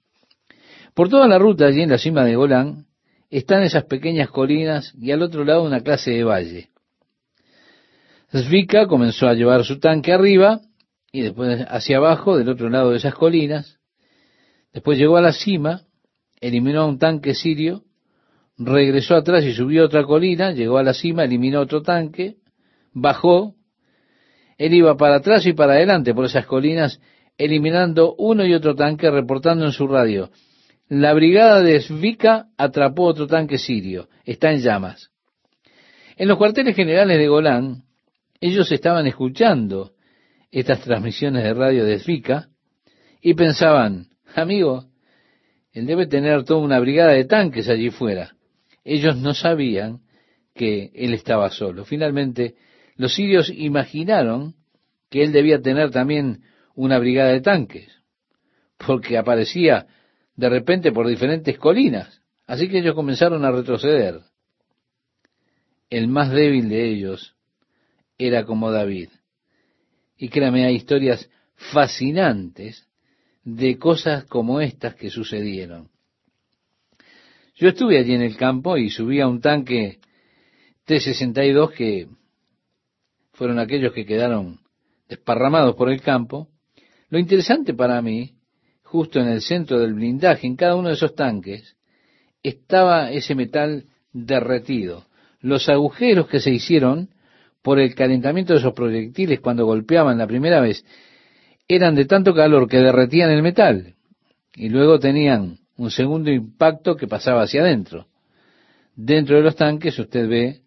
Por 0.93 1.07
toda 1.07 1.27
la 1.29 1.39
ruta 1.39 1.67
allí 1.67 1.83
en 1.83 1.91
la 1.91 1.99
cima 1.99 2.25
de 2.25 2.35
Golán 2.35 2.87
están 3.29 3.63
esas 3.63 3.85
pequeñas 3.85 4.29
colinas 4.29 4.93
y 4.99 5.11
al 5.11 5.21
otro 5.21 5.45
lado 5.45 5.63
una 5.63 5.79
clase 5.79 6.11
de 6.11 6.25
valle. 6.25 6.69
Zvika 8.32 8.88
comenzó 8.88 9.28
a 9.28 9.34
llevar 9.34 9.63
su 9.63 9.80
tanque 9.80 10.11
arriba 10.11 10.59
y 11.11 11.21
después 11.21 11.65
hacia 11.69 11.97
abajo 11.97 12.38
del 12.38 12.49
otro 12.49 12.69
lado 12.69 12.91
de 12.91 12.97
esas 12.97 13.15
colinas. 13.15 13.80
Después 14.73 14.97
llegó 14.97 15.17
a 15.17 15.21
la 15.21 15.32
cima, 15.32 15.82
eliminó 16.41 16.88
un 16.88 16.99
tanque 16.99 17.34
sirio, 17.34 17.84
regresó 18.57 19.15
atrás 19.15 19.45
y 19.45 19.53
subió 19.53 19.86
otra 19.86 20.03
colina, 20.03 20.51
llegó 20.51 20.78
a 20.78 20.84
la 20.84 20.93
cima, 20.93 21.23
eliminó 21.23 21.61
otro 21.61 21.82
tanque, 21.82 22.36
bajó. 22.93 23.55
Él 24.57 24.73
iba 24.73 24.97
para 24.97 25.15
atrás 25.15 25.45
y 25.45 25.53
para 25.53 25.73
adelante 25.73 26.13
por 26.13 26.25
esas 26.25 26.45
colinas, 26.45 26.99
eliminando 27.38 28.13
uno 28.17 28.45
y 28.45 28.53
otro 28.53 28.75
tanque, 28.75 29.09
reportando 29.09 29.65
en 29.65 29.71
su 29.71 29.88
radio. 29.88 30.32
La 30.89 31.13
brigada 31.13 31.61
de 31.61 31.80
Svika 31.82 32.47
atrapó 32.57 33.03
otro 33.03 33.28
tanque 33.28 33.57
sirio. 33.57 34.09
Está 34.25 34.51
en 34.51 34.61
llamas. 34.61 35.11
En 36.17 36.28
los 36.28 36.38
cuarteles 36.38 36.75
generales 36.75 37.17
de 37.17 37.28
Golán, 37.28 37.86
ellos 38.39 38.71
estaban 38.71 39.07
escuchando 39.07 39.93
estas 40.51 40.81
transmisiones 40.81 41.43
de 41.43 41.53
radio 41.53 41.85
de 41.85 41.99
Svika 41.99 42.49
y 43.21 43.33
pensaban, 43.33 44.07
amigo, 44.35 44.85
él 45.71 45.85
debe 45.85 46.07
tener 46.07 46.43
toda 46.43 46.61
una 46.61 46.79
brigada 46.79 47.11
de 47.11 47.25
tanques 47.25 47.69
allí 47.69 47.89
fuera. 47.89 48.35
Ellos 48.83 49.17
no 49.17 49.33
sabían 49.33 50.01
que 50.55 50.91
él 50.93 51.13
estaba 51.13 51.49
solo. 51.49 51.85
Finalmente, 51.85 52.55
los 52.95 53.13
sirios 53.13 53.51
imaginaron 53.53 54.55
que 55.09 55.23
él 55.23 55.31
debía 55.31 55.61
tener 55.61 55.91
también 55.91 56.41
una 56.75 56.99
brigada 56.99 57.29
de 57.31 57.41
tanques, 57.41 57.88
porque 58.77 59.17
aparecía 59.17 59.88
de 60.35 60.49
repente 60.49 60.91
por 60.91 61.07
diferentes 61.07 61.57
colinas. 61.57 62.21
Así 62.45 62.69
que 62.69 62.79
ellos 62.79 62.95
comenzaron 62.95 63.43
a 63.45 63.51
retroceder. 63.51 64.21
El 65.89 66.07
más 66.07 66.31
débil 66.31 66.69
de 66.69 66.89
ellos 66.89 67.36
era 68.18 68.45
como 68.45 68.72
David. 68.72 69.09
Y 70.18 70.30
créame, 70.30 70.65
hay 70.65 70.76
historias 70.76 71.30
fascinantes 71.55 72.88
de 73.43 73.78
cosas 73.78 74.26
como 74.26 74.61
estas 74.61 74.95
que 74.95 75.09
sucedieron. 75.09 75.89
Yo 77.55 77.70
estuve 77.70 77.97
allí 77.97 78.13
en 78.13 78.22
el 78.22 78.38
campo 78.38 78.78
y 78.78 78.89
subí 78.89 79.20
a 79.20 79.28
un 79.28 79.41
tanque 79.41 79.99
T-62 80.86 81.74
que 81.74 82.07
fueron 83.34 83.59
aquellos 83.59 83.93
que 83.93 84.05
quedaron 84.05 84.59
desparramados 85.07 85.76
por 85.76 85.89
el 85.89 86.01
campo. 86.01 86.49
Lo 87.09 87.20
interesante 87.20 87.74
para 87.74 88.01
mí 88.01 88.38
justo 88.88 89.20
en 89.20 89.28
el 89.28 89.41
centro 89.41 89.80
del 89.80 89.93
blindaje, 89.93 90.47
en 90.47 90.55
cada 90.55 90.76
uno 90.76 90.88
de 90.88 90.93
esos 90.93 91.13
tanques, 91.13 91.76
estaba 92.41 93.11
ese 93.11 93.36
metal 93.36 93.86
derretido. 94.13 95.05
Los 95.41 95.68
agujeros 95.68 96.28
que 96.28 96.39
se 96.39 96.51
hicieron 96.51 97.09
por 97.68 97.80
el 97.80 97.93
calentamiento 97.95 98.53
de 98.53 98.59
esos 98.59 98.72
proyectiles 98.72 99.41
cuando 99.41 99.65
golpeaban 99.65 100.18
la 100.18 100.26
primera 100.26 100.61
vez 100.61 100.86
eran 101.68 101.95
de 101.95 102.05
tanto 102.05 102.34
calor 102.34 102.65
que 102.70 102.78
derretían 102.78 103.30
el 103.30 103.43
metal 103.43 103.93
y 104.55 104.70
luego 104.70 104.99
tenían 104.99 105.59
un 105.76 105.91
segundo 105.91 106.32
impacto 106.32 106.95
que 106.95 107.09
pasaba 107.09 107.41
hacia 107.41 107.59
adentro. 107.59 108.07
Dentro 108.95 109.36
de 109.36 109.41
los 109.41 109.57
tanques 109.57 109.99
usted 109.99 110.30
ve 110.30 110.61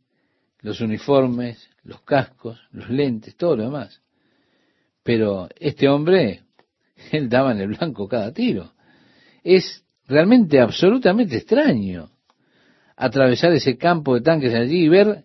los 0.60 0.82
uniformes, 0.82 1.70
los 1.84 2.02
cascos, 2.02 2.60
los 2.70 2.90
lentes, 2.90 3.34
todo 3.34 3.56
lo 3.56 3.62
demás. 3.62 4.02
Pero 5.02 5.48
este 5.58 5.88
hombre 5.88 6.42
él 7.12 7.30
daba 7.30 7.52
en 7.52 7.60
el 7.60 7.68
blanco 7.68 8.08
cada 8.08 8.30
tiro. 8.30 8.74
Es 9.42 9.86
realmente 10.06 10.60
absolutamente 10.60 11.38
extraño 11.38 12.10
atravesar 12.94 13.54
ese 13.54 13.78
campo 13.78 14.16
de 14.16 14.20
tanques 14.20 14.52
allí 14.52 14.84
y 14.84 14.88
ver 14.90 15.24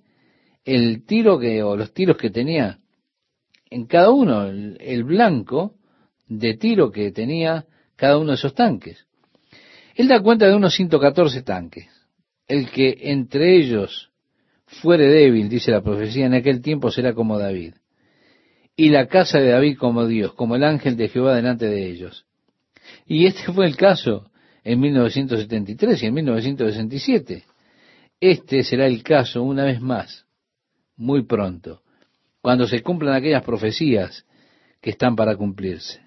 el 0.65 1.05
tiro 1.05 1.39
que, 1.39 1.63
o 1.63 1.77
los 1.77 1.93
tiros 1.93 2.17
que 2.17 2.29
tenía 2.29 2.79
en 3.69 3.85
cada 3.85 4.09
uno, 4.09 4.45
el, 4.45 5.03
blanco 5.03 5.75
de 6.27 6.55
tiro 6.55 6.91
que 6.91 7.11
tenía 7.11 7.65
cada 7.95 8.17
uno 8.17 8.31
de 8.31 8.35
esos 8.35 8.53
tanques. 8.53 9.05
Él 9.95 10.07
da 10.07 10.21
cuenta 10.21 10.47
de 10.47 10.55
unos 10.55 10.73
114 10.75 11.41
tanques. 11.43 11.87
El 12.47 12.69
que 12.69 12.97
entre 13.01 13.57
ellos 13.57 14.11
fuere 14.65 15.07
débil, 15.07 15.49
dice 15.49 15.71
la 15.71 15.81
profecía, 15.81 16.25
en 16.25 16.33
aquel 16.33 16.61
tiempo 16.61 16.91
será 16.91 17.13
como 17.13 17.39
David 17.39 17.75
y 18.77 18.89
la 18.89 19.07
casa 19.07 19.39
de 19.39 19.51
David 19.51 19.77
como 19.77 20.05
Dios, 20.05 20.33
como 20.33 20.55
el 20.55 20.63
ángel 20.63 20.97
de 20.97 21.07
Jehová 21.07 21.35
delante 21.35 21.65
de 21.67 21.87
ellos. 21.87 22.25
Y 23.05 23.25
este 23.25 23.51
fue 23.53 23.65
el 23.65 23.77
caso 23.77 24.29
en 24.63 24.79
1973 24.79 26.03
y 26.03 26.05
en 26.05 26.13
1967. 26.13 27.43
Este 28.19 28.63
será 28.63 28.87
el 28.87 29.01
caso 29.03 29.43
una 29.43 29.63
vez 29.63 29.81
más, 29.81 30.24
muy 30.97 31.23
pronto, 31.23 31.81
cuando 32.41 32.67
se 32.67 32.81
cumplan 32.81 33.15
aquellas 33.15 33.43
profecías 33.43 34.25
que 34.81 34.91
están 34.91 35.15
para 35.15 35.35
cumplirse. 35.35 36.01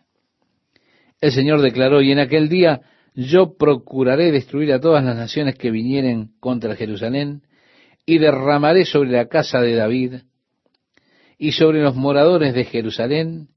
El 1.21 1.33
Señor 1.33 1.61
declaró, 1.61 2.01
y 2.01 2.13
en 2.13 2.21
aquel 2.21 2.49
día 2.49 2.83
yo 3.15 3.57
procuraré 3.57 4.31
destruir 4.31 4.73
a 4.73 4.81
todas 4.81 5.05
las 5.05 5.17
naciones 5.17 5.57
que 5.57 5.71
vinieren 5.71 6.31
contra 6.41 6.77
Jerusalén, 6.77 7.43
y 8.07 8.19
derramaré 8.19 8.85
sobre 8.87 9.11
la 9.11 9.29
casa 9.29 9.61
de 9.61 9.75
David 9.75 10.15
y 11.37 11.53
sobre 11.53 11.83
los 11.83 11.95
moradores 11.95 12.55
de 12.55 12.65
Jerusalén 12.65 13.49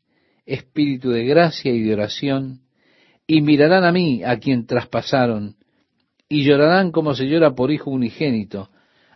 espíritu 0.46 1.12
de 1.12 1.26
gracia 1.26 1.72
y 1.72 1.82
de 1.82 1.94
oración, 1.94 2.62
y 3.28 3.42
mirarán 3.42 3.84
a 3.84 3.92
mí, 3.92 4.24
a 4.24 4.38
quien 4.40 4.66
traspasaron, 4.66 5.56
y 6.28 6.44
llorarán 6.44 6.92
como 6.92 7.14
se 7.14 7.28
llora 7.28 7.56
por 7.56 7.72
hijo 7.72 7.90
unigénito, 7.90 8.70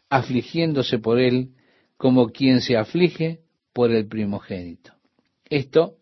afligiéndose 0.09 0.99
por 0.99 1.20
él 1.20 1.49
como 1.98 2.30
quien 2.30 2.62
se 2.62 2.78
aflige 2.78 3.39
por 3.74 3.91
el 3.91 4.08
primogénito. 4.08 4.93
Esto 5.50 5.96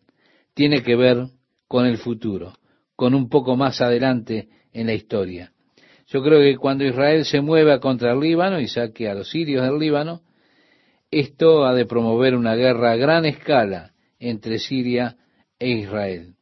tiene 0.54 0.84
que 0.84 0.96
ver 0.96 1.28
con 1.68 1.86
el 1.86 1.98
futuro, 1.98 2.54
con 2.96 3.16
un 3.16 3.30
poco 3.30 3.56
más 3.56 3.82
adelante 3.82 4.50
en 4.72 4.88
la 4.88 4.94
historia. 4.94 5.52
Yo 6.08 6.22
creo 6.22 6.40
que 6.42 6.58
cuando 6.58 6.84
Israel 6.84 7.26
se 7.26 7.42
mueva 7.42 7.80
contra 7.80 8.12
el 8.12 8.20
Líbano 8.20 8.60
y 8.60 8.68
saque 8.68 9.10
a 9.10 9.14
los 9.14 9.30
sirios 9.30 9.64
del 9.64 9.80
Líbano, 9.80 10.22
esto 11.10 11.66
ha 11.66 11.74
de 11.74 11.86
promover 11.86 12.36
una 12.36 12.56
guerra 12.56 12.92
a 12.92 12.96
gran 12.96 13.26
escala 13.26 13.94
entre 14.20 14.60
Siria 14.60 15.18
e 15.60 15.70
Israel. 15.70 16.36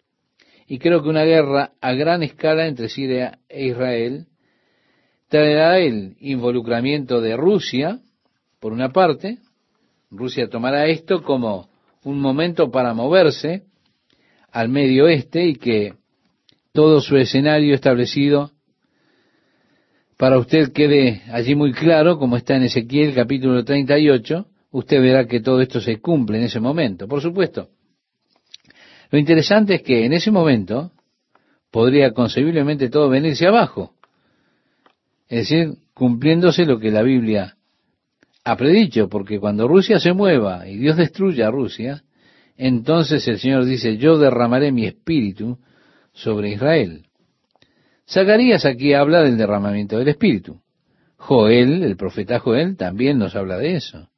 Y 0.67 0.79
creo 0.79 1.03
que 1.03 1.09
una 1.09 1.25
guerra 1.25 1.73
a 1.81 1.93
gran 1.93 2.23
escala 2.23 2.67
entre 2.67 2.87
Siria 2.87 3.39
e 3.49 3.65
Israel 3.65 4.27
traerá 5.27 5.79
el 5.79 6.15
involucramiento 6.19 7.21
de 7.21 7.35
Rusia, 7.35 7.99
por 8.61 8.73
una 8.73 8.89
parte, 8.89 9.39
Rusia 10.11 10.47
tomará 10.47 10.85
esto 10.85 11.23
como 11.23 11.67
un 12.03 12.21
momento 12.21 12.69
para 12.69 12.93
moverse 12.93 13.63
al 14.51 14.69
medio 14.69 15.05
oeste 15.05 15.47
y 15.47 15.55
que 15.55 15.95
todo 16.71 17.01
su 17.01 17.17
escenario 17.17 17.73
establecido 17.73 18.51
para 20.15 20.37
usted 20.37 20.71
quede 20.71 21.23
allí 21.31 21.55
muy 21.55 21.71
claro, 21.71 22.19
como 22.19 22.37
está 22.37 22.55
en 22.55 22.63
Ezequiel 22.63 23.15
capítulo 23.15 23.65
38, 23.65 24.45
usted 24.69 25.01
verá 25.01 25.25
que 25.25 25.39
todo 25.39 25.59
esto 25.59 25.81
se 25.81 25.99
cumple 25.99 26.37
en 26.37 26.43
ese 26.43 26.59
momento. 26.59 27.07
Por 27.07 27.19
supuesto, 27.19 27.69
lo 29.09 29.17
interesante 29.17 29.75
es 29.75 29.81
que 29.81 30.05
en 30.05 30.13
ese 30.13 30.29
momento 30.29 30.91
podría 31.71 32.13
concebiblemente 32.13 32.89
todo 32.89 33.09
venirse 33.09 33.47
abajo. 33.47 33.95
Es 35.27 35.49
decir, 35.49 35.77
cumpliéndose 35.95 36.65
lo 36.65 36.77
que 36.77 36.91
la 36.91 37.01
Biblia 37.01 37.57
ha 38.43 38.55
predicho, 38.57 39.09
porque 39.09 39.39
cuando 39.39 39.67
Rusia 39.67 39.99
se 39.99 40.13
mueva 40.13 40.67
y 40.67 40.77
Dios 40.77 40.97
destruya 40.97 41.47
a 41.47 41.51
Rusia, 41.51 42.03
entonces 42.57 43.27
el 43.27 43.39
Señor 43.39 43.65
dice, 43.65 43.97
yo 43.97 44.17
derramaré 44.17 44.71
mi 44.71 44.85
espíritu 44.85 45.59
sobre 46.13 46.51
Israel. 46.51 47.05
Zacarías 48.09 48.65
aquí 48.65 48.93
habla 48.93 49.21
del 49.21 49.37
derramamiento 49.37 49.97
del 49.97 50.09
espíritu. 50.09 50.61
Joel, 51.15 51.83
el 51.83 51.95
profeta 51.95 52.39
Joel, 52.39 52.75
también 52.77 53.17
nos 53.17 53.35
habla 53.35 53.57
de 53.57 53.75
eso 53.75 54.11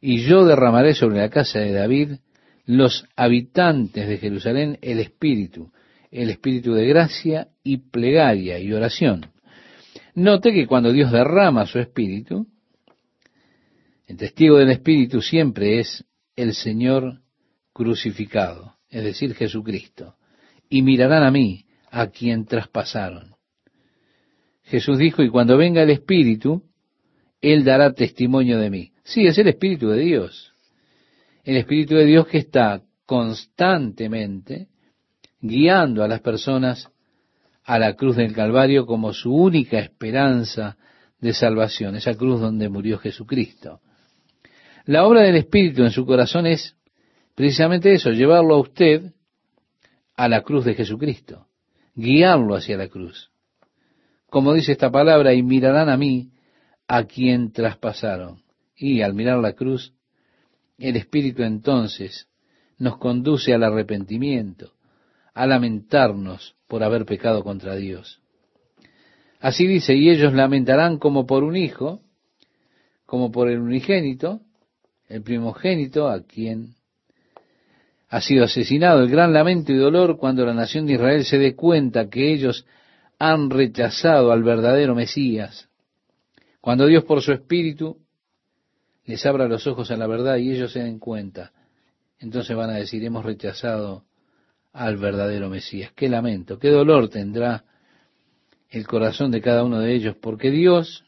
y 0.00 0.22
yo 0.22 0.44
derramaré 0.44 0.94
sobre 0.94 1.18
la 1.18 1.28
casa 1.28 1.58
de 1.58 1.72
David 1.72 2.12
los 2.64 3.04
habitantes 3.16 4.08
de 4.08 4.18
Jerusalén 4.18 4.78
el 4.80 5.00
espíritu, 5.00 5.72
el 6.10 6.30
espíritu 6.30 6.72
de 6.72 6.86
gracia 6.86 7.48
y 7.62 7.78
plegaria 7.90 8.58
y 8.58 8.72
oración. 8.72 9.26
Note 10.14 10.52
que 10.52 10.66
cuando 10.66 10.92
Dios 10.92 11.12
derrama 11.12 11.66
su 11.66 11.78
espíritu, 11.78 12.46
el 14.10 14.16
testigo 14.16 14.58
del 14.58 14.70
espíritu 14.70 15.22
siempre 15.22 15.78
es 15.78 16.04
el 16.34 16.52
Señor 16.52 17.20
crucificado, 17.72 18.74
es 18.88 19.04
decir, 19.04 19.36
Jesucristo. 19.36 20.16
Y 20.68 20.82
mirarán 20.82 21.22
a 21.22 21.30
mí, 21.30 21.64
a 21.92 22.08
quien 22.08 22.44
traspasaron. 22.44 23.36
Jesús 24.64 24.98
dijo, 24.98 25.22
y 25.22 25.30
cuando 25.30 25.56
venga 25.56 25.84
el 25.84 25.90
espíritu, 25.90 26.64
Él 27.40 27.62
dará 27.62 27.92
testimonio 27.92 28.58
de 28.58 28.68
mí. 28.70 28.92
Sí, 29.04 29.28
es 29.28 29.38
el 29.38 29.46
espíritu 29.46 29.90
de 29.90 30.00
Dios. 30.00 30.54
El 31.44 31.58
espíritu 31.58 31.94
de 31.94 32.06
Dios 32.06 32.26
que 32.26 32.38
está 32.38 32.82
constantemente 33.06 34.66
guiando 35.40 36.02
a 36.02 36.08
las 36.08 36.20
personas 36.20 36.88
a 37.62 37.78
la 37.78 37.94
cruz 37.94 38.16
del 38.16 38.32
Calvario 38.32 38.86
como 38.86 39.12
su 39.12 39.32
única 39.32 39.78
esperanza 39.78 40.76
de 41.20 41.32
salvación, 41.32 41.94
esa 41.94 42.14
cruz 42.14 42.40
donde 42.40 42.68
murió 42.68 42.98
Jesucristo. 42.98 43.80
La 44.90 45.06
obra 45.06 45.20
del 45.20 45.36
Espíritu 45.36 45.84
en 45.84 45.92
su 45.92 46.04
corazón 46.04 46.48
es 46.48 46.74
precisamente 47.36 47.92
eso, 47.92 48.10
llevarlo 48.10 48.56
a 48.56 48.60
usted 48.60 49.12
a 50.16 50.28
la 50.28 50.42
cruz 50.42 50.64
de 50.64 50.74
Jesucristo, 50.74 51.46
guiarlo 51.94 52.56
hacia 52.56 52.76
la 52.76 52.88
cruz. 52.88 53.30
Como 54.26 54.52
dice 54.52 54.72
esta 54.72 54.90
palabra, 54.90 55.32
y 55.32 55.44
mirarán 55.44 55.90
a 55.90 55.96
mí 55.96 56.32
a 56.88 57.04
quien 57.04 57.52
traspasaron. 57.52 58.42
Y 58.74 59.02
al 59.02 59.14
mirar 59.14 59.38
la 59.38 59.52
cruz, 59.52 59.94
el 60.76 60.96
Espíritu 60.96 61.44
entonces 61.44 62.26
nos 62.76 62.98
conduce 62.98 63.54
al 63.54 63.62
arrepentimiento, 63.62 64.72
a 65.34 65.46
lamentarnos 65.46 66.56
por 66.66 66.82
haber 66.82 67.04
pecado 67.04 67.44
contra 67.44 67.76
Dios. 67.76 68.20
Así 69.38 69.68
dice, 69.68 69.94
y 69.94 70.10
ellos 70.10 70.32
lamentarán 70.32 70.98
como 70.98 71.26
por 71.28 71.44
un 71.44 71.54
hijo, 71.54 72.00
como 73.06 73.30
por 73.30 73.48
el 73.48 73.60
unigénito, 73.60 74.40
el 75.10 75.22
primogénito 75.22 76.08
a 76.08 76.22
quien 76.22 76.74
ha 78.08 78.20
sido 78.20 78.44
asesinado. 78.44 79.00
El 79.02 79.10
gran 79.10 79.32
lamento 79.32 79.72
y 79.72 79.76
dolor 79.76 80.16
cuando 80.16 80.46
la 80.46 80.54
nación 80.54 80.86
de 80.86 80.94
Israel 80.94 81.24
se 81.24 81.38
dé 81.38 81.54
cuenta 81.54 82.08
que 82.08 82.32
ellos 82.32 82.64
han 83.18 83.50
rechazado 83.50 84.30
al 84.32 84.44
verdadero 84.44 84.94
Mesías. 84.94 85.68
Cuando 86.60 86.86
Dios 86.86 87.04
por 87.04 87.22
su 87.22 87.32
espíritu 87.32 87.98
les 89.04 89.26
abra 89.26 89.48
los 89.48 89.66
ojos 89.66 89.90
a 89.90 89.96
la 89.96 90.06
verdad 90.06 90.36
y 90.36 90.52
ellos 90.52 90.72
se 90.72 90.80
den 90.80 91.00
cuenta, 91.00 91.52
entonces 92.20 92.56
van 92.56 92.70
a 92.70 92.74
decir, 92.74 93.04
hemos 93.04 93.24
rechazado 93.24 94.04
al 94.72 94.96
verdadero 94.96 95.48
Mesías. 95.48 95.90
Qué 95.96 96.08
lamento, 96.08 96.58
qué 96.58 96.68
dolor 96.68 97.08
tendrá 97.08 97.64
el 98.68 98.86
corazón 98.86 99.32
de 99.32 99.40
cada 99.40 99.64
uno 99.64 99.80
de 99.80 99.92
ellos, 99.92 100.14
porque 100.20 100.52
Dios, 100.52 101.04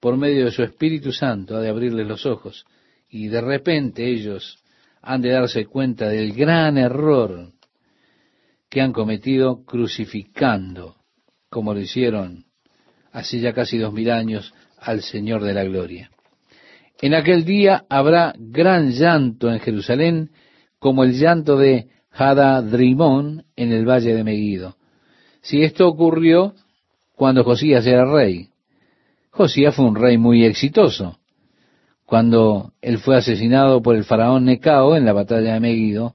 por 0.00 0.16
medio 0.16 0.46
de 0.46 0.50
su 0.50 0.62
Espíritu 0.62 1.12
Santo, 1.12 1.56
ha 1.56 1.60
de 1.60 1.68
abrirles 1.68 2.06
los 2.06 2.24
ojos 2.24 2.64
y 3.08 3.28
de 3.28 3.40
repente 3.40 4.08
ellos 4.08 4.62
han 5.02 5.22
de 5.22 5.30
darse 5.30 5.66
cuenta 5.66 6.08
del 6.08 6.32
gran 6.32 6.78
error 6.78 7.52
que 8.68 8.80
han 8.80 8.92
cometido 8.92 9.64
crucificando, 9.64 10.96
como 11.48 11.72
lo 11.72 11.80
hicieron 11.80 12.46
hace 13.12 13.40
ya 13.40 13.54
casi 13.54 13.78
dos 13.78 13.94
mil 13.94 14.10
años, 14.10 14.52
al 14.78 15.00
Señor 15.00 15.42
de 15.42 15.54
la 15.54 15.64
Gloria. 15.64 16.10
En 17.00 17.14
aquel 17.14 17.44
día 17.44 17.84
habrá 17.88 18.34
gran 18.38 18.90
llanto 18.90 19.50
en 19.50 19.60
Jerusalén, 19.60 20.30
como 20.78 21.02
el 21.02 21.12
llanto 21.18 21.56
de 21.56 21.88
Hadadrimón 22.10 23.44
en 23.56 23.72
el 23.72 23.88
valle 23.88 24.14
de 24.14 24.22
Megido. 24.22 24.76
Si 25.40 25.62
esto 25.62 25.88
ocurrió 25.88 26.54
cuando 27.16 27.42
Josías 27.42 27.86
era 27.86 28.04
rey. 28.04 28.50
Josías 29.30 29.74
fue 29.74 29.86
un 29.86 29.96
rey 29.96 30.18
muy 30.18 30.44
exitoso. 30.44 31.18
Cuando 32.06 32.72
él 32.80 32.98
fue 32.98 33.16
asesinado 33.16 33.82
por 33.82 33.96
el 33.96 34.04
faraón 34.04 34.44
Necao 34.44 34.96
en 34.96 35.04
la 35.04 35.12
batalla 35.12 35.54
de 35.54 35.60
Megido, 35.60 36.14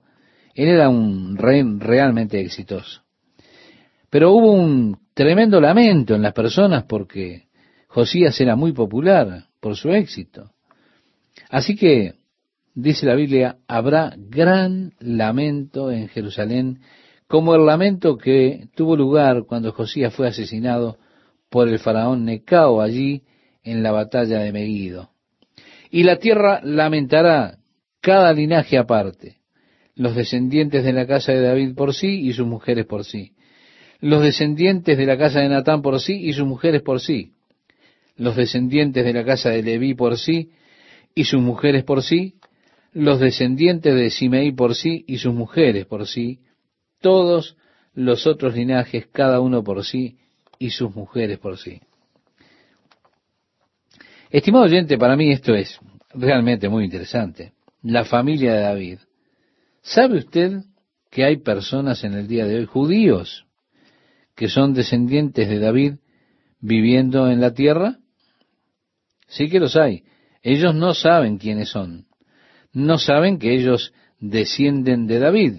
él 0.55 0.69
era 0.69 0.87
un 0.87 1.37
rey 1.37 1.63
realmente 1.79 2.39
exitoso. 2.39 3.01
Pero 4.09 4.31
hubo 4.31 4.53
un 4.53 4.97
tremendo 5.13 5.59
lamento 5.59 6.15
en 6.15 6.21
las 6.21 6.33
personas 6.33 6.85
porque 6.85 7.47
Josías 7.87 8.39
era 8.39 8.55
muy 8.55 8.71
popular 8.71 9.45
por 9.59 9.75
su 9.75 9.91
éxito. 9.91 10.51
Así 11.49 11.75
que 11.75 12.15
dice 12.73 13.05
la 13.05 13.15
Biblia, 13.15 13.57
habrá 13.67 14.13
gran 14.17 14.93
lamento 14.99 15.91
en 15.91 16.07
Jerusalén, 16.07 16.79
como 17.27 17.53
el 17.53 17.65
lamento 17.65 18.17
que 18.17 18.69
tuvo 18.75 18.95
lugar 18.95 19.43
cuando 19.45 19.73
Josías 19.73 20.13
fue 20.13 20.27
asesinado 20.27 20.97
por 21.49 21.67
el 21.67 21.79
faraón 21.79 22.23
Necao 22.23 22.81
allí 22.81 23.23
en 23.63 23.83
la 23.83 23.91
batalla 23.91 24.39
de 24.39 24.53
Megido. 24.53 25.10
Y 25.91 26.03
la 26.03 26.15
tierra 26.15 26.61
lamentará 26.63 27.57
cada 27.99 28.31
linaje 28.33 28.77
aparte, 28.77 29.35
los 29.93 30.15
descendientes 30.15 30.85
de 30.85 30.93
la 30.93 31.05
casa 31.05 31.33
de 31.33 31.41
David 31.41 31.75
por 31.75 31.93
sí 31.93 32.21
y 32.21 32.31
sus 32.31 32.47
mujeres 32.47 32.85
por 32.85 33.03
sí, 33.03 33.33
los 33.99 34.23
descendientes 34.23 34.97
de 34.97 35.05
la 35.05 35.17
casa 35.17 35.41
de 35.41 35.49
Natán 35.49 35.81
por 35.81 35.99
sí 35.99 36.13
y 36.13 36.31
sus 36.31 36.47
mujeres 36.47 36.81
por 36.81 37.01
sí, 37.01 37.33
los 38.15 38.37
descendientes 38.37 39.03
de 39.03 39.13
la 39.13 39.25
casa 39.25 39.49
de 39.49 39.63
Leví 39.63 39.93
por 39.93 40.17
sí 40.17 40.51
y 41.13 41.25
sus 41.25 41.41
mujeres 41.41 41.83
por 41.83 42.01
sí, 42.01 42.35
los 42.93 43.19
descendientes 43.19 43.93
de 43.93 44.09
Simeí 44.09 44.53
por 44.53 44.75
sí 44.75 45.03
y 45.07 45.17
sus 45.17 45.33
mujeres 45.33 45.85
por 45.85 46.07
sí, 46.07 46.39
todos 47.01 47.57
los 47.93 48.27
otros 48.27 48.55
linajes, 48.55 49.07
cada 49.11 49.41
uno 49.41 49.61
por 49.61 49.83
sí 49.83 50.17
y 50.57 50.69
sus 50.69 50.95
mujeres 50.95 51.37
por 51.37 51.57
sí. 51.57 51.81
Estimado 54.31 54.65
oyente, 54.65 54.97
para 54.97 55.15
mí 55.15 55.31
esto 55.31 55.53
es 55.53 55.79
realmente 56.13 56.69
muy 56.69 56.85
interesante. 56.85 57.53
La 57.83 58.05
familia 58.05 58.53
de 58.53 58.61
David. 58.61 58.99
¿Sabe 59.81 60.17
usted 60.17 60.63
que 61.09 61.25
hay 61.25 61.37
personas 61.37 62.03
en 62.03 62.13
el 62.13 62.27
día 62.27 62.45
de 62.45 62.57
hoy, 62.57 62.65
judíos, 62.65 63.45
que 64.35 64.47
son 64.47 64.73
descendientes 64.73 65.49
de 65.49 65.59
David 65.59 65.93
viviendo 66.59 67.27
en 67.27 67.41
la 67.41 67.53
tierra? 67.53 67.97
Sí 69.27 69.49
que 69.49 69.59
los 69.59 69.75
hay. 69.75 70.03
Ellos 70.41 70.73
no 70.73 70.93
saben 70.93 71.37
quiénes 71.37 71.69
son 71.69 72.05
no 72.73 72.97
saben 72.97 73.37
que 73.37 73.53
ellos 73.53 73.93
descienden 74.19 75.07
de 75.07 75.19
David. 75.19 75.53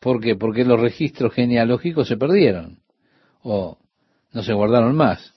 ¿Por 0.00 0.20
qué? 0.20 0.34
Porque 0.34 0.64
los 0.64 0.80
registros 0.80 1.32
genealógicos 1.32 2.08
se 2.08 2.16
perdieron 2.16 2.80
o 3.42 3.78
no 4.32 4.42
se 4.42 4.52
guardaron 4.52 4.96
más. 4.96 5.32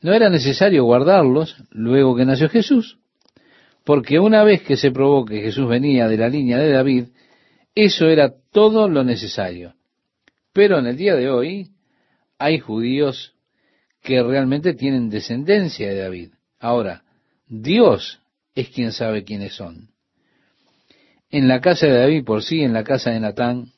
No 0.00 0.12
era 0.12 0.30
necesario 0.30 0.84
guardarlos 0.84 1.56
luego 1.70 2.16
que 2.16 2.24
nació 2.24 2.48
Jesús, 2.48 2.98
porque 3.84 4.18
una 4.18 4.44
vez 4.44 4.62
que 4.62 4.76
se 4.76 4.90
probó 4.90 5.24
que 5.24 5.40
Jesús 5.40 5.68
venía 5.68 6.08
de 6.08 6.16
la 6.16 6.28
línea 6.28 6.58
de 6.58 6.70
David, 6.70 7.04
eso 7.74 8.06
era 8.08 8.32
todo 8.52 8.88
lo 8.88 9.04
necesario. 9.04 9.74
Pero 10.52 10.78
en 10.78 10.86
el 10.86 10.96
día 10.96 11.14
de 11.14 11.30
hoy 11.30 11.70
hay 12.38 12.58
judíos 12.58 13.34
que 14.02 14.22
realmente 14.22 14.74
tienen 14.74 15.10
descendencia 15.10 15.88
de 15.88 15.96
David. 15.96 16.30
Ahora, 16.58 17.04
Dios 17.46 18.20
es 18.54 18.70
quien 18.70 18.92
sabe 18.92 19.24
quiénes 19.24 19.54
son 19.54 19.90
en 21.30 21.48
la 21.48 21.60
casa 21.60 21.86
de 21.86 21.98
David 21.98 22.24
por 22.24 22.42
sí, 22.42 22.62
en 22.62 22.72
la 22.72 22.84
casa 22.84 23.10
de 23.10 23.20
Natán. 23.20 23.72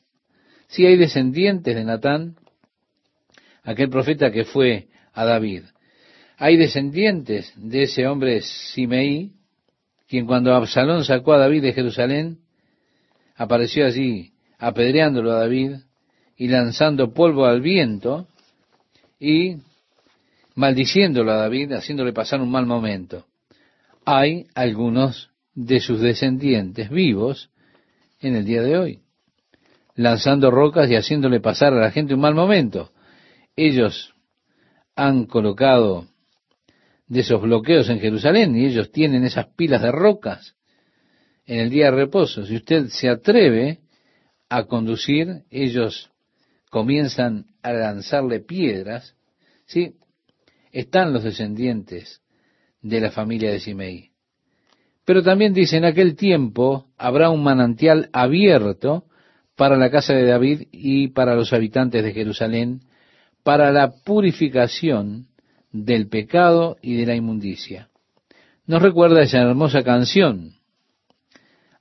Sí 0.67 0.85
hay 0.85 0.97
descendientes 0.97 1.75
de 1.75 1.83
Natán, 1.83 2.35
aquel 3.63 3.89
profeta 3.89 4.31
que 4.31 4.43
fue 4.43 4.87
a 5.13 5.25
David. 5.25 5.63
Hay 6.43 6.57
descendientes 6.57 7.53
de 7.55 7.83
ese 7.83 8.05
hombre 8.05 8.41
Simeí, 8.41 9.31
quien 10.09 10.25
cuando 10.25 10.53
Absalón 10.53 11.05
sacó 11.05 11.31
a 11.31 11.37
David 11.37 11.61
de 11.61 11.71
Jerusalén, 11.71 12.39
apareció 13.37 13.85
allí 13.85 14.33
apedreándolo 14.59 15.31
a 15.31 15.39
David 15.39 15.75
y 16.35 16.49
lanzando 16.49 17.13
polvo 17.13 17.45
al 17.45 17.61
viento 17.61 18.27
y 19.21 19.55
maldiciéndolo 20.55 21.31
a 21.31 21.37
David, 21.37 21.71
haciéndole 21.71 22.11
pasar 22.11 22.41
un 22.41 22.51
mal 22.51 22.65
momento. 22.65 23.25
Hay 24.03 24.47
algunos 24.53 25.29
de 25.55 25.79
sus 25.79 26.01
descendientes 26.01 26.89
vivos 26.89 27.51
en 28.19 28.35
el 28.35 28.43
día 28.43 28.61
de 28.63 28.77
hoy, 28.77 28.99
lanzando 29.95 30.51
rocas 30.51 30.91
y 30.91 30.95
haciéndole 30.97 31.39
pasar 31.39 31.71
a 31.71 31.79
la 31.79 31.91
gente 31.91 32.13
un 32.13 32.19
mal 32.19 32.35
momento. 32.35 32.91
Ellos 33.55 34.13
han 34.93 35.25
colocado 35.25 36.09
de 37.07 37.19
esos 37.19 37.41
bloqueos 37.41 37.89
en 37.89 37.99
Jerusalén 37.99 38.55
y 38.55 38.65
ellos 38.65 38.91
tienen 38.91 39.23
esas 39.23 39.47
pilas 39.55 39.81
de 39.81 39.91
rocas 39.91 40.55
en 41.45 41.59
el 41.59 41.69
día 41.69 41.85
de 41.85 41.91
reposo. 41.91 42.45
Si 42.45 42.55
usted 42.55 42.87
se 42.87 43.09
atreve 43.09 43.79
a 44.49 44.63
conducir, 44.65 45.43
ellos 45.49 46.11
comienzan 46.69 47.47
a 47.61 47.73
lanzarle 47.73 48.39
piedras, 48.39 49.15
¿sí? 49.65 49.95
Están 50.71 51.13
los 51.13 51.23
descendientes 51.23 52.21
de 52.81 52.99
la 52.99 53.11
familia 53.11 53.51
de 53.51 53.59
Simei. 53.59 54.11
Pero 55.05 55.21
también 55.21 55.53
dice, 55.53 55.77
en 55.77 55.85
aquel 55.85 56.15
tiempo 56.15 56.87
habrá 56.97 57.29
un 57.29 57.43
manantial 57.43 58.09
abierto 58.13 59.05
para 59.55 59.77
la 59.77 59.91
casa 59.91 60.13
de 60.13 60.25
David 60.25 60.67
y 60.71 61.09
para 61.09 61.35
los 61.35 61.53
habitantes 61.53 62.03
de 62.03 62.13
Jerusalén, 62.13 62.81
para 63.43 63.71
la 63.71 63.93
purificación 64.03 65.27
del 65.73 66.07
pecado 66.07 66.77
y 66.81 66.95
de 66.95 67.05
la 67.05 67.15
inmundicia. 67.15 67.89
Nos 68.65 68.81
recuerda 68.81 69.21
esa 69.21 69.41
hermosa 69.41 69.83
canción. 69.83 70.53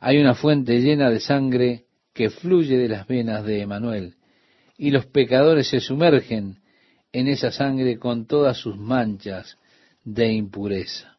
Hay 0.00 0.18
una 0.18 0.34
fuente 0.34 0.80
llena 0.80 1.10
de 1.10 1.20
sangre 1.20 1.84
que 2.12 2.30
fluye 2.30 2.76
de 2.76 2.88
las 2.88 3.06
venas 3.06 3.44
de 3.44 3.60
Emanuel, 3.60 4.16
y 4.76 4.90
los 4.90 5.06
pecadores 5.06 5.68
se 5.68 5.80
sumergen 5.80 6.56
en 7.12 7.28
esa 7.28 7.52
sangre 7.52 7.98
con 7.98 8.26
todas 8.26 8.56
sus 8.56 8.76
manchas 8.76 9.58
de 10.02 10.32
impureza. 10.32 11.18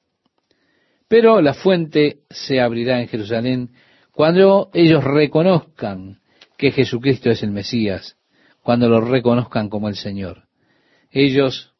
Pero 1.07 1.41
la 1.41 1.53
fuente 1.53 2.21
se 2.29 2.59
abrirá 2.59 2.99
en 2.99 3.07
Jerusalén 3.07 3.69
cuando 4.11 4.69
ellos 4.73 5.03
reconozcan 5.03 6.19
que 6.57 6.71
Jesucristo 6.71 7.29
es 7.29 7.43
el 7.43 7.51
Mesías, 7.51 8.17
cuando 8.61 8.89
lo 8.89 9.01
reconozcan 9.01 9.69
como 9.69 9.89
el 9.89 9.95
Señor. 9.95 10.45
Ellos 11.11 11.72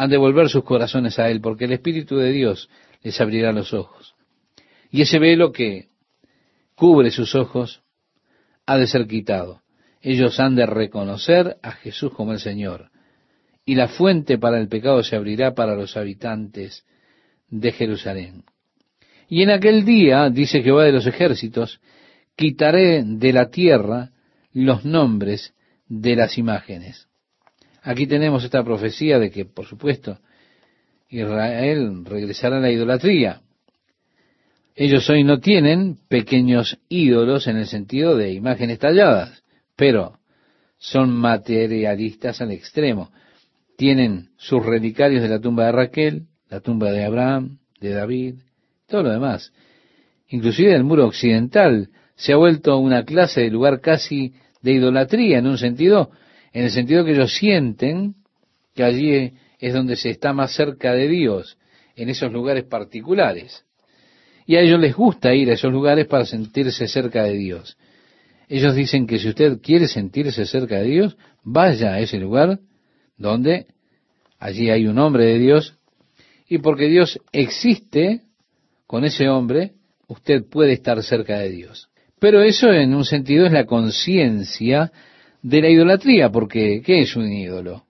han 0.00 0.08
de 0.08 0.16
volver 0.16 0.48
sus 0.48 0.64
corazones 0.64 1.18
a 1.18 1.28
Él, 1.28 1.42
porque 1.42 1.66
el 1.66 1.72
Espíritu 1.72 2.16
de 2.16 2.32
Dios 2.32 2.70
les 3.02 3.20
abrirá 3.20 3.52
los 3.52 3.74
ojos. 3.74 4.14
Y 4.90 5.02
ese 5.02 5.18
velo 5.18 5.52
que 5.52 5.88
cubre 6.74 7.10
sus 7.10 7.34
ojos 7.34 7.82
ha 8.64 8.78
de 8.78 8.86
ser 8.86 9.06
quitado. 9.06 9.60
Ellos 10.00 10.40
han 10.40 10.56
de 10.56 10.64
reconocer 10.64 11.58
a 11.62 11.72
Jesús 11.72 12.14
como 12.14 12.32
el 12.32 12.38
Señor. 12.38 12.90
Y 13.66 13.74
la 13.74 13.88
fuente 13.88 14.38
para 14.38 14.58
el 14.58 14.68
pecado 14.68 15.02
se 15.02 15.16
abrirá 15.16 15.54
para 15.54 15.74
los 15.74 15.98
habitantes 15.98 16.86
de 17.50 17.70
Jerusalén. 17.70 18.44
Y 19.28 19.42
en 19.42 19.50
aquel 19.50 19.84
día, 19.84 20.30
dice 20.30 20.62
Jehová 20.62 20.84
de 20.84 20.92
los 20.92 21.06
ejércitos, 21.06 21.78
quitaré 22.36 23.02
de 23.04 23.34
la 23.34 23.50
tierra 23.50 24.12
los 24.54 24.82
nombres 24.82 25.52
de 25.88 26.16
las 26.16 26.38
imágenes. 26.38 27.09
Aquí 27.82 28.06
tenemos 28.06 28.44
esta 28.44 28.62
profecía 28.62 29.18
de 29.18 29.30
que, 29.30 29.44
por 29.44 29.66
supuesto, 29.66 30.18
Israel 31.08 32.04
regresará 32.04 32.58
a 32.58 32.60
la 32.60 32.70
idolatría. 32.70 33.40
Ellos 34.74 35.08
hoy 35.10 35.24
no 35.24 35.40
tienen 35.40 35.98
pequeños 36.08 36.78
ídolos 36.88 37.46
en 37.46 37.56
el 37.56 37.66
sentido 37.66 38.16
de 38.16 38.32
imágenes 38.32 38.78
talladas, 38.78 39.42
pero 39.76 40.18
son 40.78 41.10
materialistas 41.10 42.40
al 42.40 42.52
extremo. 42.52 43.10
Tienen 43.76 44.30
sus 44.36 44.64
relicarios 44.64 45.22
de 45.22 45.28
la 45.28 45.40
tumba 45.40 45.66
de 45.66 45.72
Raquel, 45.72 46.22
la 46.48 46.60
tumba 46.60 46.92
de 46.92 47.04
Abraham, 47.04 47.58
de 47.80 47.90
David, 47.90 48.34
todo 48.86 49.04
lo 49.04 49.10
demás. 49.10 49.52
Inclusive 50.28 50.74
el 50.74 50.84
muro 50.84 51.06
occidental 51.06 51.88
se 52.14 52.32
ha 52.32 52.36
vuelto 52.36 52.78
una 52.78 53.04
clase 53.04 53.40
de 53.42 53.50
lugar 53.50 53.80
casi 53.80 54.34
de 54.62 54.72
idolatría 54.72 55.38
en 55.38 55.46
un 55.46 55.58
sentido, 55.58 56.10
en 56.52 56.64
el 56.64 56.70
sentido 56.70 57.04
que 57.04 57.12
ellos 57.12 57.34
sienten 57.34 58.14
que 58.74 58.84
allí 58.84 59.32
es 59.58 59.74
donde 59.74 59.96
se 59.96 60.10
está 60.10 60.32
más 60.32 60.54
cerca 60.54 60.92
de 60.92 61.08
Dios, 61.08 61.58
en 61.96 62.08
esos 62.08 62.32
lugares 62.32 62.64
particulares. 62.64 63.64
Y 64.46 64.56
a 64.56 64.60
ellos 64.60 64.80
les 64.80 64.94
gusta 64.94 65.34
ir 65.34 65.50
a 65.50 65.54
esos 65.54 65.70
lugares 65.72 66.06
para 66.06 66.24
sentirse 66.24 66.88
cerca 66.88 67.24
de 67.24 67.36
Dios. 67.36 67.76
Ellos 68.48 68.74
dicen 68.74 69.06
que 69.06 69.18
si 69.18 69.28
usted 69.28 69.60
quiere 69.60 69.86
sentirse 69.86 70.44
cerca 70.46 70.78
de 70.80 70.88
Dios, 70.88 71.16
vaya 71.44 71.92
a 71.92 72.00
ese 72.00 72.18
lugar 72.18 72.58
donde 73.16 73.66
allí 74.38 74.70
hay 74.70 74.86
un 74.86 74.98
hombre 74.98 75.26
de 75.26 75.38
Dios 75.38 75.76
y 76.48 76.58
porque 76.58 76.88
Dios 76.88 77.20
existe 77.32 78.22
con 78.86 79.04
ese 79.04 79.28
hombre, 79.28 79.74
usted 80.08 80.44
puede 80.50 80.72
estar 80.72 81.00
cerca 81.02 81.38
de 81.38 81.50
Dios. 81.50 81.90
Pero 82.18 82.42
eso 82.42 82.72
en 82.72 82.92
un 82.94 83.04
sentido 83.04 83.46
es 83.46 83.52
la 83.52 83.66
conciencia 83.66 84.90
de 85.42 85.60
la 85.60 85.68
idolatría, 85.68 86.30
porque 86.30 86.82
¿qué 86.84 87.00
es 87.00 87.16
un 87.16 87.32
ídolo? 87.32 87.84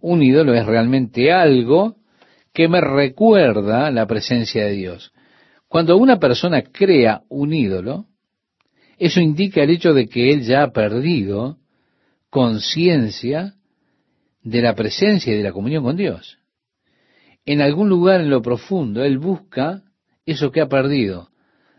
Un 0.00 0.22
ídolo 0.22 0.54
es 0.54 0.66
realmente 0.66 1.32
algo 1.32 1.96
que 2.52 2.68
me 2.68 2.80
recuerda 2.80 3.90
la 3.90 4.06
presencia 4.06 4.64
de 4.64 4.72
Dios. 4.72 5.12
Cuando 5.68 5.96
una 5.96 6.18
persona 6.18 6.62
crea 6.62 7.22
un 7.28 7.52
ídolo, 7.52 8.06
eso 8.98 9.20
indica 9.20 9.62
el 9.62 9.70
hecho 9.70 9.92
de 9.92 10.08
que 10.08 10.32
él 10.32 10.42
ya 10.42 10.64
ha 10.64 10.72
perdido 10.72 11.58
conciencia 12.30 13.54
de 14.42 14.62
la 14.62 14.74
presencia 14.74 15.32
y 15.32 15.36
de 15.36 15.42
la 15.42 15.52
comunión 15.52 15.84
con 15.84 15.96
Dios. 15.96 16.38
En 17.44 17.60
algún 17.60 17.88
lugar 17.88 18.20
en 18.20 18.30
lo 18.30 18.42
profundo, 18.42 19.04
él 19.04 19.18
busca 19.18 19.82
eso 20.26 20.50
que 20.50 20.60
ha 20.60 20.68
perdido. 20.68 21.30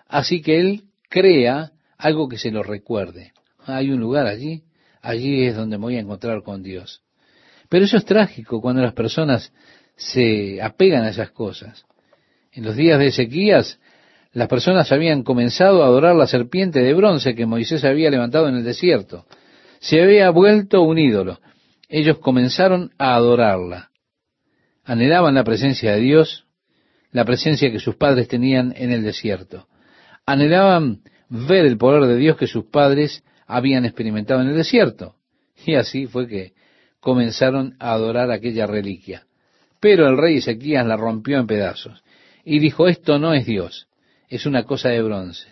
Así 0.08 0.42
que 0.42 0.60
él 0.60 0.84
crea 1.10 1.72
algo 1.98 2.30
que 2.30 2.38
se 2.38 2.52
lo 2.52 2.64
recuerde. 2.64 3.34
Hay 3.66 3.92
un 3.92 4.00
lugar 4.00 4.26
allí, 4.26 4.64
allí 5.02 5.46
es 5.46 5.56
donde 5.56 5.78
me 5.78 5.84
voy 5.84 5.98
a 5.98 6.02
encontrar 6.02 6.44
con 6.44 6.64
Dios. 6.64 7.02
Pero 7.70 7.86
eso 7.86 7.98
es 7.98 8.06
trágico 8.06 8.62
cuando 8.62 8.82
las 8.82 8.94
personas 8.94 9.54
se 9.96 10.62
apegan 10.62 11.04
a 11.04 11.10
esas 11.10 11.32
cosas. 11.32 11.86
En 12.52 12.64
los 12.64 12.76
días 12.76 12.98
de 13.00 13.08
Ezequías, 13.08 13.80
las 14.32 14.48
personas 14.48 14.92
habían 14.92 15.24
comenzado 15.24 15.84
a 15.84 15.88
adorar 15.88 16.16
la 16.16 16.28
serpiente 16.28 16.80
de 16.80 16.94
bronce 16.94 17.36
que 17.36 17.46
Moisés 17.46 17.84
había 17.84 18.10
levantado 18.10 18.48
en 18.48 18.56
el 18.56 18.64
desierto. 18.64 19.26
Se 19.80 20.02
había 20.02 20.30
vuelto 20.30 20.82
un 20.82 20.98
ídolo. 20.98 21.40
Ellos 21.88 22.20
comenzaron 22.20 22.92
a 22.98 23.16
adorarla. 23.16 23.90
Anhelaban 24.84 25.36
la 25.36 25.44
presencia 25.44 25.94
de 25.94 26.00
Dios, 26.00 26.46
la 27.12 27.26
presencia 27.26 27.72
que 27.72 27.80
sus 27.80 27.96
padres 27.96 28.28
tenían 28.28 28.74
en 28.76 28.92
el 28.92 29.04
desierto. 29.04 29.68
Anhelaban 30.26 31.02
ver 31.30 31.66
el 31.66 31.78
poder 31.78 32.08
de 32.08 32.18
Dios 32.18 32.38
que 32.38 32.48
sus 32.48 32.66
padres 32.66 33.24
habían 33.50 33.84
experimentado 33.84 34.42
en 34.42 34.50
el 34.50 34.56
desierto. 34.56 35.16
Y 35.66 35.76
así 35.76 36.08
fue 36.08 36.28
que 36.28 36.54
comenzaron 37.02 37.76
a 37.80 37.92
adorar 37.92 38.32
aquella 38.32 38.66
reliquia. 38.66 39.26
Pero 39.82 40.08
el 40.08 40.18
rey 40.18 40.38
Ezequías 40.38 40.86
la 40.86 40.96
rompió 40.96 41.38
en 41.38 41.48
pedazos 41.48 42.02
y 42.46 42.60
dijo, 42.60 42.88
esto 42.88 43.20
no 43.20 43.34
es 43.34 43.46
Dios, 43.46 43.88
es 44.30 44.46
una 44.46 44.64
cosa 44.64 44.90
de 44.90 45.02
bronce. 45.02 45.48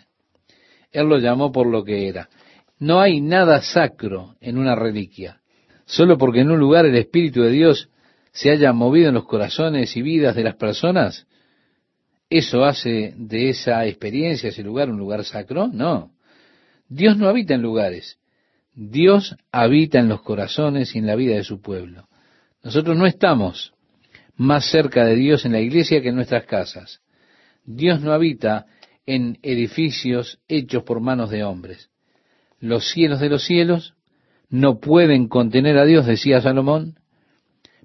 Él 0.92 1.06
lo 1.06 1.18
llamó 1.18 1.52
por 1.52 1.66
lo 1.66 1.84
que 1.84 2.08
era. 2.08 2.30
No 2.78 3.00
hay 3.00 3.20
nada 3.20 3.60
sacro 3.60 4.36
en 4.40 4.56
una 4.56 4.74
reliquia. 4.74 5.40
Solo 5.84 6.16
porque 6.16 6.40
en 6.40 6.50
un 6.50 6.58
lugar 6.58 6.86
el 6.86 6.96
Espíritu 6.96 7.42
de 7.42 7.50
Dios 7.50 7.90
se 8.32 8.50
haya 8.50 8.72
movido 8.72 9.08
en 9.08 9.14
los 9.14 9.26
corazones 9.26 9.94
y 9.96 10.02
vidas 10.02 10.34
de 10.34 10.44
las 10.44 10.56
personas, 10.56 11.26
¿Eso 12.30 12.64
hace 12.64 13.14
de 13.16 13.48
esa 13.48 13.86
experiencia, 13.86 14.50
ese 14.50 14.62
lugar, 14.62 14.90
un 14.90 14.98
lugar 14.98 15.24
sacro? 15.24 15.68
No. 15.68 16.12
Dios 16.88 17.16
no 17.16 17.28
habita 17.28 17.54
en 17.54 17.62
lugares. 17.62 18.18
Dios 18.74 19.36
habita 19.52 19.98
en 19.98 20.08
los 20.08 20.22
corazones 20.22 20.94
y 20.94 20.98
en 20.98 21.06
la 21.06 21.16
vida 21.16 21.34
de 21.34 21.44
su 21.44 21.60
pueblo. 21.60 22.08
Nosotros 22.62 22.96
no 22.96 23.06
estamos 23.06 23.72
más 24.36 24.70
cerca 24.70 25.04
de 25.04 25.16
Dios 25.16 25.44
en 25.44 25.52
la 25.52 25.60
iglesia 25.60 26.00
que 26.00 26.08
en 26.08 26.16
nuestras 26.16 26.44
casas. 26.44 27.00
Dios 27.64 28.00
no 28.00 28.12
habita 28.12 28.66
en 29.04 29.38
edificios 29.42 30.38
hechos 30.48 30.84
por 30.84 31.00
manos 31.00 31.30
de 31.30 31.44
hombres. 31.44 31.90
Los 32.60 32.90
cielos 32.90 33.20
de 33.20 33.28
los 33.28 33.44
cielos 33.44 33.94
no 34.48 34.80
pueden 34.80 35.28
contener 35.28 35.76
a 35.78 35.84
Dios, 35.84 36.06
decía 36.06 36.40
Salomón. 36.40 36.98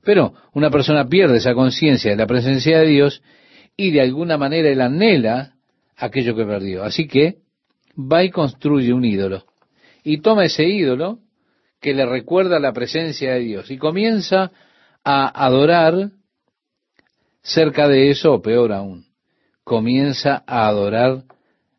Pero 0.04 0.34
una 0.54 0.70
persona 0.70 1.08
pierde 1.08 1.38
esa 1.38 1.54
conciencia 1.54 2.12
de 2.12 2.18
la 2.18 2.28
presencia 2.28 2.80
de 2.80 2.88
Dios 2.88 3.22
y 3.76 3.92
de 3.92 4.02
alguna 4.02 4.38
manera 4.38 4.70
él 4.70 4.82
anhela 4.82 5.56
aquello 5.98 6.36
que 6.36 6.46
perdió. 6.46 6.84
Así 6.84 7.08
que 7.08 7.43
va 7.98 8.24
y 8.24 8.32
construye 8.32 8.94
un 8.94 9.06
ídolo. 9.06 9.46
Y 10.04 10.20
toma 10.22 10.46
ese 10.46 10.66
ídolo 10.66 11.20
que 11.80 11.94
le 11.94 12.06
recuerda 12.06 12.60
la 12.60 12.74
presencia 12.74 13.34
de 13.34 13.40
Dios 13.40 13.72
y 13.72 13.78
comienza 13.78 14.52
a 15.04 15.46
adorar 15.46 16.12
cerca 17.42 17.88
de 17.88 18.10
eso, 18.10 18.34
o 18.34 18.42
peor 18.42 18.72
aún, 18.72 19.06
comienza 19.64 20.44
a 20.48 20.68
adorar 20.68 21.24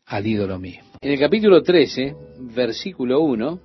al 0.06 0.26
ídolo 0.26 0.58
mismo. 0.58 0.84
En 1.00 1.12
el 1.12 1.18
capítulo 1.18 1.62
13, 1.62 2.14
versículo 2.38 3.20
1, 3.20 3.60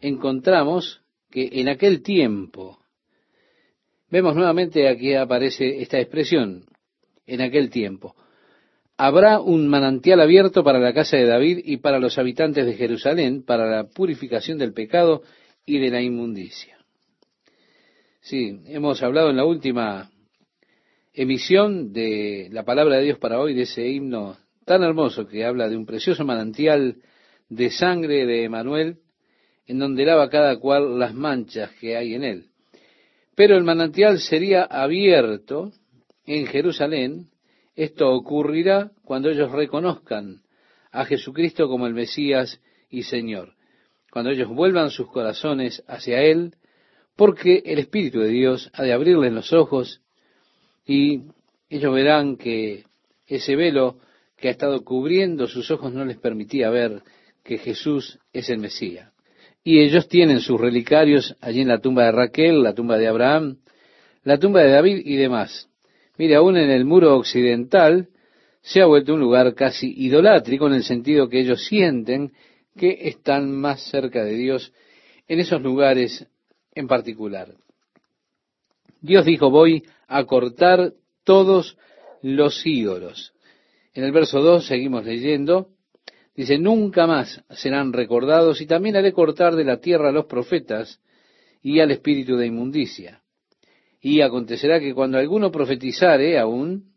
encontramos 0.00 1.02
que 1.30 1.48
en 1.52 1.68
aquel 1.68 2.02
tiempo, 2.02 2.78
vemos 4.08 4.34
nuevamente 4.34 4.88
aquí 4.88 5.14
aparece 5.14 5.80
esta 5.82 5.98
expresión, 5.98 6.64
en 7.26 7.40
aquel 7.40 7.70
tiempo. 7.70 8.14
Habrá 9.04 9.40
un 9.40 9.66
manantial 9.66 10.20
abierto 10.20 10.62
para 10.62 10.78
la 10.78 10.94
casa 10.94 11.16
de 11.16 11.26
David 11.26 11.62
y 11.64 11.78
para 11.78 11.98
los 11.98 12.18
habitantes 12.18 12.64
de 12.64 12.74
Jerusalén, 12.74 13.42
para 13.42 13.68
la 13.68 13.88
purificación 13.88 14.58
del 14.58 14.72
pecado 14.72 15.22
y 15.66 15.80
de 15.80 15.90
la 15.90 16.00
inmundicia. 16.00 16.78
Sí, 18.20 18.60
hemos 18.66 19.02
hablado 19.02 19.30
en 19.30 19.38
la 19.38 19.44
última 19.44 20.08
emisión 21.12 21.92
de 21.92 22.48
la 22.52 22.62
palabra 22.62 22.98
de 22.98 23.02
Dios 23.02 23.18
para 23.18 23.40
hoy, 23.40 23.54
de 23.54 23.62
ese 23.62 23.88
himno 23.88 24.36
tan 24.64 24.84
hermoso 24.84 25.26
que 25.26 25.44
habla 25.44 25.68
de 25.68 25.76
un 25.76 25.84
precioso 25.84 26.24
manantial 26.24 26.98
de 27.48 27.70
sangre 27.70 28.24
de 28.24 28.44
Emanuel, 28.44 28.98
en 29.66 29.80
donde 29.80 30.04
lava 30.04 30.30
cada 30.30 30.60
cual 30.60 31.00
las 31.00 31.12
manchas 31.12 31.72
que 31.80 31.96
hay 31.96 32.14
en 32.14 32.22
él. 32.22 32.44
Pero 33.34 33.56
el 33.56 33.64
manantial 33.64 34.20
sería 34.20 34.62
abierto 34.62 35.72
en 36.24 36.46
Jerusalén, 36.46 37.31
esto 37.74 38.10
ocurrirá 38.10 38.90
cuando 39.04 39.30
ellos 39.30 39.50
reconozcan 39.50 40.42
a 40.90 41.04
Jesucristo 41.04 41.68
como 41.68 41.86
el 41.86 41.94
Mesías 41.94 42.60
y 42.90 43.04
Señor, 43.04 43.54
cuando 44.10 44.30
ellos 44.30 44.48
vuelvan 44.48 44.90
sus 44.90 45.08
corazones 45.08 45.82
hacia 45.86 46.20
Él, 46.20 46.54
porque 47.16 47.62
el 47.64 47.78
Espíritu 47.78 48.20
de 48.20 48.28
Dios 48.28 48.70
ha 48.74 48.82
de 48.82 48.92
abrirles 48.92 49.32
los 49.32 49.52
ojos 49.52 50.02
y 50.86 51.22
ellos 51.70 51.94
verán 51.94 52.36
que 52.36 52.84
ese 53.26 53.56
velo 53.56 53.98
que 54.36 54.48
ha 54.48 54.50
estado 54.50 54.84
cubriendo 54.84 55.46
sus 55.46 55.70
ojos 55.70 55.92
no 55.92 56.04
les 56.04 56.18
permitía 56.18 56.68
ver 56.70 57.02
que 57.42 57.58
Jesús 57.58 58.18
es 58.32 58.50
el 58.50 58.58
Mesías. 58.58 59.10
Y 59.64 59.80
ellos 59.80 60.08
tienen 60.08 60.40
sus 60.40 60.60
relicarios 60.60 61.36
allí 61.40 61.60
en 61.60 61.68
la 61.68 61.78
tumba 61.78 62.04
de 62.06 62.12
Raquel, 62.12 62.62
la 62.62 62.74
tumba 62.74 62.98
de 62.98 63.06
Abraham, 63.06 63.58
la 64.24 64.38
tumba 64.38 64.60
de 64.60 64.70
David 64.70 65.02
y 65.04 65.16
demás. 65.16 65.68
Mire, 66.18 66.34
aún 66.36 66.56
en 66.56 66.70
el 66.70 66.84
muro 66.84 67.16
occidental 67.16 68.08
se 68.60 68.80
ha 68.80 68.86
vuelto 68.86 69.14
un 69.14 69.20
lugar 69.20 69.54
casi 69.54 69.92
idolátrico 69.96 70.66
en 70.66 70.74
el 70.74 70.84
sentido 70.84 71.28
que 71.28 71.40
ellos 71.40 71.64
sienten 71.66 72.32
que 72.76 73.08
están 73.08 73.50
más 73.50 73.82
cerca 73.90 74.24
de 74.24 74.34
Dios 74.34 74.72
en 75.28 75.40
esos 75.40 75.60
lugares 75.62 76.26
en 76.74 76.86
particular. 76.86 77.48
Dios 79.00 79.24
dijo, 79.24 79.50
voy 79.50 79.84
a 80.06 80.24
cortar 80.24 80.92
todos 81.24 81.76
los 82.22 82.64
ídolos. 82.64 83.32
En 83.94 84.04
el 84.04 84.12
verso 84.12 84.40
2 84.40 84.64
seguimos 84.66 85.04
leyendo, 85.04 85.68
dice, 86.36 86.58
nunca 86.58 87.06
más 87.06 87.42
serán 87.50 87.92
recordados 87.92 88.60
y 88.60 88.66
también 88.66 88.96
haré 88.96 89.12
cortar 89.12 89.54
de 89.54 89.64
la 89.64 89.78
tierra 89.80 90.10
a 90.10 90.12
los 90.12 90.26
profetas 90.26 91.00
y 91.62 91.80
al 91.80 91.90
espíritu 91.90 92.36
de 92.36 92.46
inmundicia. 92.46 93.21
Y 94.02 94.20
acontecerá 94.20 94.80
que 94.80 94.92
cuando 94.92 95.16
alguno 95.16 95.52
profetizare 95.52 96.36
aún, 96.38 96.92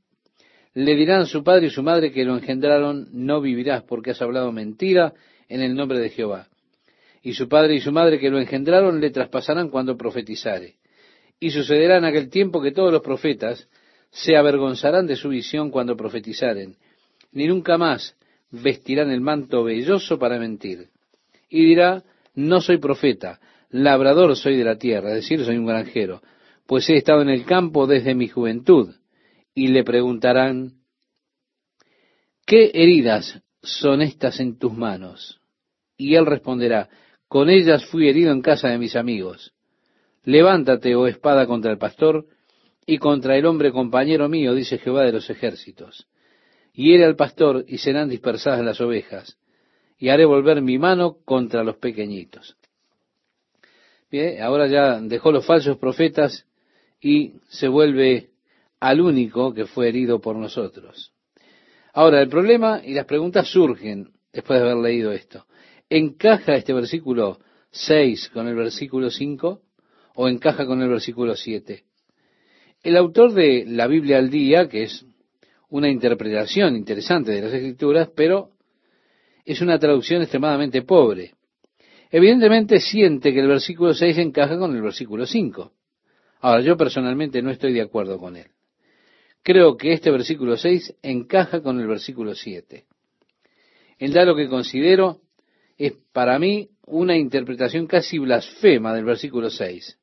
le 0.73 0.95
dirán 0.95 1.27
su 1.27 1.43
padre 1.43 1.67
y 1.67 1.69
su 1.69 1.83
madre 1.83 2.11
que 2.11 2.25
lo 2.25 2.35
engendraron, 2.35 3.07
no 3.13 3.39
vivirás 3.39 3.83
porque 3.83 4.11
has 4.11 4.21
hablado 4.21 4.51
mentira 4.51 5.13
en 5.47 5.61
el 5.61 5.75
nombre 5.75 5.99
de 5.99 6.09
Jehová. 6.09 6.47
Y 7.21 7.33
su 7.33 7.47
padre 7.47 7.75
y 7.75 7.79
su 7.79 7.91
madre 7.91 8.19
que 8.19 8.29
lo 8.29 8.39
engendraron 8.39 8.99
le 8.99 9.11
traspasarán 9.11 9.69
cuando 9.69 9.95
profetizare. 9.95 10.75
Y 11.39 11.51
sucederá 11.51 11.97
en 11.97 12.05
aquel 12.05 12.29
tiempo 12.29 12.61
que 12.61 12.71
todos 12.71 12.91
los 12.91 13.01
profetas 13.01 13.67
se 14.09 14.35
avergonzarán 14.35 15.05
de 15.05 15.15
su 15.15 15.29
visión 15.29 15.69
cuando 15.69 15.95
profetizaren, 15.95 16.75
ni 17.33 17.47
nunca 17.47 17.77
más 17.77 18.15
vestirán 18.49 19.11
el 19.11 19.21
manto 19.21 19.63
velloso 19.63 20.17
para 20.17 20.39
mentir. 20.39 20.87
Y 21.49 21.65
dirá, 21.65 22.03
no 22.33 22.61
soy 22.61 22.77
profeta, 22.77 23.39
labrador 23.69 24.35
soy 24.35 24.57
de 24.57 24.63
la 24.63 24.77
tierra, 24.77 25.09
es 25.09 25.15
decir, 25.15 25.43
soy 25.43 25.57
un 25.57 25.65
granjero, 25.65 26.21
pues 26.67 26.89
he 26.89 26.95
estado 26.95 27.21
en 27.21 27.29
el 27.29 27.45
campo 27.45 27.87
desde 27.87 28.15
mi 28.15 28.27
juventud. 28.27 28.95
Y 29.53 29.67
le 29.67 29.83
preguntarán, 29.83 30.73
¿qué 32.45 32.71
heridas 32.73 33.41
son 33.61 34.01
estas 34.01 34.39
en 34.39 34.57
tus 34.57 34.73
manos? 34.73 35.39
Y 35.97 36.15
él 36.15 36.25
responderá, 36.25 36.89
con 37.27 37.49
ellas 37.49 37.85
fui 37.85 38.09
herido 38.09 38.31
en 38.31 38.41
casa 38.41 38.69
de 38.69 38.77
mis 38.77 38.95
amigos. 38.95 39.53
Levántate, 40.23 40.95
oh 40.95 41.07
espada, 41.07 41.45
contra 41.47 41.71
el 41.71 41.77
pastor 41.77 42.25
y 42.85 42.97
contra 42.97 43.37
el 43.37 43.45
hombre 43.45 43.71
compañero 43.71 44.27
mío, 44.27 44.53
dice 44.53 44.77
Jehová 44.77 45.03
de 45.03 45.13
los 45.13 45.29
ejércitos. 45.29 46.07
Hiere 46.73 47.05
al 47.05 47.15
pastor 47.15 47.63
y 47.67 47.77
serán 47.77 48.09
dispersadas 48.09 48.63
las 48.63 48.81
ovejas, 48.81 49.37
y 49.97 50.09
haré 50.09 50.25
volver 50.25 50.61
mi 50.61 50.77
mano 50.77 51.17
contra 51.23 51.63
los 51.63 51.77
pequeñitos. 51.77 52.57
Bien, 54.11 54.41
ahora 54.41 54.67
ya 54.67 54.99
dejó 54.99 55.31
los 55.31 55.45
falsos 55.45 55.77
profetas 55.77 56.45
y 57.05 57.35
se 57.49 57.67
vuelve 57.67 58.31
al 58.79 58.99
único 58.99 59.53
que 59.53 59.67
fue 59.67 59.89
herido 59.89 60.19
por 60.19 60.35
nosotros. 60.37 61.13
Ahora, 61.93 62.19
el 62.19 62.29
problema 62.29 62.81
y 62.83 62.95
las 62.95 63.05
preguntas 63.05 63.47
surgen 63.47 64.09
después 64.33 64.59
de 64.59 64.65
haber 64.65 64.77
leído 64.77 65.11
esto. 65.11 65.45
¿Encaja 65.87 66.55
este 66.55 66.73
versículo 66.73 67.37
6 67.69 68.31
con 68.33 68.47
el 68.47 68.55
versículo 68.55 69.11
5 69.11 69.61
o 70.15 70.27
encaja 70.27 70.65
con 70.65 70.81
el 70.81 70.89
versículo 70.89 71.35
7? 71.35 71.83
El 72.81 72.97
autor 72.97 73.33
de 73.33 73.65
la 73.67 73.85
Biblia 73.85 74.17
al 74.17 74.31
día, 74.31 74.67
que 74.67 74.81
es 74.85 75.05
una 75.69 75.91
interpretación 75.91 76.75
interesante 76.75 77.33
de 77.33 77.41
las 77.43 77.53
escrituras, 77.53 78.09
pero 78.15 78.49
es 79.45 79.61
una 79.61 79.77
traducción 79.77 80.23
extremadamente 80.23 80.81
pobre. 80.81 81.35
Evidentemente 82.09 82.79
siente 82.79 83.31
que 83.31 83.41
el 83.41 83.47
versículo 83.47 83.93
6 83.93 84.17
encaja 84.17 84.57
con 84.57 84.75
el 84.75 84.81
versículo 84.81 85.27
5. 85.27 85.71
Ahora, 86.45 86.61
yo 86.61 86.77
personalmente 86.77 87.41
no 87.41 87.49
estoy 87.49 87.73
de 87.73 87.81
acuerdo 87.81 88.19
con 88.19 88.35
él. 88.35 88.45
Creo 89.41 89.77
que 89.77 89.93
este 89.93 90.11
versículo 90.11 90.57
6 90.57 90.97
encaja 91.01 91.61
con 91.61 91.79
el 91.79 91.87
versículo 91.87 92.35
7. 92.35 92.85
Él 93.97 94.13
da 94.13 94.25
lo 94.25 94.35
que 94.35 94.47
considero 94.47 95.21
es 95.75 95.93
para 96.13 96.37
mí 96.37 96.69
una 96.85 97.17
interpretación 97.17 97.87
casi 97.87 98.19
blasfema 98.19 98.93
del 98.93 99.05
versículo 99.05 99.49
6. 99.49 99.97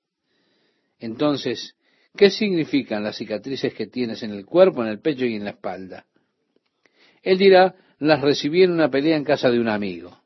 Entonces, 0.99 1.77
¿qué 2.17 2.29
significan 2.29 3.05
las 3.05 3.19
cicatrices 3.19 3.73
que 3.73 3.87
tienes 3.87 4.25
en 4.25 4.33
el 4.33 4.45
cuerpo, 4.45 4.83
en 4.83 4.89
el 4.89 4.99
pecho 4.99 5.25
y 5.25 5.37
en 5.37 5.45
la 5.45 5.51
espalda? 5.51 6.07
Él 7.23 7.39
dirá, 7.39 7.77
las 8.01 8.21
recibí 8.21 8.65
en 8.65 8.73
una 8.73 8.91
pelea 8.91 9.17
en 9.17 9.23
casa 9.23 9.49
de 9.49 9.61
un 9.61 9.69
amigo. 9.69 10.19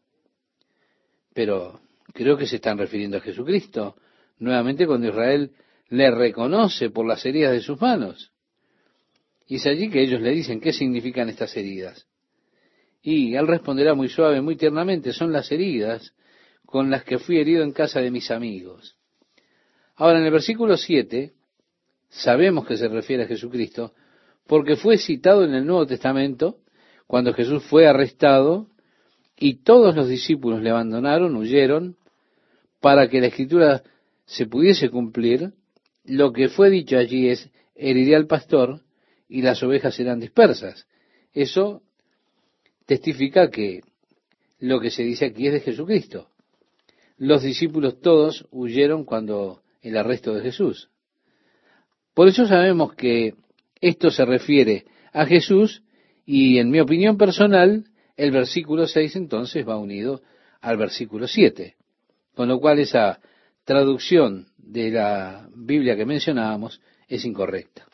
Pero 1.34 1.78
creo 2.14 2.38
que 2.38 2.46
se 2.46 2.56
están 2.56 2.78
refiriendo 2.78 3.18
a 3.18 3.20
Jesucristo, 3.20 3.96
nuevamente 4.38 4.86
cuando 4.86 5.08
Israel 5.08 5.52
le 5.88 6.10
reconoce 6.10 6.90
por 6.90 7.06
las 7.06 7.24
heridas 7.24 7.52
de 7.52 7.60
sus 7.60 7.80
manos. 7.80 8.32
Y 9.46 9.56
es 9.56 9.66
allí 9.66 9.90
que 9.90 10.02
ellos 10.02 10.20
le 10.20 10.30
dicen, 10.30 10.60
¿qué 10.60 10.72
significan 10.72 11.28
estas 11.28 11.56
heridas? 11.56 12.06
Y 13.02 13.36
él 13.36 13.46
responderá 13.46 13.94
muy 13.94 14.08
suave, 14.08 14.40
muy 14.40 14.56
tiernamente, 14.56 15.12
son 15.12 15.32
las 15.32 15.50
heridas 15.52 16.14
con 16.64 16.90
las 16.90 17.04
que 17.04 17.18
fui 17.18 17.38
herido 17.38 17.62
en 17.62 17.72
casa 17.72 18.00
de 18.00 18.10
mis 18.10 18.30
amigos. 18.32 18.96
Ahora, 19.94 20.18
en 20.18 20.24
el 20.24 20.32
versículo 20.32 20.76
7, 20.76 21.32
sabemos 22.08 22.66
que 22.66 22.76
se 22.76 22.88
refiere 22.88 23.22
a 23.22 23.28
Jesucristo, 23.28 23.94
porque 24.46 24.76
fue 24.76 24.98
citado 24.98 25.44
en 25.44 25.54
el 25.54 25.64
Nuevo 25.64 25.86
Testamento 25.86 26.58
cuando 27.06 27.32
Jesús 27.32 27.62
fue 27.64 27.86
arrestado 27.86 28.68
y 29.38 29.62
todos 29.62 29.94
los 29.94 30.08
discípulos 30.08 30.62
le 30.62 30.70
abandonaron, 30.70 31.36
huyeron, 31.36 31.96
para 32.80 33.08
que 33.08 33.20
la 33.20 33.28
escritura 33.28 33.82
se 34.24 34.46
pudiese 34.46 34.90
cumplir, 34.90 35.52
lo 36.06 36.32
que 36.32 36.48
fue 36.48 36.70
dicho 36.70 36.96
allí 36.96 37.28
es, 37.28 37.50
heriré 37.74 38.16
al 38.16 38.26
pastor 38.26 38.80
y 39.28 39.42
las 39.42 39.62
ovejas 39.62 39.94
serán 39.94 40.20
dispersas. 40.20 40.86
Eso 41.32 41.82
testifica 42.86 43.50
que 43.50 43.80
lo 44.58 44.80
que 44.80 44.90
se 44.90 45.02
dice 45.02 45.26
aquí 45.26 45.46
es 45.46 45.54
de 45.54 45.60
Jesucristo. 45.60 46.28
Los 47.18 47.42
discípulos 47.42 48.00
todos 48.00 48.46
huyeron 48.50 49.04
cuando 49.04 49.62
el 49.82 49.96
arresto 49.96 50.34
de 50.34 50.42
Jesús. 50.42 50.90
Por 52.14 52.28
eso 52.28 52.46
sabemos 52.46 52.94
que 52.94 53.34
esto 53.80 54.10
se 54.10 54.24
refiere 54.24 54.84
a 55.12 55.26
Jesús 55.26 55.82
y 56.24 56.58
en 56.58 56.70
mi 56.70 56.80
opinión 56.80 57.16
personal 57.16 57.84
el 58.16 58.30
versículo 58.30 58.86
6 58.86 59.16
entonces 59.16 59.66
va 59.68 59.76
unido 59.76 60.22
al 60.60 60.76
versículo 60.78 61.28
7, 61.28 61.76
con 62.34 62.48
lo 62.48 62.58
cual 62.58 62.78
esa 62.78 63.20
traducción 63.64 64.48
de 64.66 64.90
la 64.90 65.48
Biblia 65.54 65.96
que 65.96 66.04
mencionábamos 66.04 66.80
es 67.08 67.24
incorrecta. 67.24 67.86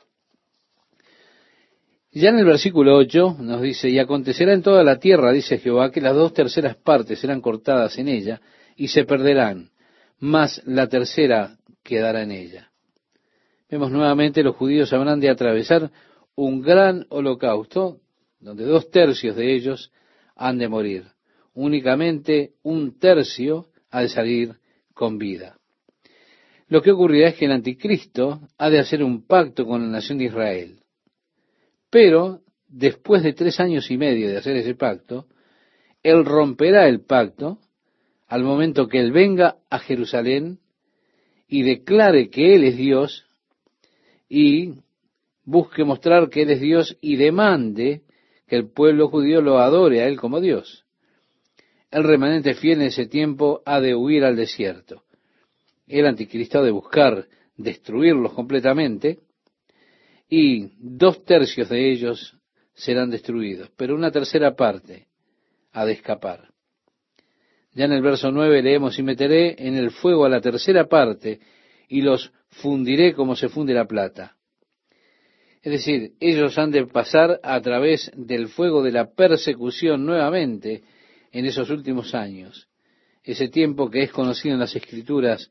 Ya 2.10 2.30
en 2.30 2.38
el 2.38 2.44
versículo 2.44 2.96
8 2.96 3.36
nos 3.40 3.62
dice, 3.62 3.88
y 3.88 3.98
acontecerá 3.98 4.52
en 4.52 4.62
toda 4.62 4.82
la 4.82 4.98
tierra, 4.98 5.32
dice 5.32 5.58
Jehová, 5.58 5.90
que 5.90 6.00
las 6.00 6.14
dos 6.14 6.34
terceras 6.34 6.76
partes 6.76 7.20
serán 7.20 7.40
cortadas 7.40 7.96
en 7.98 8.08
ella 8.08 8.40
y 8.76 8.88
se 8.88 9.04
perderán, 9.04 9.70
mas 10.18 10.62
la 10.66 10.88
tercera 10.88 11.56
quedará 11.82 12.22
en 12.22 12.32
ella. 12.32 12.70
Vemos 13.70 13.90
nuevamente 13.90 14.42
los 14.42 14.56
judíos 14.56 14.92
habrán 14.92 15.20
de 15.20 15.30
atravesar 15.30 15.90
un 16.34 16.60
gran 16.60 17.06
holocausto, 17.08 18.00
donde 18.40 18.64
dos 18.64 18.90
tercios 18.90 19.36
de 19.36 19.54
ellos 19.54 19.90
han 20.36 20.58
de 20.58 20.68
morir. 20.68 21.04
Únicamente 21.54 22.52
un 22.62 22.98
tercio 22.98 23.68
de 23.90 24.08
salir 24.08 24.56
con 24.92 25.16
vida. 25.16 25.56
Lo 26.72 26.80
que 26.80 26.90
ocurrirá 26.90 27.28
es 27.28 27.34
que 27.34 27.44
el 27.44 27.52
anticristo 27.52 28.48
ha 28.56 28.70
de 28.70 28.78
hacer 28.78 29.04
un 29.04 29.26
pacto 29.26 29.66
con 29.66 29.82
la 29.82 29.88
nación 29.88 30.16
de 30.16 30.24
Israel. 30.24 30.78
Pero 31.90 32.40
después 32.66 33.22
de 33.22 33.34
tres 33.34 33.60
años 33.60 33.90
y 33.90 33.98
medio 33.98 34.30
de 34.30 34.38
hacer 34.38 34.56
ese 34.56 34.74
pacto, 34.74 35.26
Él 36.02 36.24
romperá 36.24 36.88
el 36.88 37.02
pacto 37.02 37.58
al 38.26 38.42
momento 38.42 38.88
que 38.88 39.00
Él 39.00 39.12
venga 39.12 39.58
a 39.68 39.80
Jerusalén 39.80 40.60
y 41.46 41.62
declare 41.62 42.30
que 42.30 42.54
Él 42.54 42.64
es 42.64 42.78
Dios 42.78 43.26
y 44.30 44.76
busque 45.44 45.84
mostrar 45.84 46.30
que 46.30 46.40
Él 46.40 46.52
es 46.52 46.60
Dios 46.62 46.96
y 47.02 47.16
demande 47.16 48.00
que 48.46 48.56
el 48.56 48.70
pueblo 48.70 49.08
judío 49.08 49.42
lo 49.42 49.58
adore 49.58 50.00
a 50.00 50.08
Él 50.08 50.18
como 50.18 50.40
Dios. 50.40 50.86
El 51.90 52.04
remanente 52.04 52.54
fiel 52.54 52.80
en 52.80 52.86
ese 52.86 53.04
tiempo 53.04 53.60
ha 53.66 53.78
de 53.78 53.94
huir 53.94 54.24
al 54.24 54.36
desierto. 54.36 55.02
El 55.86 56.06
anticristo 56.06 56.62
de 56.62 56.70
buscar 56.70 57.26
destruirlos 57.56 58.32
completamente 58.32 59.18
y 60.28 60.70
dos 60.78 61.24
tercios 61.24 61.68
de 61.68 61.90
ellos 61.90 62.36
serán 62.74 63.10
destruidos, 63.10 63.70
pero 63.76 63.94
una 63.94 64.10
tercera 64.10 64.54
parte 64.54 65.08
ha 65.72 65.84
de 65.84 65.92
escapar. 65.92 66.48
Ya 67.74 67.86
en 67.86 67.92
el 67.92 68.02
verso 68.02 68.30
9 68.30 68.62
leemos, 68.62 68.98
y 68.98 69.02
meteré 69.02 69.56
en 69.58 69.76
el 69.76 69.90
fuego 69.90 70.24
a 70.24 70.28
la 70.28 70.40
tercera 70.40 70.88
parte 70.88 71.40
y 71.88 72.02
los 72.02 72.32
fundiré 72.48 73.14
como 73.14 73.34
se 73.34 73.48
funde 73.48 73.74
la 73.74 73.86
plata. 73.86 74.36
Es 75.62 75.72
decir, 75.72 76.12
ellos 76.20 76.58
han 76.58 76.70
de 76.70 76.86
pasar 76.86 77.40
a 77.42 77.60
través 77.60 78.10
del 78.14 78.48
fuego 78.48 78.82
de 78.82 78.92
la 78.92 79.12
persecución 79.12 80.04
nuevamente 80.04 80.82
en 81.30 81.46
esos 81.46 81.70
últimos 81.70 82.14
años. 82.14 82.68
Ese 83.22 83.48
tiempo 83.48 83.88
que 83.88 84.02
es 84.02 84.10
conocido 84.10 84.54
en 84.54 84.60
las 84.60 84.74
Escrituras 84.74 85.50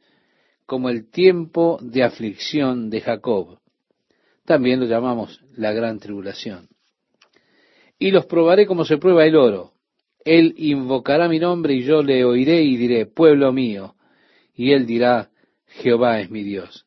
como 0.71 0.87
el 0.87 1.11
tiempo 1.11 1.79
de 1.81 2.01
aflicción 2.01 2.89
de 2.89 3.01
Jacob. 3.01 3.59
También 4.45 4.79
lo 4.79 4.85
llamamos 4.85 5.43
la 5.57 5.73
gran 5.73 5.99
tribulación. 5.99 6.69
Y 7.99 8.11
los 8.11 8.25
probaré 8.25 8.65
como 8.65 8.85
se 8.85 8.97
prueba 8.97 9.25
el 9.25 9.35
oro. 9.35 9.73
Él 10.23 10.53
invocará 10.55 11.27
mi 11.27 11.39
nombre 11.39 11.73
y 11.73 11.83
yo 11.83 12.01
le 12.01 12.23
oiré 12.23 12.61
y 12.61 12.77
diré, 12.77 13.05
pueblo 13.05 13.51
mío. 13.51 13.95
Y 14.55 14.71
él 14.71 14.85
dirá, 14.85 15.29
Jehová 15.67 16.21
es 16.21 16.31
mi 16.31 16.41
Dios. 16.41 16.85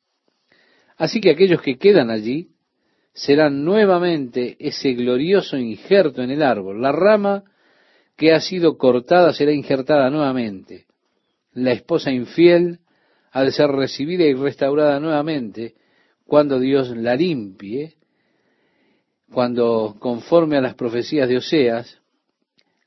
Así 0.96 1.20
que 1.20 1.32
aquellos 1.32 1.60
que 1.60 1.76
quedan 1.76 2.08
allí 2.08 2.52
serán 3.12 3.66
nuevamente 3.66 4.56
ese 4.60 4.94
glorioso 4.94 5.58
injerto 5.58 6.22
en 6.22 6.30
el 6.30 6.42
árbol. 6.42 6.80
La 6.80 6.90
rama 6.90 7.44
que 8.16 8.32
ha 8.32 8.40
sido 8.40 8.78
cortada 8.78 9.34
será 9.34 9.52
injertada 9.52 10.08
nuevamente. 10.08 10.86
La 11.52 11.72
esposa 11.72 12.10
infiel 12.10 12.78
ha 13.34 13.42
de 13.42 13.50
ser 13.50 13.68
recibida 13.68 14.24
y 14.24 14.32
restaurada 14.32 15.00
nuevamente 15.00 15.74
cuando 16.24 16.60
Dios 16.60 16.96
la 16.96 17.16
limpie, 17.16 17.94
cuando 19.32 19.96
conforme 19.98 20.56
a 20.56 20.60
las 20.60 20.76
profecías 20.76 21.28
de 21.28 21.38
Oseas, 21.38 22.00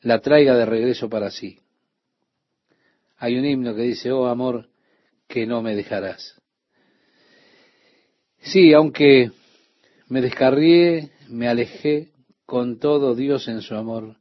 la 0.02 0.22
traiga 0.22 0.56
de 0.56 0.66
regreso 0.66 1.10
para 1.10 1.32
sí. 1.32 1.60
Hay 3.18 3.38
un 3.38 3.44
himno 3.44 3.76
que 3.76 3.82
dice, 3.82 4.10
oh 4.14 4.28
amor, 4.28 4.70
que 5.28 5.46
no 5.46 5.62
me 5.62 5.76
dejarás. 5.76 6.42
Sí, 8.40 8.72
aunque 8.72 9.32
me 10.08 10.22
descarrié, 10.22 11.12
me 11.28 11.50
alejé, 11.50 12.14
con 12.46 12.80
todo 12.80 13.16
Dios 13.16 13.50
en 13.50 13.62
su 13.62 13.76
amor 13.76 14.16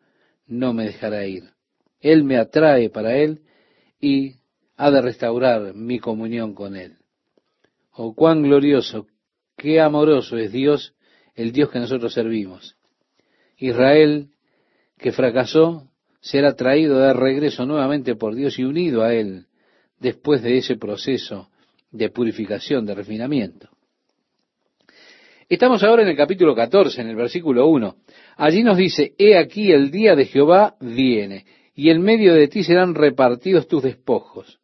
no 0.49 0.73
me 0.73 0.87
dejará 0.87 1.25
ir. 1.25 1.45
Él 2.01 2.25
me 2.25 2.37
atrae 2.37 2.91
para 2.91 3.17
Él 3.17 3.43
y 4.01 4.35
ha 4.77 4.91
de 4.91 5.01
restaurar 5.01 5.75
mi 5.75 5.99
comunión 5.99 6.55
con 6.55 6.77
Él. 6.77 6.97
Oh, 7.93 8.15
cuán 8.15 8.43
glorioso, 8.43 9.07
qué 9.57 9.81
amoroso 9.81 10.37
es 10.37 10.53
Dios, 10.53 10.95
el 11.35 11.53
Dios 11.53 11.71
que 11.71 11.79
nosotros 11.79 12.13
servimos. 12.13 12.77
Israel, 13.57 14.29
que 14.99 15.13
fracasó, 15.13 15.89
será 16.21 16.55
traído 16.55 16.99
de 16.99 17.13
regreso 17.13 17.65
nuevamente 17.65 18.17
por 18.17 18.35
Dios 18.35 18.59
y 18.59 18.65
unido 18.65 19.03
a 19.03 19.15
Él 19.15 19.47
después 19.99 20.43
de 20.43 20.59
ese 20.59 20.77
proceso 20.77 21.49
de 21.91 22.11
purificación, 22.11 22.85
de 22.85 22.95
refinamiento. 22.95 23.71
Estamos 25.49 25.83
ahora 25.85 26.03
en 26.03 26.09
el 26.09 26.17
capítulo 26.17 26.55
14, 26.55 27.01
en 27.01 27.09
el 27.09 27.17
versículo 27.17 27.69
1. 27.69 27.97
Allí 28.37 28.63
nos 28.63 28.77
dice, 28.77 29.15
He 29.17 29.39
aquí 29.39 29.71
el 29.71 29.91
día 29.91 30.17
de 30.17 30.27
Jehová 30.27 30.75
viene, 30.81 31.47
y 31.75 31.91
en 31.91 32.03
medio 32.03 32.35
de 32.35 32.49
ti 32.49 32.65
serán 32.65 32.95
repartidos 32.95 33.69
tus 33.69 33.85
despojos, 33.85 34.59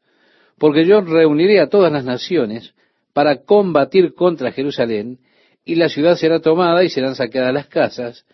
porque 0.62 0.84
yo 0.84 1.00
reuniré 1.00 1.58
a 1.58 1.66
todas 1.66 1.90
las 1.90 2.04
naciones 2.04 2.72
para 3.12 3.42
combatir 3.42 4.14
contra 4.14 4.52
Jerusalén, 4.52 5.18
y 5.64 5.74
la 5.74 5.88
ciudad 5.88 6.14
será 6.14 6.38
tomada 6.38 6.84
y 6.84 6.88
serán 6.88 7.16
saqueadas 7.16 7.52
las 7.52 7.66
casas, 7.66 8.24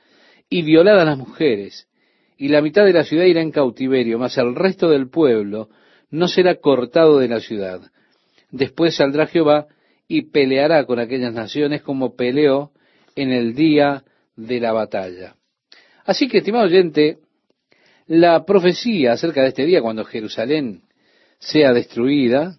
y 0.51 0.61
violadas 0.61 1.07
las 1.07 1.17
mujeres, 1.17 1.89
y 2.37 2.49
la 2.49 2.61
mitad 2.61 2.85
de 2.85 2.93
la 2.93 3.05
ciudad 3.05 3.25
irá 3.25 3.41
en 3.41 3.51
cautiverio, 3.51 4.19
mas 4.19 4.37
el 4.37 4.55
resto 4.55 4.91
del 4.91 5.09
pueblo 5.09 5.71
no 6.11 6.29
será 6.29 6.57
cortado 6.57 7.19
de 7.19 7.29
la 7.29 7.41
ciudad. 7.41 7.81
Después 8.51 8.97
saldrá 8.97 9.27
Jehová 9.27 9.67
y 10.07 10.27
peleará 10.31 10.85
con 10.85 10.99
aquellas 10.99 11.33
naciones 11.33 11.81
como 11.81 12.15
peleó 12.15 12.73
en 13.17 13.33
el 13.33 13.55
día 13.55 14.05
de 14.37 14.61
la 14.61 14.75
batalla. 14.75 15.35
Así 16.05 16.29
que, 16.29 16.39
estimado 16.39 16.67
oyente, 16.67 17.21
la 18.07 18.45
profecía 18.45 19.13
acerca 19.13 19.41
de 19.41 19.49
este 19.49 19.65
día, 19.65 19.81
cuando 19.81 20.05
Jerusalén 20.05 20.83
sea 21.39 21.73
destruida, 21.73 22.59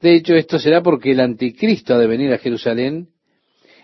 de 0.00 0.14
hecho 0.16 0.34
esto 0.34 0.58
será 0.58 0.82
porque 0.82 1.12
el 1.12 1.20
anticristo 1.20 1.94
ha 1.94 1.98
de 1.98 2.06
venir 2.06 2.32
a 2.32 2.38
Jerusalén, 2.38 3.08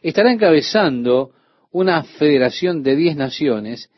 estará 0.02 0.32
encabezando 0.32 1.32
una 1.70 2.04
federación 2.04 2.82
de 2.82 2.96
diez 2.96 3.16
naciones, 3.16 3.90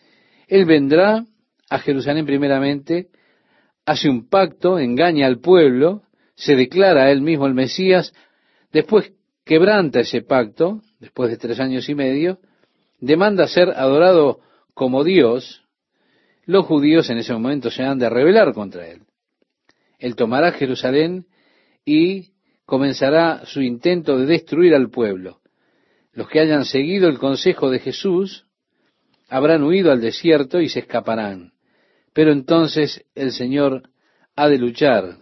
él 0.49 0.65
vendrá 0.65 1.25
a 1.71 1.79
Jerusalén 1.79 2.27
primeramente, 2.27 3.09
hace 3.85 4.09
un 4.09 4.29
pacto, 4.29 4.79
engaña 4.79 5.27
al 5.27 5.41
pueblo, 5.41 6.03
se 6.35 6.57
declara 6.57 7.05
a 7.05 7.11
él 7.11 7.21
mismo 7.21 7.47
el 7.47 7.55
Mesías, 7.55 8.13
después 8.73 9.13
quebranta 9.45 10.01
ese 10.01 10.23
pacto, 10.23 10.83
después 11.01 11.31
de 11.31 11.37
tres 11.37 11.61
años 11.61 11.89
y 11.89 11.95
medio, 11.95 12.39
demanda 13.01 13.47
ser 13.47 13.71
adorado 13.71 14.41
como 14.75 15.05
Dios, 15.05 15.65
los 16.45 16.65
judíos 16.67 17.11
en 17.11 17.19
ese 17.19 17.33
momento 17.33 17.71
se 17.71 17.83
han 17.83 17.99
de 17.99 18.09
rebelar 18.09 18.53
contra 18.55 18.89
él. 18.89 19.03
Él 19.99 20.17
tomará 20.17 20.53
Jerusalén 20.53 21.27
y 21.85 22.33
comenzará 22.65 23.45
su 23.47 23.63
intento 23.63 24.19
de 24.19 24.27
destruir 24.27 24.75
al 24.75 24.91
pueblo. 24.91 25.41
Los 26.13 26.29
que 26.29 26.41
hayan 26.41 26.65
seguido 26.65 27.09
el 27.09 27.19
consejo 27.19 27.71
de 27.71 27.79
Jesús 27.79 28.47
habrán 29.29 29.63
huido 29.63 29.91
al 29.91 30.01
desierto 30.01 30.61
y 30.61 30.69
se 30.69 30.81
escaparán. 30.81 31.53
Pero 32.13 32.33
entonces 32.33 33.05
el 33.15 33.33
Señor 33.33 33.91
ha 34.37 34.49
de 34.49 34.59
luchar 34.59 35.19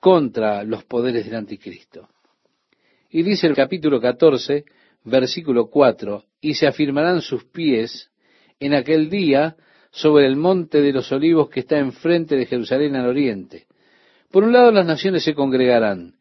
contra 0.00 0.62
los 0.64 0.84
poderes 0.84 1.24
del 1.24 1.36
anticristo. 1.36 2.08
Y 3.10 3.22
dice 3.22 3.46
el 3.46 3.54
capítulo 3.54 4.00
14, 4.00 4.64
versículo 5.04 5.70
4, 5.70 6.24
y 6.40 6.54
se 6.54 6.66
afirmarán 6.66 7.20
sus 7.22 7.44
pies 7.44 8.10
en 8.58 8.74
aquel 8.74 9.08
día 9.08 9.56
sobre 9.90 10.26
el 10.26 10.36
monte 10.36 10.80
de 10.80 10.92
los 10.92 11.10
olivos 11.12 11.48
que 11.48 11.60
está 11.60 11.78
enfrente 11.78 12.36
de 12.36 12.46
Jerusalén 12.46 12.96
al 12.96 13.06
oriente. 13.06 13.66
Por 14.34 14.42
un 14.42 14.52
lado 14.52 14.72
las 14.72 14.84
naciones 14.84 15.22
se 15.22 15.32
congregarán, 15.32 16.14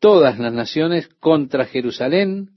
todas 0.00 0.40
las 0.40 0.52
naciones 0.52 1.06
contra 1.20 1.66
Jerusalén 1.66 2.48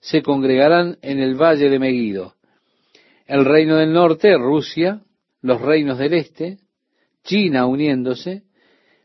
se 0.00 0.20
congregarán 0.20 0.98
en 1.00 1.18
el 1.18 1.34
valle 1.34 1.70
de 1.70 1.78
Megido. 1.78 2.34
El 3.24 3.46
reino 3.46 3.76
del 3.76 3.94
norte, 3.94 4.36
Rusia, 4.36 5.00
los 5.40 5.62
reinos 5.62 5.96
del 5.96 6.12
este, 6.12 6.58
China 7.22 7.64
uniéndose, 7.64 8.42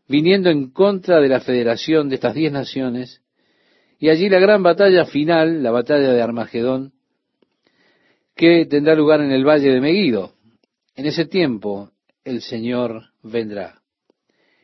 viniendo 0.09 0.49
en 0.49 0.71
contra 0.71 1.21
de 1.21 1.29
la 1.29 1.39
federación 1.39 2.09
de 2.09 2.15
estas 2.15 2.35
diez 2.35 2.51
naciones, 2.51 3.21
y 3.97 4.09
allí 4.09 4.27
la 4.27 4.39
gran 4.39 4.61
batalla 4.61 5.05
final, 5.05 5.63
la 5.63 5.71
batalla 5.71 6.11
de 6.11 6.21
Armagedón, 6.21 6.91
que 8.35 8.65
tendrá 8.65 8.93
lugar 8.93 9.21
en 9.21 9.31
el 9.31 9.47
valle 9.47 9.71
de 9.71 9.79
Megido. 9.79 10.33
En 10.97 11.05
ese 11.05 11.23
tiempo 11.23 11.91
el 12.25 12.41
Señor 12.41 13.03
vendrá. 13.23 13.78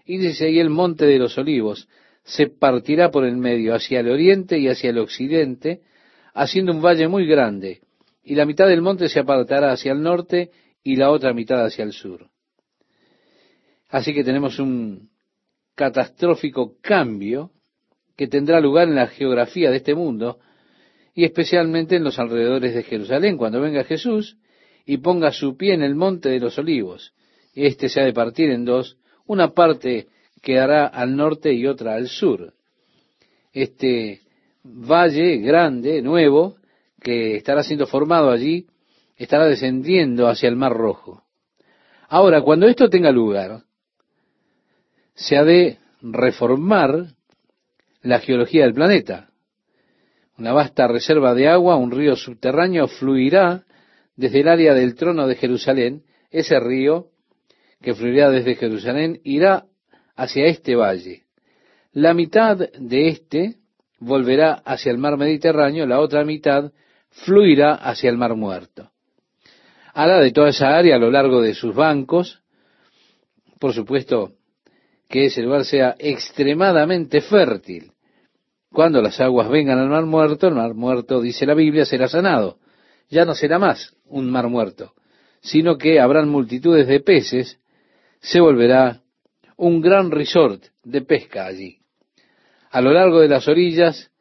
Y 0.06 0.18
dice 0.18 0.45
ahí 0.45 0.60
el 0.60 0.69
monte 0.69 1.06
de 1.06 1.18
los 1.18 1.38
olivos 1.38 1.88
se 2.23 2.48
partirá 2.48 3.11
por 3.11 3.26
el 3.26 3.38
medio 3.38 3.76
hacia 3.76 3.99
el 3.99 4.10
oriente 4.10 4.57
y 4.57 4.68
hacia 4.68 4.90
el 4.90 4.98
occidente, 4.98 5.82
haciendo 6.34 6.72
un 6.72 6.82
valle 6.82 7.07
muy 7.07 7.27
grande, 7.27 7.82
y 8.23 8.34
la 8.34 8.45
mitad 8.45 8.68
del 8.68 8.82
monte 8.82 9.10
se 9.10 9.19
apartará 9.19 9.72
hacia 9.72 9.91
el 9.91 10.02
norte 10.02 10.49
y 10.84 10.95
la 10.95 11.11
otra 11.11 11.34
mitad 11.34 11.64
hacia 11.64 11.84
el 11.84 11.94
sur. 11.94 12.30
Así 13.90 14.14
que 14.14 14.23
tenemos 14.23 14.60
un 14.60 15.10
catastrófico 15.76 16.77
cambio 16.82 17.52
que 18.15 18.27
tendrá 18.27 18.60
lugar 18.60 18.88
en 18.88 18.95
la 18.95 19.07
geografía 19.07 19.69
de 19.69 19.77
este 19.77 19.94
mundo 19.94 20.40
y 21.14 21.26
especialmente 21.26 21.95
en 21.95 22.03
los 22.03 22.18
alrededores 22.18 22.73
de 22.73 22.84
Jerusalén, 22.84 23.38
cuando 23.38 23.61
venga 23.61 23.84
Jesús 23.84 24.38
y 24.86 24.98
ponga 24.98 25.32
su 25.32 25.56
pie 25.57 25.73
en 25.73 25.84
el 25.84 25.95
monte 25.95 26.30
de 26.30 26.40
los 26.40 26.57
olivos. 26.57 27.14
Este 27.53 27.88
se 27.88 28.02
ha 28.02 28.06
de 28.06 28.14
partir 28.14 28.49
en 28.49 28.65
dos, 28.65 28.98
una 29.27 29.53
parte 29.53 30.07
quedará 30.41 30.88
al 30.88 31.15
norte 31.15 31.53
y 31.53 31.65
otra 31.65 31.95
al 31.95 32.07
sur. 32.07 32.53
Este 33.52 34.22
valle 34.64 35.38
grande, 35.38 36.02
nuevo, 36.02 36.57
que 37.02 37.35
estará 37.38 37.64
siendo 37.64 37.88
formado 37.88 38.31
allí, 38.31 38.68
estará 39.15 39.45
descendiendo 39.45 40.27
hacia 40.27 40.49
el 40.49 40.56
Mar 40.56 40.73
Rojo. 40.73 41.23
Ahora, 42.10 42.41
cuando 42.41 42.68
esto 42.68 42.89
tenga 42.89 43.11
lugar, 43.11 43.64
se 45.15 45.38
ha 45.38 45.43
de 45.43 45.80
reformar 46.02 47.07
la 48.02 48.19
geología 48.19 48.64
del 48.64 48.73
planeta. 48.73 49.30
Una 50.38 50.52
vasta 50.52 50.88
reserva 50.88 51.34
de 51.34 51.47
agua, 51.47 51.77
un 51.77 51.91
río 51.91 52.15
subterráneo, 52.15 52.88
fluirá 52.88 53.64
desde 54.15 54.41
el 54.41 54.47
área 54.47 54.73
del 54.73 54.95
trono 54.95 55.27
de 55.27 55.35
Jerusalén. 55.35 56.03
Ese 56.30 56.60
río 56.60 57.07
que 57.81 57.93
fluirá 57.93 58.30
desde 58.30 58.56
Jerusalén 58.56 59.22
irá 59.23 59.65
hacia 60.15 60.45
este 60.45 60.76
valle. 60.76 61.23
La 61.91 62.14
mitad 62.14 62.57
de 62.57 63.07
este 63.07 63.56
volverá 63.99 64.53
hacia 64.65 64.91
el 64.91 64.97
mar 64.97 65.18
Mediterráneo, 65.18 65.85
la 65.85 65.99
otra 65.99 66.26
mitad 66.26 66.72
fluirá 67.10 67.76
hacia 67.76 68.10
el 68.10 68.18
mar 68.18 68.35
muerto 68.35 68.91
hará 69.95 70.19
de 70.19 70.31
toda 70.31 70.49
esa 70.49 70.76
área 70.77 70.97
a 70.97 70.99
lo 70.99 71.10
largo 71.10 71.41
de 71.41 71.53
sus 71.53 71.73
bancos. 71.73 72.41
Por 73.60 73.73
supuesto 73.73 74.34
que 75.10 75.26
ese 75.26 75.41
lugar 75.41 75.64
sea 75.64 75.95
extremadamente 75.97 77.22
fértil, 77.22 77.91
Cuando 78.72 79.02
las 79.02 79.22
aguas 79.22 79.47
vengan 79.47 79.80
al 79.80 79.88
mar 79.88 80.06
muerto, 80.06 80.49
el 80.49 80.56
mar 80.56 80.73
muerto, 80.73 81.22
dice 81.22 81.45
la 81.45 81.53
Biblia, 81.53 81.85
será 81.85 82.10
sanado. 82.10 82.57
Ya 83.10 83.23
no 83.23 83.34
será 83.34 83.57
más 83.57 83.95
un 84.06 84.30
mar 84.30 84.49
muerto, 84.49 84.91
sino 85.39 85.77
que 85.77 86.02
habrán 86.02 86.27
multitudes 86.27 86.85
de 86.85 86.99
peces, 86.99 87.57
se 88.26 88.39
volverá 88.39 89.02
un 89.57 89.81
gran 89.81 90.10
resort 90.10 90.64
de 90.84 91.02
pesca 91.02 91.45
allí. 91.45 91.77
A 92.72 92.81
lo 92.81 92.91
largo 92.91 93.19
de 93.22 93.27
las 93.27 93.47
orillas, 93.47 94.11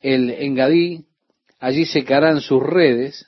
el 0.00 0.30
engadí, 0.30 1.04
allí 1.60 1.86
secarán 1.86 2.40
sus 2.40 2.60
redes 2.60 3.26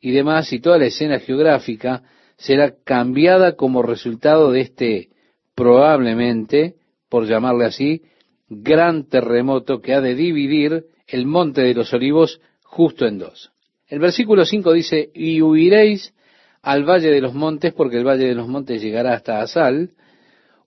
y 0.00 0.12
demás, 0.12 0.52
y 0.52 0.60
toda 0.60 0.78
la 0.78 0.86
escena 0.86 1.18
geográfica 1.18 2.04
será 2.36 2.72
cambiada 2.84 3.56
como 3.56 3.82
resultado 3.82 4.52
de 4.52 4.60
este 4.60 5.08
probablemente, 5.56 6.76
por 7.08 7.26
llamarle 7.26 7.64
así, 7.64 8.02
gran 8.48 9.08
terremoto 9.08 9.80
que 9.80 9.92
ha 9.92 10.00
de 10.00 10.14
dividir 10.14 10.84
el 11.08 11.26
monte 11.26 11.62
de 11.62 11.74
los 11.74 11.92
olivos 11.92 12.40
justo 12.62 13.06
en 13.06 13.18
dos. 13.18 13.50
El 13.88 13.98
versículo 13.98 14.44
5 14.44 14.72
dice, 14.72 15.10
y 15.12 15.42
huiréis 15.42 16.14
al 16.62 16.84
valle 16.84 17.10
de 17.10 17.20
los 17.20 17.34
montes, 17.34 17.72
porque 17.72 17.96
el 17.96 18.06
valle 18.06 18.26
de 18.26 18.34
los 18.34 18.48
montes 18.48 18.82
llegará 18.82 19.14
hasta 19.14 19.40
Asal, 19.40 19.92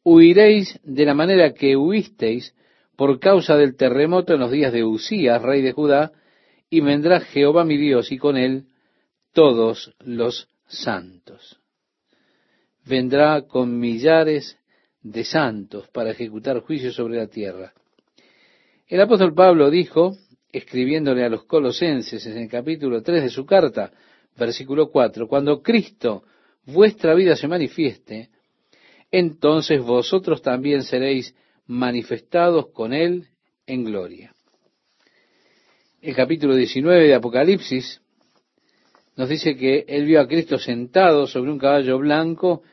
huiréis 0.04 0.80
de 0.84 1.06
la 1.06 1.14
manera 1.14 1.54
que 1.54 1.76
huisteis 1.76 2.56
por 2.96 3.20
causa 3.20 3.58
del 3.58 3.76
terremoto 3.76 4.34
en 4.34 4.40
los 4.40 4.52
días 4.52 4.74
de 4.74 4.84
Usías, 4.84 5.42
rey 5.42 5.62
de 5.62 5.72
Judá, 5.72 6.12
y 6.70 6.82
vendrá 6.82 7.20
Jehová 7.20 7.66
mi 7.66 7.78
Dios 7.78 8.12
y 8.12 8.18
con 8.18 8.38
él 8.38 8.66
todos 9.34 9.94
los 10.00 10.48
santos. 10.68 11.60
Vendrá 12.86 13.42
con 13.44 13.80
millares 13.80 14.58
de 15.02 15.24
santos 15.24 15.88
para 15.90 16.12
ejecutar 16.12 16.62
juicio 16.62 16.92
sobre 16.92 17.18
la 17.18 17.28
tierra. 17.28 17.74
El 18.88 19.02
apóstol 19.02 19.34
Pablo 19.34 19.70
dijo, 19.70 20.16
escribiéndole 20.52 21.24
a 21.24 21.30
los 21.30 21.46
colosenses 21.46 22.26
en 22.26 22.38
el 22.38 22.50
capítulo 22.50 23.02
3 23.02 23.24
de 23.24 23.30
su 23.30 23.46
carta, 23.46 23.92
versículo 24.38 24.90
4, 24.90 25.28
cuando 25.28 25.62
Cristo 25.62 26.24
vuestra 26.66 27.14
vida 27.14 27.36
se 27.36 27.48
manifieste, 27.48 28.30
entonces 29.12 29.82
vosotros 29.82 30.42
también 30.42 30.84
seréis 30.84 31.36
manifestados 31.68 32.68
con 32.72 32.94
Él 32.94 33.28
en 33.66 33.84
gloria. 33.84 34.34
El 36.02 36.16
capítulo 36.16 36.56
19 36.56 37.08
de 37.08 37.14
Apocalipsis 37.14 38.02
nos 39.16 39.30
dice 39.30 39.56
que 39.56 39.86
Él 39.88 40.06
vio 40.06 40.22
a 40.22 40.28
Cristo 40.28 40.58
sentado 40.58 41.28
sobre 41.28 41.52
un 41.52 41.60
caballo 41.60 42.00
blanco 42.00 42.64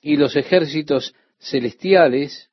y 0.00 0.16
los 0.16 0.36
ejércitos 0.36 1.14
celestiales, 1.38 2.50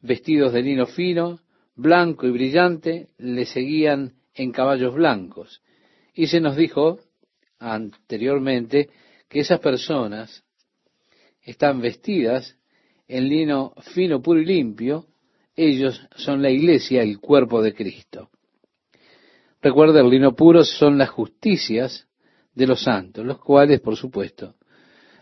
vestidos 0.00 0.52
de 0.52 0.62
lino 0.62 0.86
fino, 0.86 1.40
blanco 1.74 2.26
y 2.26 2.30
brillante, 2.30 3.08
le 3.18 3.44
seguían 3.44 4.14
en 4.34 4.52
caballos 4.52 4.94
blancos. 4.94 5.62
Y 6.14 6.28
se 6.28 6.40
nos 6.40 6.56
dijo 6.56 6.98
anteriormente 7.58 8.90
que 9.28 9.40
esas 9.40 9.60
personas 9.60 10.44
están 11.42 11.80
vestidas 11.80 12.56
en 13.06 13.28
lino 13.28 13.74
fino, 13.94 14.20
puro 14.20 14.40
y 14.40 14.44
limpio, 14.44 15.06
ellos 15.56 16.00
son 16.16 16.42
la 16.42 16.50
iglesia, 16.50 17.02
el 17.02 17.18
cuerpo 17.18 17.62
de 17.62 17.74
Cristo. 17.74 18.30
Recuerda, 19.60 20.00
el 20.00 20.10
lino 20.10 20.34
puro 20.34 20.62
son 20.62 20.98
las 20.98 21.10
justicias 21.10 22.06
de 22.54 22.66
los 22.66 22.82
santos, 22.82 23.24
los 23.24 23.38
cuales, 23.38 23.80
por 23.80 23.96
supuesto, 23.96 24.54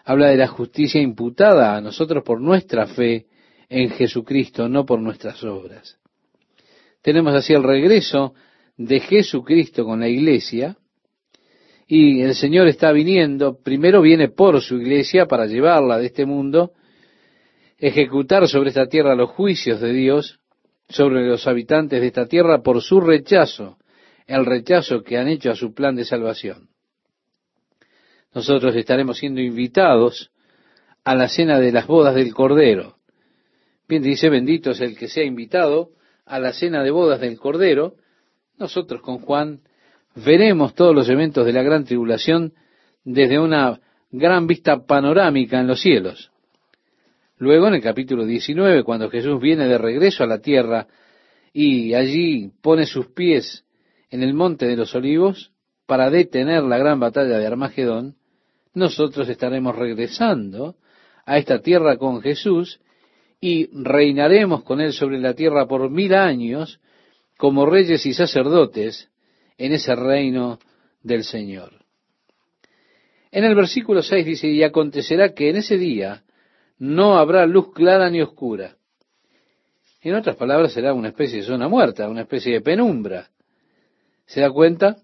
habla 0.04 0.28
de 0.28 0.36
la 0.36 0.46
justicia 0.46 1.00
imputada 1.00 1.76
a 1.76 1.80
nosotros 1.80 2.22
por 2.22 2.40
nuestra 2.40 2.86
fe 2.86 3.26
en 3.68 3.90
Jesucristo, 3.90 4.68
no 4.68 4.84
por 4.84 5.00
nuestras 5.00 5.42
obras. 5.42 5.98
Tenemos 7.02 7.34
así 7.34 7.52
el 7.52 7.62
regreso 7.62 8.34
de 8.76 9.00
Jesucristo 9.00 9.84
con 9.84 10.00
la 10.00 10.08
iglesia, 10.08 10.76
y 11.86 12.22
el 12.22 12.34
Señor 12.34 12.66
está 12.66 12.90
viniendo, 12.92 13.58
primero 13.62 14.02
viene 14.02 14.28
por 14.28 14.60
su 14.60 14.76
iglesia 14.76 15.26
para 15.26 15.46
llevarla 15.46 15.98
de 15.98 16.06
este 16.06 16.26
mundo, 16.26 16.72
ejecutar 17.78 18.48
sobre 18.48 18.70
esta 18.70 18.86
tierra 18.86 19.14
los 19.14 19.30
juicios 19.30 19.80
de 19.80 19.92
Dios 19.92 20.40
sobre 20.88 21.26
los 21.26 21.46
habitantes 21.46 22.00
de 22.00 22.06
esta 22.06 22.26
tierra 22.26 22.62
por 22.62 22.80
su 22.82 23.00
rechazo, 23.00 23.78
el 24.26 24.44
rechazo 24.44 25.02
que 25.02 25.18
han 25.18 25.28
hecho 25.28 25.50
a 25.50 25.56
su 25.56 25.74
plan 25.74 25.96
de 25.96 26.04
salvación. 26.04 26.68
Nosotros 28.34 28.74
estaremos 28.76 29.18
siendo 29.18 29.40
invitados 29.40 30.30
a 31.04 31.14
la 31.14 31.28
cena 31.28 31.58
de 31.58 31.72
las 31.72 31.86
bodas 31.86 32.14
del 32.14 32.34
Cordero. 32.34 32.96
Bien, 33.88 34.02
dice, 34.02 34.28
bendito 34.28 34.72
es 34.72 34.80
el 34.80 34.96
que 34.96 35.08
sea 35.08 35.24
invitado 35.24 35.90
a 36.24 36.38
la 36.38 36.52
cena 36.52 36.82
de 36.82 36.90
bodas 36.90 37.20
del 37.20 37.38
Cordero. 37.38 37.94
Nosotros 38.58 39.00
con 39.00 39.18
Juan 39.18 39.60
veremos 40.16 40.74
todos 40.74 40.94
los 40.94 41.08
eventos 41.08 41.44
de 41.44 41.52
la 41.52 41.62
gran 41.62 41.84
tribulación 41.84 42.54
desde 43.04 43.38
una 43.38 43.80
gran 44.10 44.46
vista 44.46 44.84
panorámica 44.86 45.60
en 45.60 45.66
los 45.66 45.80
cielos. 45.80 46.30
Luego 47.38 47.68
en 47.68 47.74
el 47.74 47.82
capítulo 47.82 48.24
19, 48.24 48.82
cuando 48.82 49.10
Jesús 49.10 49.40
viene 49.40 49.68
de 49.68 49.76
regreso 49.76 50.24
a 50.24 50.26
la 50.26 50.40
tierra 50.40 50.86
y 51.52 51.92
allí 51.94 52.50
pone 52.62 52.86
sus 52.86 53.08
pies 53.08 53.64
en 54.10 54.22
el 54.22 54.32
monte 54.32 54.66
de 54.66 54.76
los 54.76 54.94
olivos 54.94 55.52
para 55.86 56.10
detener 56.10 56.62
la 56.62 56.78
gran 56.78 56.98
batalla 56.98 57.38
de 57.38 57.46
Armagedón, 57.46 58.16
nosotros 58.72 59.28
estaremos 59.28 59.76
regresando 59.76 60.76
a 61.26 61.36
esta 61.36 61.60
tierra 61.60 61.98
con 61.98 62.22
Jesús 62.22 62.80
y 63.40 63.68
reinaremos 63.72 64.62
con 64.64 64.80
él 64.80 64.92
sobre 64.92 65.18
la 65.18 65.34
tierra 65.34 65.66
por 65.66 65.90
mil 65.90 66.14
años 66.14 66.80
como 67.36 67.66
reyes 67.66 68.06
y 68.06 68.14
sacerdotes 68.14 69.10
en 69.58 69.72
ese 69.72 69.94
reino 69.94 70.58
del 71.02 71.24
Señor. 71.24 71.72
En 73.30 73.44
el 73.44 73.54
versículo 73.54 74.02
6 74.02 74.24
dice, 74.24 74.48
y 74.48 74.62
acontecerá 74.62 75.34
que 75.34 75.50
en 75.50 75.56
ese 75.56 75.76
día 75.76 76.24
no 76.78 77.18
habrá 77.18 77.46
luz 77.46 77.72
clara 77.72 78.10
ni 78.10 78.20
oscura. 78.22 78.76
En 80.02 80.14
otras 80.14 80.36
palabras, 80.36 80.72
será 80.72 80.94
una 80.94 81.08
especie 81.08 81.38
de 81.38 81.44
zona 81.44 81.68
muerta, 81.68 82.08
una 82.08 82.22
especie 82.22 82.52
de 82.52 82.60
penumbra. 82.60 83.28
¿Se 84.26 84.40
da 84.40 84.50
cuenta? 84.50 84.96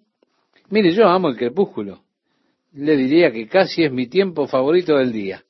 Mire, 0.71 0.93
yo 0.93 1.07
amo 1.09 1.29
el 1.29 1.37
crepúsculo. 1.37 2.03
Le 2.73 2.97
diría 2.97 3.31
que 3.33 3.49
casi 3.49 3.85
es 3.85 3.93
mi 3.93 4.07
tiempo 4.07 4.47
favorito 4.47 4.97
del 4.97 5.13
día. 5.13 5.45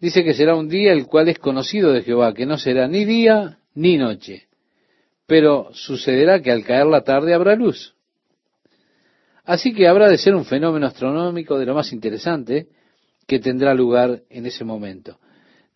Dice 0.00 0.22
que 0.22 0.32
será 0.32 0.54
un 0.54 0.68
día 0.68 0.92
el 0.92 1.06
cual 1.06 1.28
es 1.28 1.38
conocido 1.38 1.92
de 1.92 2.02
Jehová, 2.02 2.32
que 2.32 2.46
no 2.46 2.56
será 2.56 2.86
ni 2.86 3.04
día 3.04 3.58
ni 3.74 3.96
noche. 3.96 4.47
Pero 5.28 5.68
sucederá 5.74 6.40
que 6.40 6.50
al 6.50 6.64
caer 6.64 6.86
la 6.86 7.02
tarde 7.02 7.34
habrá 7.34 7.54
luz. 7.54 7.94
Así 9.44 9.74
que 9.74 9.86
habrá 9.86 10.08
de 10.08 10.16
ser 10.16 10.34
un 10.34 10.46
fenómeno 10.46 10.86
astronómico 10.86 11.58
de 11.58 11.66
lo 11.66 11.74
más 11.74 11.92
interesante, 11.92 12.68
que 13.26 13.38
tendrá 13.38 13.74
lugar 13.74 14.22
en 14.30 14.46
ese 14.46 14.64
momento. 14.64 15.18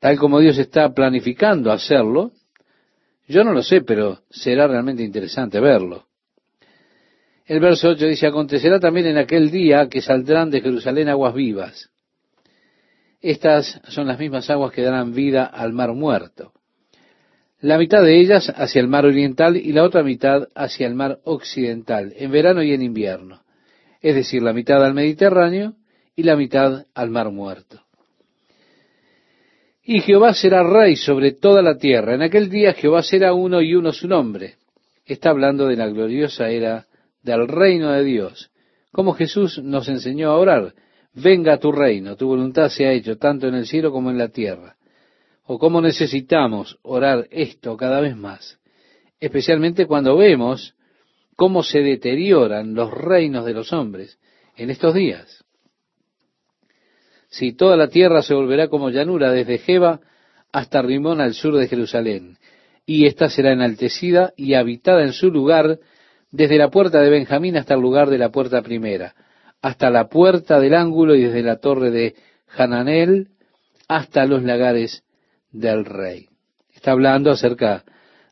Tal 0.01 0.19
como 0.19 0.41
Dios 0.41 0.57
está 0.57 0.93
planificando 0.95 1.71
hacerlo, 1.71 2.33
yo 3.29 3.45
no 3.45 3.53
lo 3.53 3.63
sé, 3.63 3.83
pero 3.83 4.23
será 4.31 4.67
realmente 4.67 5.03
interesante 5.03 5.61
verlo. 5.61 6.07
El 7.45 7.61
verso 7.61 7.91
8 7.91 8.07
dice, 8.07 8.27
acontecerá 8.27 8.81
también 8.81 9.07
en 9.07 9.19
aquel 9.19 9.51
día 9.51 9.87
que 9.91 10.01
saldrán 10.01 10.51
de 10.51 10.63
Jerusalén 10.63 11.11
aguas 11.11 11.35
vivas. 11.35 11.91
Estas 13.21 13.83
son 13.89 14.07
las 14.07 14.19
mismas 14.19 14.49
aguas 14.49 14.73
que 14.73 14.83
darán 14.83 15.13
vida 15.13 15.45
al 15.45 15.75
mar 15.75 15.93
muerto. 15.93 16.55
La 17.63 17.79
mitad 17.79 18.03
de 18.03 18.19
ellas 18.19 18.53
hacia 18.57 18.81
el 18.81 18.89
mar 18.89 19.07
oriental 19.07 19.57
y 19.57 19.73
la 19.73 19.85
otra 19.85 20.03
mitad 20.03 20.49
hacia 20.53 20.85
el 20.89 20.97
mar 20.97 21.21
occidental, 21.23 22.13
en 22.17 22.33
verano 22.33 22.61
y 22.65 22.73
en 22.73 22.83
invierno. 22.83 23.43
Es 24.01 24.17
decir, 24.17 24.43
la 24.43 24.53
mitad 24.53 24.85
al 24.85 24.95
Mediterráneo 24.95 25.75
y 26.17 26.25
la 26.25 26.35
mitad 26.35 26.87
al 26.93 27.11
mar 27.11 27.31
muerto. 27.31 27.81
Y 29.85 30.01
Jehová 30.01 30.35
será 30.35 30.65
rey 30.65 30.97
sobre 30.97 31.31
toda 31.31 31.63
la 31.63 31.79
tierra. 31.79 32.17
En 32.17 32.23
aquel 32.23 32.51
día 32.51 32.73
Jehová 32.73 33.05
será 33.05 33.33
uno 33.33 33.63
y 33.63 33.77
uno 33.77 33.93
su 33.93 34.09
nombre. 34.09 34.57
Está 35.07 35.31
hablando 35.31 35.69
de 35.69 35.77
la 35.77 35.87
gloriosa 35.87 36.51
era 36.51 36.87
del 37.23 37.47
reino 37.47 37.93
de 37.93 38.03
Dios. 38.03 38.51
Como 38.91 39.15
Jesús 39.15 39.61
nos 39.63 39.89
enseñó 39.89 40.31
a 40.31 40.37
orar. 40.37 40.75
Venga 41.15 41.55
a 41.55 41.59
tu 41.59 41.71
reino, 41.71 42.17
tu 42.17 42.27
voluntad 42.27 42.71
se 42.71 42.87
ha 42.87 42.93
hecho 42.93 43.19
tanto 43.19 43.47
en 43.47 43.55
el 43.55 43.67
cielo 43.67 43.93
como 43.93 44.11
en 44.11 44.19
la 44.19 44.31
tierra. 44.31 44.75
O 45.45 45.59
cómo 45.59 45.81
necesitamos 45.81 46.79
orar 46.83 47.27
esto 47.31 47.77
cada 47.77 48.01
vez 48.01 48.17
más. 48.17 48.59
Especialmente 49.21 49.87
cuando 49.87 50.17
vemos 50.17 50.75
cómo 51.37 51.63
se 51.63 51.81
deterioran 51.81 52.75
los 52.75 52.91
reinos 52.93 53.45
de 53.45 53.55
los 53.55 53.73
hombres 53.73 54.19
en 54.57 54.71
estos 54.71 54.95
días. 54.95 55.45
Si 57.29 57.53
toda 57.53 57.77
la 57.77 57.89
tierra 57.89 58.23
se 58.23 58.35
volverá 58.35 58.69
como 58.69 58.91
llanura 58.91 59.33
desde 59.33 59.59
Jeba 59.59 60.01
hasta 60.53 60.83
Rimón 60.83 61.21
al 61.21 61.35
sur 61.35 61.57
de 61.57 61.67
Jerusalén, 61.67 62.37
y 62.85 63.07
ésta 63.07 63.31
será 63.31 63.53
enaltecida 63.53 64.33
y 64.37 64.55
habitada 64.55 65.03
en 65.03 65.13
su 65.13 65.31
lugar 65.31 65.79
desde 66.31 66.59
la 66.59 66.71
puerta 66.71 67.01
de 67.01 67.11
Benjamín 67.11 67.57
hasta 67.57 67.75
el 67.75 67.81
lugar 67.81 68.11
de 68.11 68.19
la 68.19 68.31
puerta 68.31 68.61
primera, 68.63 69.15
hasta 69.63 69.91
la 69.91 70.09
puerta 70.09 70.61
del 70.61 70.75
ángulo 70.75 71.15
y 71.15 71.23
desde 71.23 71.43
la 71.43 71.57
torre 71.57 71.91
de 71.91 72.17
Hananel 72.57 73.29
hasta 73.89 74.27
los 74.27 74.43
lagares 74.43 75.05
del 75.53 75.85
rey. 75.85 76.29
Está 76.75 76.93
hablando 76.93 77.31
acerca 77.31 77.85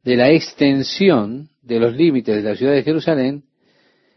de 0.02 0.16
la 0.16 0.30
extensión 0.30 1.48
de 1.62 1.78
los 1.78 1.94
límites 1.94 2.42
de 2.42 2.48
la 2.48 2.56
ciudad 2.56 2.72
de 2.72 2.82
Jerusalén 2.82 3.44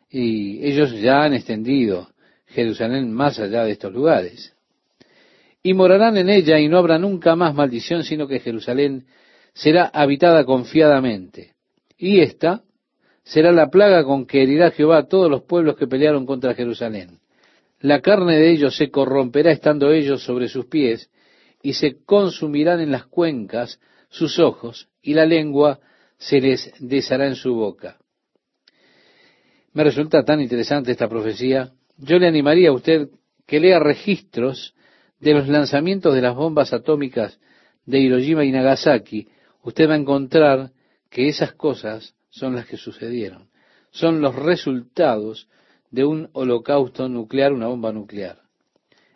y 0.09 0.65
ellos 0.65 0.91
ya 0.99 1.23
han 1.23 1.33
extendido 1.33 2.09
Jerusalén 2.47 3.11
más 3.11 3.39
allá 3.39 3.63
de 3.65 3.71
estos 3.71 3.93
lugares. 3.93 4.53
Y 5.61 5.73
morarán 5.73 6.17
en 6.17 6.29
ella 6.29 6.59
y 6.59 6.67
no 6.67 6.77
habrá 6.77 6.97
nunca 6.99 7.35
más 7.35 7.55
maldición, 7.55 8.03
sino 8.03 8.27
que 8.27 8.39
Jerusalén 8.39 9.05
será 9.53 9.85
habitada 9.85 10.43
confiadamente. 10.45 11.53
Y 11.97 12.19
esta 12.19 12.63
será 13.23 13.51
la 13.51 13.69
plaga 13.69 14.03
con 14.03 14.25
que 14.25 14.43
herirá 14.43 14.71
Jehová 14.71 14.99
a 14.99 15.07
todos 15.07 15.31
los 15.31 15.43
pueblos 15.43 15.77
que 15.77 15.87
pelearon 15.87 16.25
contra 16.25 16.53
Jerusalén. 16.53 17.19
La 17.79 18.01
carne 18.01 18.37
de 18.37 18.51
ellos 18.51 18.75
se 18.75 18.89
corromperá 18.89 19.51
estando 19.51 19.91
ellos 19.91 20.23
sobre 20.23 20.47
sus 20.47 20.65
pies, 20.65 21.09
y 21.63 21.73
se 21.73 22.03
consumirán 22.03 22.81
en 22.81 22.91
las 22.91 23.07
cuencas 23.07 23.79
sus 24.09 24.37
ojos, 24.37 24.89
y 25.01 25.15
la 25.15 25.25
lengua 25.25 25.79
se 26.17 26.39
les 26.39 26.71
deshará 26.79 27.25
en 27.25 27.35
su 27.35 27.55
boca. 27.55 27.97
Me 29.71 29.83
resulta 29.83 30.23
tan 30.23 30.41
interesante 30.41 30.91
esta 30.91 31.09
profecía. 31.09 31.71
Yo 31.97 32.19
le 32.19 32.27
animaría 32.27 32.69
a 32.69 32.73
usted 32.73 33.09
que 33.47 33.59
lea 33.59 33.79
registros 33.79 34.75
de 35.19 35.33
los 35.33 35.47
lanzamientos 35.47 36.13
de 36.13 36.21
las 36.21 36.35
bombas 36.35 36.73
atómicas 36.73 37.39
de 37.85 37.99
Hiroshima 37.99 38.45
y 38.45 38.51
Nagasaki. 38.51 39.29
Usted 39.63 39.89
va 39.89 39.93
a 39.93 39.97
encontrar 39.97 40.71
que 41.09 41.29
esas 41.29 41.53
cosas 41.53 42.13
son 42.29 42.55
las 42.55 42.67
que 42.67 42.77
sucedieron. 42.77 43.49
Son 43.89 44.21
los 44.21 44.35
resultados 44.35 45.47
de 45.91 46.03
un 46.03 46.29
holocausto 46.33 47.07
nuclear, 47.07 47.53
una 47.53 47.67
bomba 47.67 47.93
nuclear. 47.93 48.42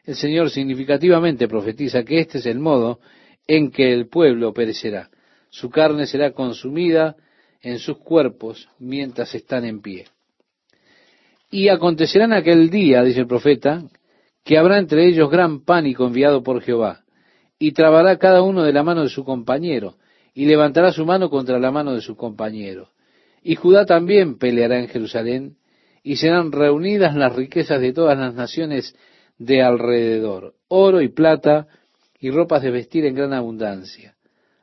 El 0.08 0.16
Señor 0.16 0.50
significativamente 0.50 1.50
profetiza 1.50 2.04
que 2.04 2.22
este 2.22 2.38
es 2.38 2.46
el 2.46 2.60
modo 2.60 3.00
en 3.46 3.70
que 3.72 3.92
el 3.92 4.08
pueblo 4.08 4.54
perecerá. 4.54 5.10
Su 5.50 5.70
carne 5.70 6.08
será 6.08 6.32
consumida 6.32 7.18
en 7.62 7.78
sus 7.78 7.98
cuerpos 7.98 8.70
mientras 8.80 9.36
están 9.36 9.66
en 9.66 9.82
pie. 9.82 10.06
Y 11.52 11.68
acontecerá 11.68 12.24
en 12.24 12.34
aquel 12.34 12.70
día, 12.70 13.04
dice 13.04 13.20
el 13.20 13.28
profeta, 13.28 13.84
que 14.46 14.58
habrá 14.58 14.80
entre 14.80 15.06
ellos 15.06 15.30
gran 15.30 15.66
pánico 15.66 16.08
enviado 16.08 16.42
por 16.42 16.62
Jehová, 16.62 17.04
y 17.60 17.74
trabará 17.74 18.18
cada 18.18 18.42
uno 18.44 18.64
de 18.64 18.72
la 18.72 18.84
mano 18.84 19.04
de 19.04 19.10
su 19.10 19.26
compañero, 19.26 19.96
y 20.34 20.46
levantará 20.46 20.94
su 20.94 21.06
mano 21.06 21.30
contra 21.30 21.60
la 21.60 21.72
mano 21.72 21.94
de 21.94 22.02
su 22.02 22.16
compañero. 22.16 22.92
Y 23.44 23.56
Judá 23.56 23.86
también 23.86 24.38
peleará 24.38 24.80
en 24.80 24.88
Jerusalén, 24.88 25.58
y 26.02 26.16
serán 26.16 26.54
reunidas 26.54 27.14
las 27.14 27.36
riquezas 27.36 27.82
de 27.82 27.92
todas 27.92 28.18
las 28.18 28.34
naciones 28.36 28.96
de 29.38 29.62
alrededor, 29.62 30.56
oro 30.68 31.02
y 31.02 31.10
plata, 31.10 31.68
y 32.20 32.32
ropas 32.32 32.64
de 32.64 32.72
vestir 32.72 33.06
en 33.06 33.16
gran 33.16 33.34
abundancia. 33.34 34.16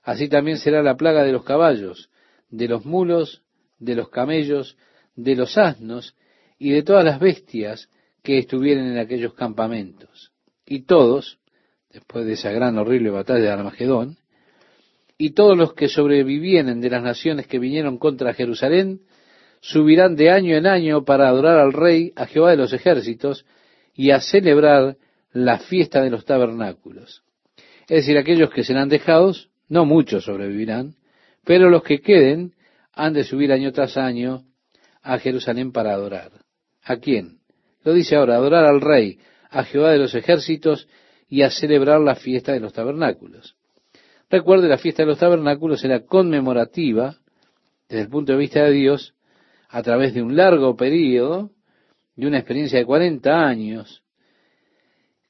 Así 0.02 0.28
también 0.28 0.58
será 0.58 0.82
la 0.82 0.96
plaga 0.96 1.22
de 1.22 1.32
los 1.32 1.44
caballos, 1.44 2.10
de 2.50 2.68
los 2.68 2.84
mulos, 2.84 3.42
de 3.78 3.94
los 3.94 4.08
camellos, 4.10 4.76
de 5.16 5.36
los 5.36 5.56
asnos, 5.56 6.14
y 6.58 6.70
de 6.70 6.82
todas 6.82 7.04
las 7.04 7.20
bestias 7.20 7.88
que 8.22 8.38
estuvieren 8.38 8.86
en 8.86 8.98
aquellos 8.98 9.34
campamentos. 9.34 10.32
Y 10.66 10.82
todos, 10.82 11.38
después 11.92 12.26
de 12.26 12.32
esa 12.32 12.50
gran 12.50 12.78
horrible 12.78 13.10
batalla 13.10 13.40
de 13.40 13.50
Armagedón, 13.50 14.16
y 15.16 15.30
todos 15.30 15.56
los 15.56 15.74
que 15.74 15.88
sobrevivieren 15.88 16.80
de 16.80 16.90
las 16.90 17.02
naciones 17.02 17.46
que 17.46 17.58
vinieron 17.58 17.98
contra 17.98 18.34
Jerusalén, 18.34 19.00
subirán 19.60 20.16
de 20.16 20.30
año 20.30 20.56
en 20.56 20.66
año 20.66 21.04
para 21.04 21.28
adorar 21.28 21.58
al 21.58 21.72
Rey, 21.72 22.12
a 22.16 22.26
Jehová 22.26 22.50
de 22.50 22.56
los 22.56 22.72
ejércitos, 22.72 23.46
y 23.94 24.10
a 24.10 24.20
celebrar 24.20 24.96
la 25.32 25.58
fiesta 25.58 26.02
de 26.02 26.10
los 26.10 26.24
tabernáculos. 26.24 27.22
Es 27.82 28.04
decir, 28.04 28.18
aquellos 28.18 28.50
que 28.50 28.64
serán 28.64 28.88
dejados, 28.88 29.50
no 29.68 29.84
muchos 29.84 30.24
sobrevivirán, 30.24 30.94
pero 31.44 31.70
los 31.70 31.82
que 31.82 32.00
queden 32.00 32.54
han 32.92 33.12
de 33.12 33.24
subir 33.24 33.52
año 33.52 33.72
tras 33.72 33.96
año 33.96 34.44
a 35.02 35.18
Jerusalén 35.18 35.72
para 35.72 35.92
adorar. 35.92 36.32
¿A 36.82 36.96
quién? 36.96 37.38
Lo 37.82 37.92
dice 37.92 38.16
ahora, 38.16 38.36
adorar 38.36 38.64
al 38.64 38.80
Rey, 38.80 39.18
a 39.50 39.64
Jehová 39.64 39.90
de 39.90 39.98
los 39.98 40.14
ejércitos 40.14 40.88
y 41.28 41.42
a 41.42 41.50
celebrar 41.50 42.00
la 42.00 42.14
fiesta 42.14 42.52
de 42.52 42.60
los 42.60 42.72
tabernáculos. 42.72 43.56
Recuerde, 44.30 44.68
la 44.68 44.78
fiesta 44.78 45.02
de 45.02 45.08
los 45.08 45.18
tabernáculos 45.18 45.84
era 45.84 46.04
conmemorativa, 46.04 47.18
desde 47.88 48.02
el 48.02 48.08
punto 48.08 48.32
de 48.32 48.38
vista 48.38 48.64
de 48.64 48.72
Dios, 48.72 49.14
a 49.68 49.82
través 49.82 50.14
de 50.14 50.22
un 50.22 50.36
largo 50.36 50.76
periodo, 50.76 51.50
de 52.16 52.26
una 52.26 52.38
experiencia 52.38 52.78
de 52.78 52.86
40 52.86 53.30
años, 53.30 54.02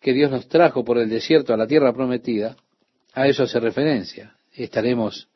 que 0.01 0.13
Dios 0.13 0.31
nos 0.31 0.49
trajo 0.49 0.85
por 0.85 0.99
el 0.99 1.09
desierto 1.09 1.55
a 1.55 1.57
la 1.57 1.67
tierra 1.67 1.93
prometida, 1.93 2.57
a 3.15 3.27
eso 3.27 3.45
hace 3.45 3.59
referencia. 3.59 4.37
Estaremos 4.53 5.29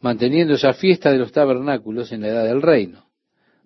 manteniendo 0.00 0.54
esa 0.54 0.72
fiesta 0.72 1.12
de 1.12 1.18
los 1.18 1.32
tabernáculos 1.32 2.10
en 2.12 2.22
la 2.22 2.28
edad 2.28 2.44
del 2.44 2.62
reino. 2.62 3.06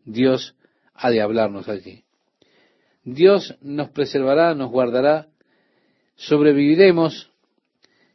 Dios 0.04 0.54
ha 0.92 1.10
de 1.10 1.22
hablarnos 1.22 1.68
allí. 1.68 2.04
Dios 3.04 3.56
nos 3.60 3.90
preservará, 3.90 4.54
nos 4.54 4.70
guardará, 4.70 5.28
sobreviviremos, 6.16 7.30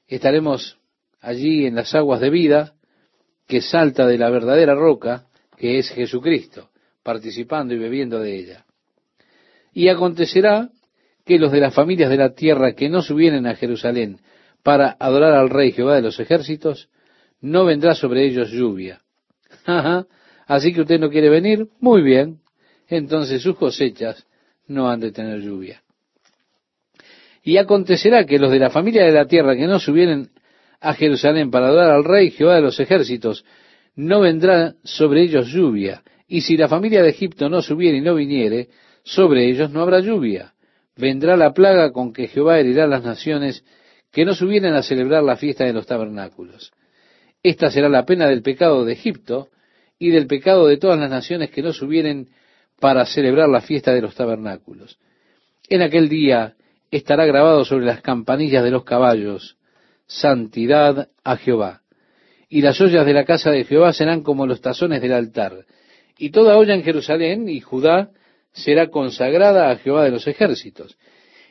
estaremos 0.07 0.77
allí 1.21 1.65
en 1.65 1.75
las 1.75 1.93
aguas 1.95 2.21
de 2.21 2.29
vida, 2.29 2.75
que 3.47 3.61
salta 3.61 4.05
de 4.05 4.17
la 4.17 4.29
verdadera 4.29 4.75
roca, 4.75 5.25
que 5.57 5.79
es 5.79 5.89
Jesucristo, 5.89 6.69
participando 7.03 7.73
y 7.73 7.79
bebiendo 7.79 8.19
de 8.19 8.35
ella. 8.35 8.65
Y 9.79 9.87
acontecerá 9.87 10.71
que 11.25 11.39
los 11.39 11.53
de 11.53 11.61
las 11.61 11.73
familias 11.73 12.09
de 12.09 12.17
la 12.17 12.35
tierra 12.35 12.73
que 12.73 12.89
no 12.89 13.01
subieren 13.01 13.47
a 13.47 13.55
Jerusalén 13.55 14.19
para 14.61 14.97
adorar 14.99 15.31
al 15.31 15.49
Rey 15.49 15.71
Jehová 15.71 15.95
de 15.95 16.01
los 16.01 16.19
ejércitos, 16.19 16.89
no 17.39 17.63
vendrá 17.63 17.95
sobre 17.95 18.25
ellos 18.25 18.51
lluvia. 18.51 18.99
Así 20.47 20.73
que 20.73 20.81
usted 20.81 20.99
no 20.99 21.09
quiere 21.09 21.29
venir, 21.29 21.69
muy 21.79 22.01
bien, 22.01 22.41
entonces 22.89 23.41
sus 23.41 23.55
cosechas 23.55 24.27
no 24.67 24.89
han 24.89 24.99
de 24.99 25.13
tener 25.13 25.39
lluvia. 25.39 25.81
Y 27.41 27.55
acontecerá 27.55 28.25
que 28.25 28.37
los 28.37 28.51
de 28.51 28.59
la 28.59 28.71
familia 28.71 29.05
de 29.05 29.13
la 29.13 29.27
tierra 29.27 29.55
que 29.55 29.65
no 29.65 29.79
subieren 29.79 30.29
a 30.81 30.93
Jerusalén 30.93 31.51
para 31.51 31.67
adorar 31.67 31.91
al 31.91 32.03
rey 32.03 32.31
Jehová 32.31 32.55
de 32.55 32.63
los 32.63 32.81
ejércitos, 32.81 33.45
no 33.95 34.19
vendrá 34.19 34.73
sobre 34.83 35.21
ellos 35.21 35.47
lluvia. 35.47 36.03
Y 36.27 36.41
si 36.41 36.57
la 36.57 36.67
familia 36.67 37.01
de 37.01 37.11
Egipto 37.11 37.47
no 37.47 37.61
subiere 37.61 37.99
y 37.99 38.01
no 38.01 38.15
viniere, 38.15 38.67
sobre 39.03 39.49
ellos 39.49 39.71
no 39.71 39.81
habrá 39.81 39.99
lluvia. 39.99 40.53
Vendrá 40.95 41.37
la 41.37 41.53
plaga 41.53 41.91
con 41.91 42.13
que 42.13 42.27
Jehová 42.27 42.59
herirá 42.59 42.87
las 42.87 43.03
naciones 43.03 43.63
que 44.11 44.25
no 44.25 44.33
subieren 44.33 44.73
a 44.73 44.83
celebrar 44.83 45.23
la 45.23 45.37
fiesta 45.37 45.65
de 45.65 45.73
los 45.73 45.85
tabernáculos. 45.85 46.71
Esta 47.41 47.71
será 47.71 47.87
la 47.89 48.05
pena 48.05 48.27
del 48.27 48.41
pecado 48.41 48.83
de 48.83 48.93
Egipto 48.93 49.47
y 49.97 50.09
del 50.09 50.27
pecado 50.27 50.67
de 50.67 50.77
todas 50.77 50.99
las 50.99 51.09
naciones 51.09 51.51
que 51.51 51.61
no 51.61 51.73
subieren 51.73 52.29
para 52.79 53.05
celebrar 53.05 53.49
la 53.49 53.61
fiesta 53.61 53.93
de 53.93 54.01
los 54.01 54.15
tabernáculos. 54.15 54.97
En 55.69 55.81
aquel 55.81 56.09
día 56.09 56.55
estará 56.91 57.25
grabado 57.25 57.65
sobre 57.65 57.85
las 57.85 58.01
campanillas 58.01 58.63
de 58.63 58.71
los 58.71 58.83
caballos, 58.83 59.57
santidad 60.07 61.09
a 61.23 61.37
Jehová. 61.37 61.81
Y 62.49 62.61
las 62.61 62.81
ollas 62.81 63.05
de 63.05 63.13
la 63.13 63.25
casa 63.25 63.51
de 63.51 63.63
Jehová 63.63 63.93
serán 63.93 64.23
como 64.23 64.47
los 64.47 64.61
tazones 64.61 65.01
del 65.01 65.13
altar. 65.13 65.65
Y 66.17 66.31
toda 66.31 66.57
olla 66.57 66.73
en 66.73 66.83
Jerusalén 66.83 67.47
y 67.47 67.59
Judá 67.59 68.09
será 68.51 68.89
consagrada 68.89 69.69
a 69.69 69.77
Jehová 69.77 70.03
de 70.03 70.11
los 70.11 70.27
ejércitos. 70.27 70.97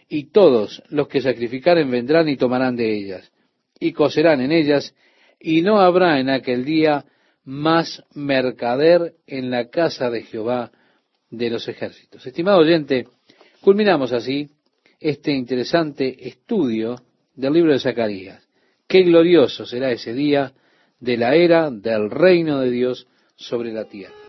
Y 0.08 0.30
todos 0.30 0.82
los 0.88 1.08
que 1.08 1.20
sacrificaren 1.20 1.90
vendrán 1.90 2.28
y 2.28 2.36
tomarán 2.36 2.76
de 2.76 2.94
ellas, 2.96 3.30
y 3.78 3.92
cocerán 3.92 4.40
en 4.40 4.52
ellas, 4.52 4.94
y 5.38 5.62
no 5.62 5.80
habrá 5.80 6.18
en 6.18 6.30
aquel 6.30 6.64
día 6.64 7.04
más 7.44 8.02
mercader 8.14 9.14
en 9.26 9.50
la 9.50 9.68
casa 9.68 10.10
de 10.10 10.22
Jehová 10.22 10.72
de 11.30 11.50
los 11.50 11.68
ejércitos. 11.68 12.26
Estimado 12.26 12.58
oyente, 12.58 13.06
culminamos 13.60 14.12
así 14.12 14.48
este 15.00 15.32
interesante 15.32 16.28
estudio 16.28 17.02
del 17.34 17.52
libro 17.52 17.72
de 17.72 17.78
Zacarías. 17.78 18.46
Qué 18.86 19.02
glorioso 19.02 19.66
será 19.66 19.92
ese 19.92 20.12
día 20.12 20.52
de 20.98 21.16
la 21.16 21.34
era 21.34 21.70
del 21.70 22.10
reino 22.10 22.60
de 22.60 22.70
Dios 22.70 23.06
sobre 23.36 23.72
la 23.72 23.84
tierra. 23.84 24.18